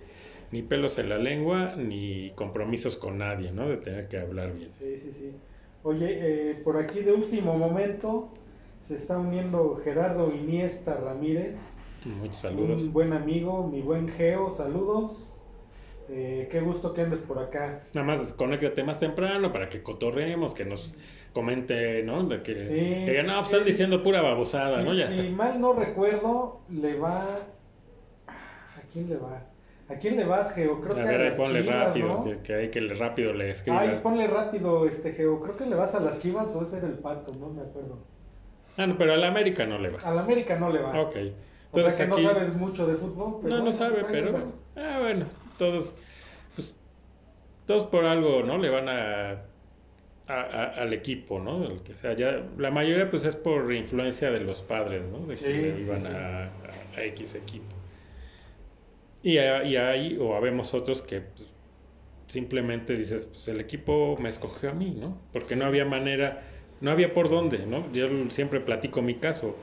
[0.50, 3.68] ni pelos en la lengua ni compromisos con nadie, ¿no?
[3.68, 4.72] De tener que hablar bien.
[4.72, 5.32] Sí, sí, sí.
[5.82, 8.30] Oye, eh, por aquí de último momento
[8.80, 11.58] se está uniendo Gerardo Iniesta Ramírez.
[12.06, 12.84] Muchos saludos.
[12.84, 15.33] Un buen amigo, mi buen Geo, saludos.
[16.08, 17.84] Eh, qué gusto que andes por acá.
[17.94, 20.94] Nada más conéctate más temprano para que cotorremos, que nos
[21.32, 22.24] comente, ¿no?
[22.24, 24.94] De que, sí, no, pues, están diciendo pura babosada, ¿no?
[24.94, 25.08] Ya.
[25.08, 27.24] Si mal no recuerdo, le va.
[28.28, 29.42] ¿A quién le va?
[29.88, 30.80] ¿A quién le vas, Geo?
[30.80, 33.80] Creo a que ver, a las ponle rápido, que hay que rápido le escriba.
[33.80, 35.40] Ay, ponle rápido, este Geo.
[35.40, 37.98] Creo que le vas a las chivas o ese era el pato, no me acuerdo.
[38.76, 39.98] Ah, no, pero a la América no le va.
[40.04, 41.00] A la América no le va.
[41.00, 41.16] Ok.
[41.16, 43.40] Entonces, o sea que no sabes mucho de fútbol.
[43.42, 44.52] Pero no, no sabe, pues pero.
[44.76, 45.26] Ah, bueno,
[45.58, 45.94] todos.
[46.54, 46.76] Pues,
[47.66, 48.58] todos por algo, ¿no?
[48.58, 49.44] Le van a
[50.26, 51.64] al equipo, ¿no?
[51.64, 55.26] El que sea, ya, la mayoría pues es por influencia de los padres, ¿no?
[55.26, 56.50] De que iban A,
[56.96, 57.74] X equipo.
[59.22, 61.48] Y, y, hay, o habemos otros que pues,
[62.26, 65.18] simplemente dices, pues el equipo me escogió a mí, ¿no?
[65.32, 66.42] Porque no había manera,
[66.80, 67.90] no había por dónde, ¿no?
[67.92, 69.56] Yo siempre platico mi caso.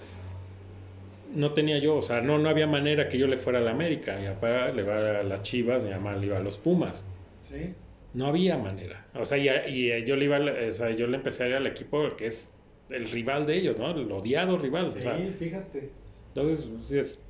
[1.33, 3.71] No tenía yo, o sea, no, no había manera que yo le fuera a la
[3.71, 4.17] América.
[4.19, 7.05] Mi papá le va a las Chivas, mi mamá le iba a los Pumas.
[7.43, 7.73] Sí.
[8.13, 9.05] No había manera.
[9.15, 11.67] O sea, y, y yo le iba, o sea, yo le empecé a ir al
[11.67, 12.53] equipo que es
[12.89, 13.91] el rival de ellos, ¿no?
[13.91, 14.91] El odiado rival.
[14.91, 15.89] Sí, o sea, fíjate.
[16.29, 17.23] entonces, sí es,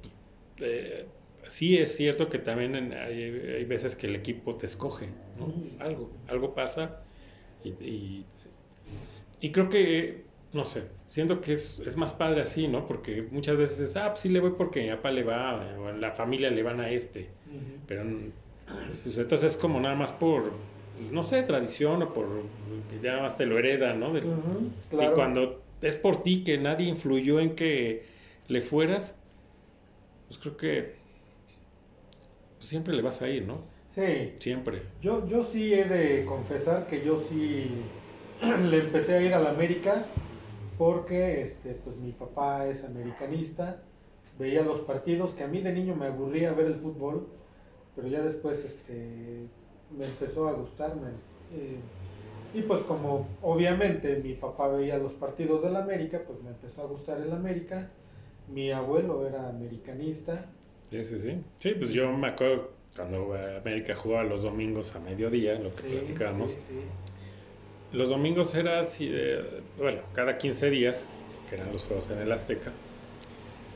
[0.59, 1.05] eh,
[1.47, 3.23] sí es cierto que también en- hay,
[3.57, 5.07] hay veces que el equipo te escoge,
[5.37, 5.45] ¿no?
[5.45, 5.65] Ujú.
[5.79, 7.01] Algo, algo pasa
[7.63, 8.25] y, y,
[9.39, 10.23] y creo que,
[10.53, 12.87] no sé, siento que es, es más padre así, ¿no?
[12.87, 15.89] Porque muchas veces es, ah, pues sí le voy porque mi papá le va, o
[15.89, 17.29] en la familia le van a este,
[17.87, 18.03] pero
[19.03, 20.51] pues entonces es como nada más por,
[20.97, 22.27] pues, no sé, tradición o por
[22.89, 24.11] que ya nada más te lo heredan, ¿no?
[24.89, 25.11] Claro.
[25.11, 28.03] y cuando es por ti que nadie influyó en que
[28.47, 29.17] le fueras,
[30.27, 30.95] pues creo que
[32.57, 33.53] pues, siempre le vas a ir, ¿no?
[33.89, 34.83] Sí, Siempre.
[35.01, 37.69] yo, yo sí he de confesar que yo sí
[38.69, 40.05] le empecé a ir a la América
[40.81, 43.83] porque este, pues mi papá es americanista,
[44.39, 47.27] veía los partidos que a mí de niño me aburría ver el fútbol,
[47.95, 49.43] pero ya después este,
[49.95, 51.09] me empezó a gustarme.
[51.53, 51.77] eh,
[52.55, 56.85] y pues como obviamente mi papá veía los partidos del América, pues me empezó a
[56.87, 57.91] gustar el América.
[58.51, 60.47] Mi abuelo era americanista.
[60.89, 61.43] Sí, sí, sí.
[61.59, 65.89] Sí, pues yo me acuerdo cuando América jugaba los domingos a mediodía, lo que Sí,
[65.91, 66.49] platicábamos.
[66.49, 66.79] sí, sí.
[67.93, 68.85] Los domingos era
[69.77, 71.05] bueno, cada 15 días,
[71.49, 72.71] que eran los juegos en el Azteca,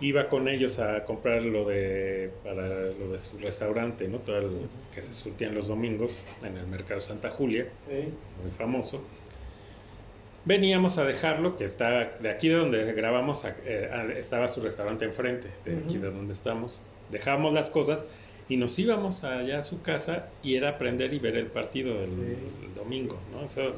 [0.01, 4.19] iba con ellos a comprar lo de para lo de su restaurante, ¿no?
[4.19, 4.51] Todo el
[4.93, 7.67] que se surtía en los domingos en el mercado Santa Julia.
[7.87, 8.09] Sí.
[8.41, 9.01] muy famoso.
[10.45, 15.49] Veníamos a dejarlo, que está de aquí de donde grabamos, eh, estaba su restaurante enfrente,
[15.65, 16.79] de aquí de donde estamos.
[17.11, 18.05] Dejábamos las cosas
[18.47, 22.11] y nos íbamos allá a su casa y era aprender y ver el partido Sí.
[22.65, 23.41] el domingo, ¿no?
[23.43, 23.73] Eso,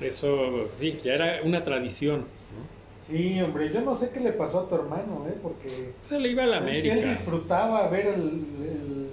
[0.00, 3.06] eso sí, ya era una tradición, ¿no?
[3.06, 5.34] Sí, hombre, yo no sé qué le pasó a tu hermano, ¿eh?
[5.42, 6.94] Porque Se le iba a la América.
[6.94, 9.08] él disfrutaba ver el- el-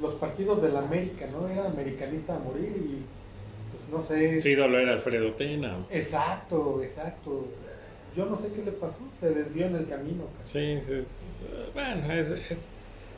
[0.00, 1.48] los partidos de la América, ¿no?
[1.48, 3.02] Era americanista a morir y
[3.76, 4.40] pues no sé.
[4.40, 5.84] Su ídolo era Alfredo Tena.
[5.90, 7.46] Exacto, exacto.
[8.16, 10.24] Yo no sé qué le pasó, se desvió en el camino.
[10.24, 10.46] cara.
[10.46, 11.36] Sí, es,
[11.74, 12.66] bueno, es, es-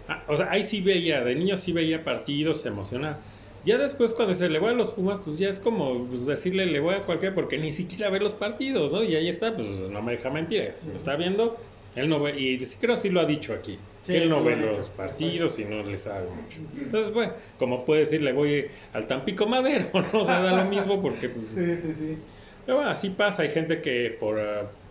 [0.09, 3.19] ah, o sea, ahí sí veía, de niño sí veía partidos, se emocionaba.
[3.65, 6.67] Ya después cuando se le va a los Pumas, pues ya es como pues, decirle
[6.67, 9.03] le voy a cualquiera porque ni siquiera ve los partidos, ¿no?
[9.03, 11.57] Y ahí está, pues no me deja mentir, si lo está viendo,
[11.97, 14.45] él no ve, y creo sí lo ha dicho aquí, Sí, que él no lo
[14.45, 16.61] ve dicho, los partidos y no le sabe mucho.
[16.81, 20.21] Entonces, bueno, como puede decir, le voy al Tampico Madero, ¿no?
[20.21, 22.19] O sea, da lo mismo porque pues, Sí, sí, sí.
[22.65, 23.43] pero bueno, así pasa.
[23.43, 24.37] Hay gente que por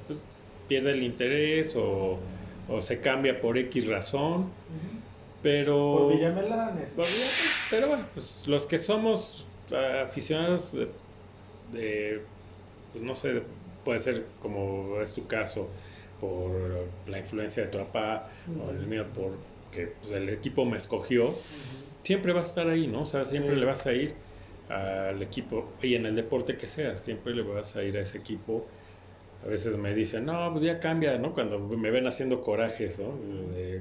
[0.08, 0.20] pues,
[0.68, 2.20] pierde el interés o,
[2.68, 4.42] o se cambia por X razón.
[4.42, 4.97] Ujú.
[5.48, 6.90] Pero, Por Villamelanes.
[6.92, 7.06] por
[7.70, 10.90] pero bueno, pues los que somos ah, aficionados de,
[11.72, 12.22] de,
[12.92, 13.44] pues no sé,
[13.86, 15.70] puede ser como es tu caso,
[16.20, 16.52] por
[17.08, 18.28] la influencia de tu papá
[18.62, 19.38] o el mío, por
[19.72, 21.34] que pues, el equipo me escogió,
[22.04, 23.04] siempre vas a estar ahí, ¿no?
[23.04, 23.60] O sea, siempre Sí.
[23.62, 24.16] le vas a ir
[24.68, 28.18] al equipo y en el deporte que sea, siempre le vas a ir a ese
[28.18, 28.66] equipo.
[29.48, 31.34] A veces me dicen, no, pues ya cambia, ¿no?
[31.34, 33.14] Cuando me ven haciendo corajes, ¿no?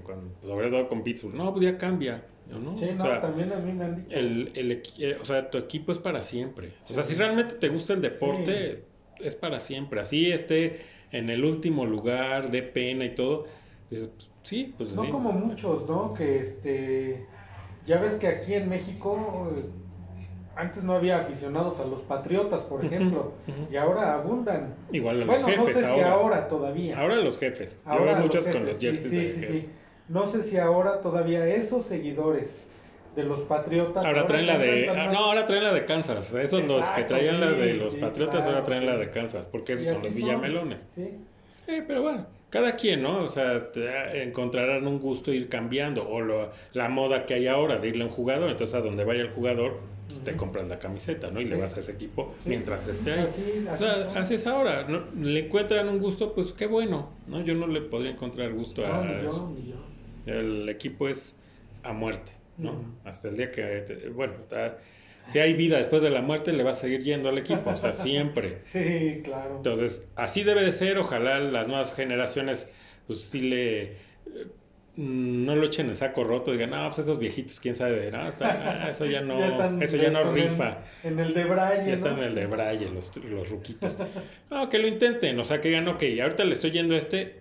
[0.05, 2.77] Cuando, sobre todo con Pittsburgh, no, pues ya cambia, ¿no?
[2.77, 4.17] Sí, O no, sea, también a mí me han dicho.
[4.17, 6.75] el, el eh, o sea, tu equipo es para siempre.
[6.89, 8.85] O sea, si realmente te gusta el deporte,
[9.19, 9.99] es para siempre.
[10.01, 10.79] Así esté
[11.11, 13.47] en el último lugar, de pena y todo.
[13.91, 16.15] Dices, pues, sí, pues No como muchos, ¿no?
[16.15, 17.27] Que este.
[17.87, 19.53] Ya ves que aquí en México.
[20.57, 23.33] Antes no había aficionados a los patriotas, por ejemplo.
[23.71, 24.75] Y ahora abundan.
[24.91, 26.11] Igual a los Bueno, no jefes sé si ahora.
[26.13, 26.99] ahora todavía.
[26.99, 27.79] Ahora los jefes.
[27.85, 29.69] Yo Ahora veo muchos con los jerseys sí, sí, sí.
[30.09, 32.67] No sé si ahora todavía esos seguidores
[33.15, 34.05] de los patriotas.
[34.05, 34.89] Ahora traen la de.
[34.89, 36.33] ah, no, ahora traen la de Kansas.
[36.33, 39.47] Esos los que traían la de los Patriotas claro, ahora traen la de Kansas.
[39.51, 40.15] Porque esos son los son.
[40.15, 40.87] villamelones.
[40.95, 41.19] Sí.
[41.67, 43.25] Eh, pero bueno, cada quien, ¿no?
[43.25, 46.09] O sea, te- encontrarán un gusto ir cambiando.
[46.09, 48.49] O lo- la moda que hay ahora de irle a un jugador.
[48.51, 50.39] Entonces, a donde vaya el jugador, pues, te Ujú.
[50.41, 51.41] compras la camiseta, ¿no?
[51.41, 52.49] Y le vas a ese equipo Sí.
[52.51, 53.21] mientras esté ahí.
[53.27, 54.87] Así, O sea, así es ahora.
[54.89, 55.05] ¿no?
[55.21, 57.45] Le encuentran un gusto, pues qué bueno, ¿no?
[57.45, 59.55] Yo no le podría encontrar gusto No, a ni eso.
[59.57, 59.77] yo, ni yo.
[60.33, 61.37] El equipo es
[61.83, 62.85] a muerte, ¿no?
[63.05, 64.79] Hasta el día que, te- bueno, ta-
[65.29, 67.77] si hay vida después de la muerte, le va a seguir yendo al equipo, o
[67.77, 68.59] sea, siempre.
[68.65, 69.57] Sí, claro.
[69.57, 72.69] Entonces, así debe de ser, ojalá las nuevas generaciones,
[73.07, 73.97] pues sí le...
[74.97, 78.27] No lo echen en saco roto, digan, no, pues esos viejitos, quién sabe, de no,
[78.27, 80.79] está- ah, eso ya no, están eso ya no rifa.
[81.05, 81.87] En el de Braille.
[81.89, 83.95] Ya están en el de Braille, los, los ruquitos.
[84.51, 87.41] No, que lo intenten, o sea, que digan, ok, ahorita le estoy yendo a este,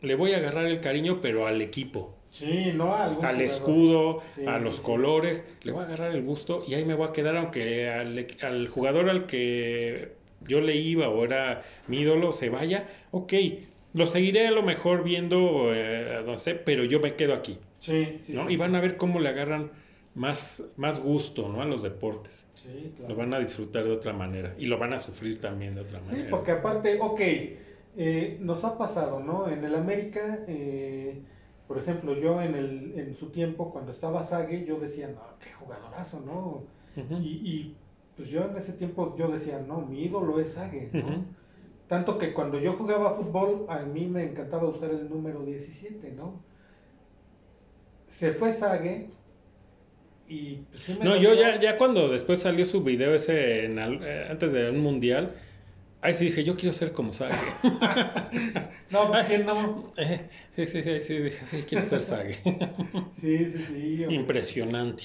[0.00, 3.42] le voy a agarrar el cariño, pero al equipo, Sí, no a algún al jugador.
[3.42, 4.82] escudo, Sí, a los sí.
[4.82, 8.26] colores, le voy a agarrar el gusto y ahí me voy a quedar aunque al,
[8.42, 13.32] al jugador al que yo le iba o era mi ídolo se vaya, ok,
[13.92, 18.18] lo seguiré a lo mejor viendo, eh, no sé, pero yo me quedo aquí, Sí,
[18.22, 18.46] sí, ¿no?
[18.46, 18.76] sí, y van sí.
[18.76, 19.70] a ver cómo le agarran
[20.14, 21.62] más, más gusto, ¿no?
[21.62, 22.46] A los deportes.
[22.54, 23.14] Sí, claro.
[23.14, 26.00] Lo van a disfrutar de otra manera y lo van a sufrir también de otra
[26.04, 26.30] Sí, manera.
[26.30, 27.20] porque aparte, ok,
[27.96, 29.48] eh, nos ha pasado, ¿no?
[29.48, 31.20] En el América, eh,
[31.66, 35.52] por ejemplo, yo en, el, en su tiempo, cuando estaba Sague, yo decía, no, qué
[35.52, 36.64] jugadorazo, ¿no?
[37.20, 37.76] Y, y,
[38.16, 41.24] pues yo en ese tiempo yo decía, no, mi ídolo es Sague, ¿no?
[41.90, 46.40] Tanto que cuando yo jugaba fútbol, a mí me encantaba usar el número 17, ¿no?
[48.08, 49.08] Se fue Sague
[50.28, 53.78] y pues, sí me No, yo ya, ya cuando después salió su video ese en
[53.80, 55.34] al- eh, antes de un mundial,
[56.00, 57.36] ahí sí dije, yo quiero ser como Sage.
[58.90, 59.92] No, pues quién no.
[59.96, 62.38] Eh, sí, sí, sí, sí, dije, sí, quiero ser Sage.
[63.12, 64.04] Sí, sí, sí.
[64.04, 64.14] hombre.
[64.14, 65.04] Impresionante.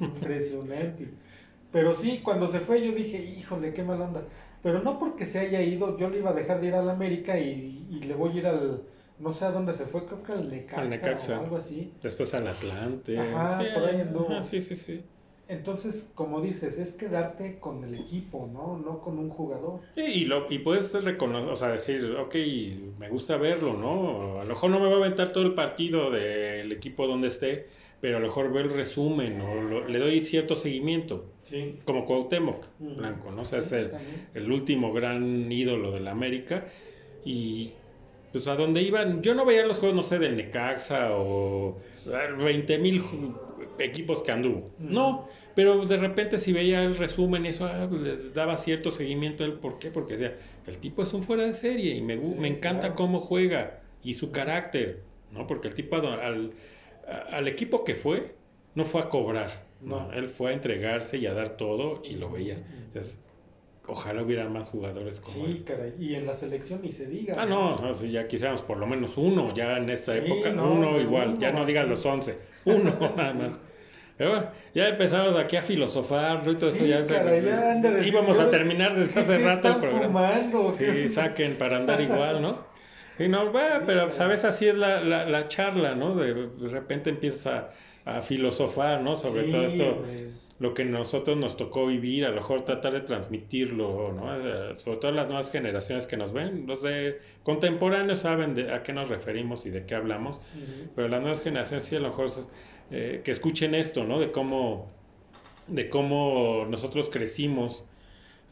[0.00, 1.08] Impresionante.
[1.72, 4.22] Pero sí, cuando se fue yo dije, híjole, qué mala onda.
[4.64, 7.38] Pero no porque se haya ido, yo le iba a dejar de ir al América
[7.38, 8.82] y, y le voy a ir al,
[9.20, 11.38] no sé a dónde se fue, creo que al Necaxa, Al Necaxa.
[11.40, 11.92] o algo así.
[12.02, 13.18] Después al Atlante.
[13.18, 14.26] Ajá, sí, por ahí anduvo.
[14.32, 15.04] ajá, sí, sí, sí.
[15.46, 18.78] Entonces, como dices, es quedarte con el equipo, ¿no?
[18.78, 19.80] No con un jugador.
[19.94, 22.34] Y, y lo, y puedes reconocer, o sea, decir, ok,
[22.98, 24.40] me gusta verlo, ¿no?
[24.40, 27.68] A lo mejor no me va a aventar todo el partido del equipo donde esté,
[28.00, 31.76] pero a lo mejor veo el resumen o lo- le doy cierto seguimiento, Sí.
[31.84, 32.94] como Cuauhtémoc Ujú.
[32.96, 33.42] Blanco, ¿no?
[33.42, 36.66] O sea, es el, último gran ídolo de la América.
[37.24, 37.70] Y
[38.32, 41.78] pues a donde iban, yo no veía los juegos, no sé, del Necaxa o
[42.42, 43.02] 20 mil
[43.78, 44.70] equipos que anduvo.
[44.78, 49.44] No, pero de repente si veía el resumen y eso, ah, le daba cierto seguimiento
[49.44, 49.54] a él.
[49.54, 49.90] ¿Por qué?
[49.90, 52.94] Porque decía, el tipo es un fuera de serie y me, Sí, me encanta claro.
[52.96, 55.00] cómo juega y su carácter,
[55.32, 55.46] ¿no?
[55.46, 56.50] Porque el tipo al, al,
[57.30, 58.34] al equipo que fue,
[58.74, 59.64] no fue a cobrar.
[59.80, 60.12] No, No.
[60.12, 62.62] él fue a entregarse y a dar todo y lo veías.
[62.86, 63.20] Entonces,
[63.86, 65.64] ojalá hubiera más jugadores como Sí, él.
[65.64, 65.92] caray.
[65.98, 67.34] Y en la selección ni se diga.
[67.38, 71.00] Ah, no, ya quisiéramos por lo menos uno, ya en esta Sí, época, no, uno
[71.00, 71.90] igual, uno, ya no digas sí.
[71.90, 73.60] los once, uno nada más.
[74.16, 76.52] Pero bueno, ya empezamos aquí a filosofar, ¿no?
[76.52, 79.38] y todo eso ya, se- caray, ya decir, íbamos a "Oye, terminar desde ¿Qué hace
[79.38, 80.28] rato el programa.
[80.30, 80.72] fumando?
[80.72, 82.58] Sí, saquen para andar igual, ¿no?
[83.18, 86.14] Y no, bueno, Sí, pero sabes, así es la, la, la charla, ¿no?
[86.16, 87.46] De, de repente empiezas
[88.04, 89.16] a, a filosofar, ¿no?
[89.16, 90.24] Sobre Sí, todo esto, güey.
[90.58, 94.76] lo que nosotros nos tocó vivir, a lo mejor tratar de transmitirlo, ¿no?
[94.78, 98.92] Sobre todo las nuevas generaciones que nos ven, los de contemporáneos saben de a qué
[98.92, 100.40] nos referimos y de qué hablamos,
[100.96, 102.28] pero las nuevas generaciones sí a lo mejor
[102.90, 104.18] eh, que escuchen esto, ¿no?
[104.20, 104.90] De cómo,
[105.68, 107.84] de cómo nosotros crecimos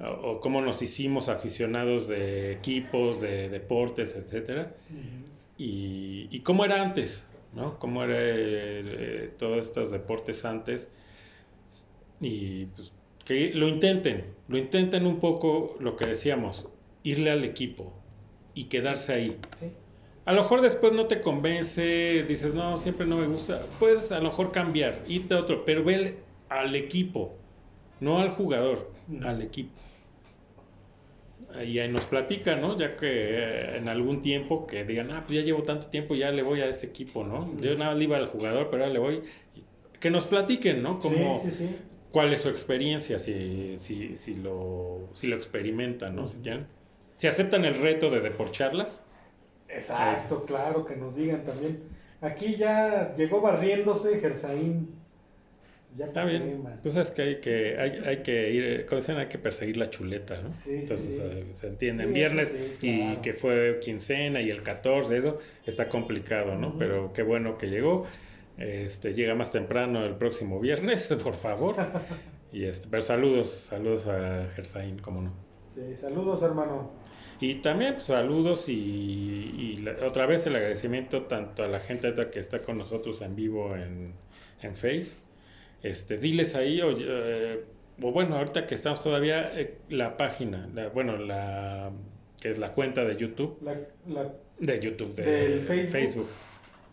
[0.02, 5.24] o, cómo nos hicimos aficionados de equipos, de deportes, etcétera, Ujú.
[5.58, 7.78] y, y cómo era antes, ¿no?
[7.78, 10.90] Cómo era eh, todos estos deportes antes
[12.20, 12.92] y pues
[13.24, 16.68] que lo intenten, lo intenten un poco lo que decíamos,
[17.04, 17.92] irle al equipo
[18.54, 19.38] y quedarse ahí.
[19.58, 19.70] Sí.
[20.24, 23.62] A lo mejor después no te convence, dices, no, siempre no me gusta.
[23.80, 26.16] Puedes a lo mejor cambiar, irte a otro, pero ve
[26.48, 27.34] al equipo,
[28.00, 28.90] no al jugador,
[29.24, 29.70] al equipo.
[31.66, 32.78] Y ahí nos platica, ¿no?
[32.78, 36.30] Ya que eh, en algún tiempo que digan, ah, pues ya llevo tanto tiempo, ya
[36.30, 37.54] le voy a este equipo, ¿no?
[37.60, 39.22] Yo nada le iba al jugador, pero ahora le voy.
[40.00, 40.98] Que nos platiquen, ¿no?
[40.98, 41.76] Como, Sí, sí, sí.
[42.10, 46.26] cuál es su experiencia, si, si, si, lo, si lo experimentan, ¿no?
[46.28, 46.66] Si, quieren.
[47.18, 49.04] si aceptan el reto de deporcharlas.
[49.68, 51.82] Exacto, claro, que nos digan también.
[52.20, 55.01] Aquí ya llegó barriéndose Gersaín.
[55.96, 56.62] Ya Está bien.
[56.82, 59.90] Pues es que hay que, hay, hay que ir, como dicen, hay que perseguir la
[59.90, 60.54] chuleta, ¿no?
[60.64, 61.50] Sí, Entonces sí.
[61.52, 62.04] se entiende.
[62.04, 66.78] En Sí, viernes y que fue quincena y el 14, eso está complicado, ¿no?
[66.78, 68.06] Pero qué bueno que llegó.
[68.56, 71.76] Este, llega más temprano el próximo viernes, por favor.
[72.52, 75.32] Y este, pero saludos, saludos a Gersaín, cómo no.
[75.70, 76.90] Sí, saludos, hermano.
[77.40, 82.14] Y también pues, saludos y, y la- otra vez el agradecimiento tanto a la gente
[82.30, 84.14] que está con nosotros en vivo en,
[84.62, 85.16] en Face.
[85.82, 87.64] Este, diles ahí, o, eh,
[88.00, 91.90] o bueno, ahorita que estamos todavía, eh, la página, la- bueno, la
[92.40, 93.74] que es la cuenta de YouTube, La,
[94.08, 96.28] la- de YouTube, de Del Facebook.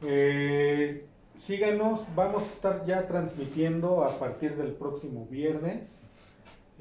[0.06, 1.04] eh,
[1.36, 6.04] síganos, vamos a estar ya transmitiendo a partir del próximo viernes.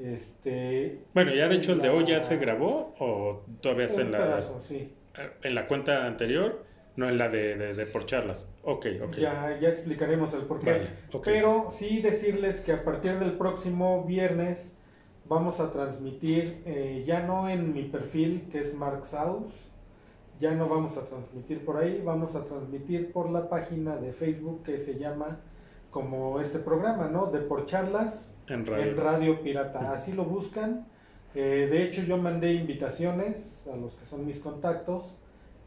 [0.02, 4.12] Este, Bueno, ya de hecho el de hoy ya se grabó o todavía está en
[4.12, 4.94] la, pedazo, sí.
[5.42, 6.64] en la cuenta anterior,
[6.98, 8.48] no en la de, de, de por charlas.
[8.64, 9.14] Ok, ok.
[9.18, 10.72] Ya, ya explicaremos el porqué.
[10.72, 11.22] Vale, ok.
[11.24, 14.74] Pero sí decirles que a partir del próximo viernes
[15.28, 19.52] vamos a transmitir, eh, ya no en mi perfil, que es Mark Saus,
[20.40, 24.64] ya no vamos a transmitir por ahí, vamos a transmitir por la página de Facebook
[24.64, 25.38] que se llama
[25.92, 27.26] como este programa, ¿no?
[27.26, 28.66] De por charlas En.
[28.66, 29.92] Radio Pirata.
[29.92, 30.88] Así lo buscan.
[31.36, 35.16] Eh, de hecho, yo mandé invitaciones a los que son mis contactos.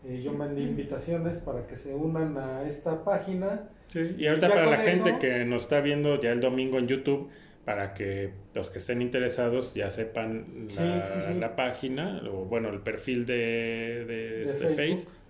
[0.05, 3.69] Eh, yo mandé invitaciones para que se unan a esta página.
[3.87, 7.29] Sí, y ahorita para la gente que nos está viendo ya el domingo en YouTube,
[7.65, 11.39] para que los que estén interesados ya sepan la, sí, sí.
[11.39, 15.05] la página o bueno, el perfil de, de, este Facebook.
[15.05, 15.21] Face.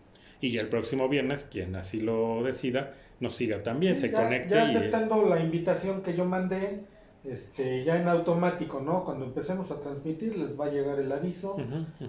[0.41, 4.71] Y el próximo viernes, quien así lo decida, nos siga también, se ya, conecte ya
[4.71, 6.79] y aceptando la invitación que yo mandé,
[7.23, 9.05] este, ya en automático, ¿no?
[9.05, 11.57] Cuando empecemos a transmitir les va a llegar el aviso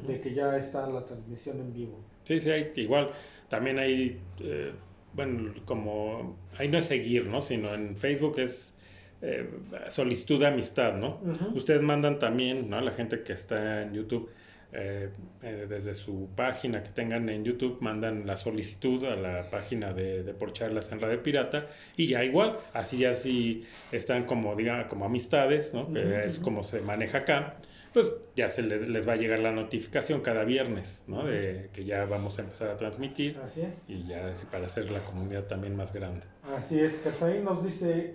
[0.07, 1.99] de que ya está la transmisión en vivo.
[2.25, 3.11] Sí, sí, hay, igual,
[3.49, 4.73] también hay, eh,
[5.13, 7.41] bueno, como, ahí no es seguir, ¿no?
[7.41, 8.75] Sino en Facebook es
[9.21, 9.49] eh,
[9.89, 11.21] solicitud de amistad, ¿no?
[11.55, 12.81] Ustedes mandan también, ¿no?
[12.81, 14.31] La gente que está en YouTube,
[14.73, 15.11] eh,
[15.43, 20.23] eh, desde su página que tengan en YouTube, mandan la solicitud a la página de,
[20.23, 21.67] de Por Charlas en Radio Pirata
[21.97, 25.93] y ya igual, así ya si están como, diga, como amistades, ¿no?
[25.93, 27.57] Que Ujú, es como se maneja acá,
[27.93, 31.25] pues ya se les, les va a llegar la notificación cada viernes, ¿no?
[31.25, 33.83] De que ya vamos a empezar a transmitir Así es.
[33.89, 36.27] y ya para hacer la comunidad también más grande.
[36.57, 38.15] Así es, Casaín nos dice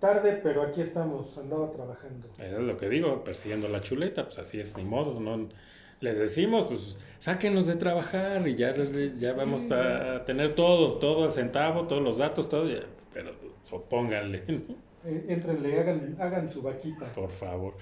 [0.00, 2.28] tarde, pero aquí estamos, andaba trabajando.
[2.38, 5.48] Es lo que digo, persiguiendo la chuleta, pues así es, ni modo, no
[6.04, 8.74] les decimos, pues sáquenos de trabajar y ya,
[9.16, 12.82] ya vamos a tener todo, todo al centavo, todos los datos, todo, ya,
[13.12, 14.74] pero pues, pónganle, ¿no?
[15.06, 17.06] Eh, Éntrenle, hagan, hagan su vaquita.
[17.12, 17.74] por favor.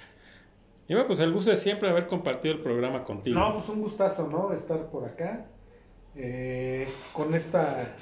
[0.89, 3.39] Y bueno, pues el gusto de siempre haber compartido el programa contigo.
[3.39, 4.53] No, pues un gustazo, ¿no?
[4.53, 5.47] Estar por acá
[6.17, 7.95] eh, con esta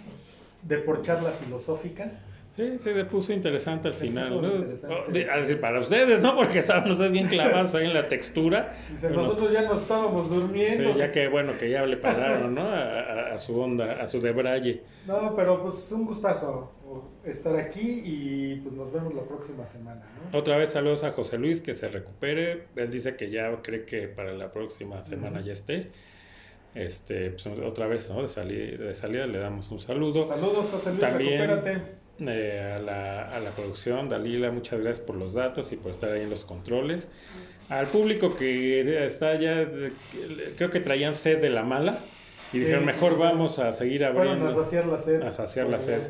[0.62, 2.12] de por charla filosófica.
[2.60, 4.42] Sí, se le puso interesante al Se final.
[4.42, 4.54] ¿no?
[4.56, 5.30] interesante.
[5.30, 6.36] A decir, para ustedes, ¿no?
[6.36, 8.72] Porque estaban ustedes bien clavados ahí en la textura.
[8.90, 9.22] Dice, Bueno.
[9.22, 10.96] nosotros ya nos estábamos Sí, durmiendo.
[10.96, 12.62] ya que bueno, que ya le pararon, ¿no?
[12.62, 14.82] A, a- a su onda, a su debraye.
[15.06, 16.72] No, pero pues un gustazo
[17.24, 20.38] estar aquí y pues nos vemos la próxima semana, ¿no?
[20.38, 22.64] Otra vez saludos a José Luis, que se recupere.
[22.76, 25.90] Él dice que ya cree que para la próxima semana ya esté.
[26.74, 28.22] Este, pues otra vez, ¿no?
[28.22, 30.22] De salida, de salida le damos un saludo.
[30.24, 31.99] Saludos, José Luis, También- recupérate.
[32.26, 36.12] Eh, a, la, a la producción, Dalila, muchas gracias por los datos y por estar
[36.12, 37.08] ahí en los controles.
[37.68, 39.66] Al público que está ya,
[40.56, 42.00] creo que traían sed de la mala
[42.52, 43.18] y Sí, dijeron, sí, mejor sí.
[43.18, 44.48] vamos a seguir Fueron abriendo.
[44.48, 45.22] a saciar la sed.
[45.22, 46.00] a saciar la sed.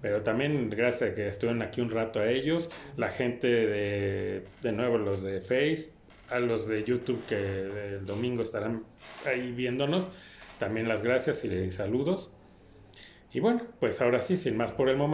[0.00, 4.72] Pero también gracias a que estuvieron aquí un rato a ellos, la gente de, de
[4.72, 5.92] nuevo, los de Face,
[6.28, 7.36] a los de YouTube que
[7.96, 8.84] el domingo estarán
[9.26, 10.08] ahí viéndonos,
[10.58, 12.32] también las gracias y saludos.
[13.32, 15.10] Y bueno, pues ahora sí, sin más por el momento.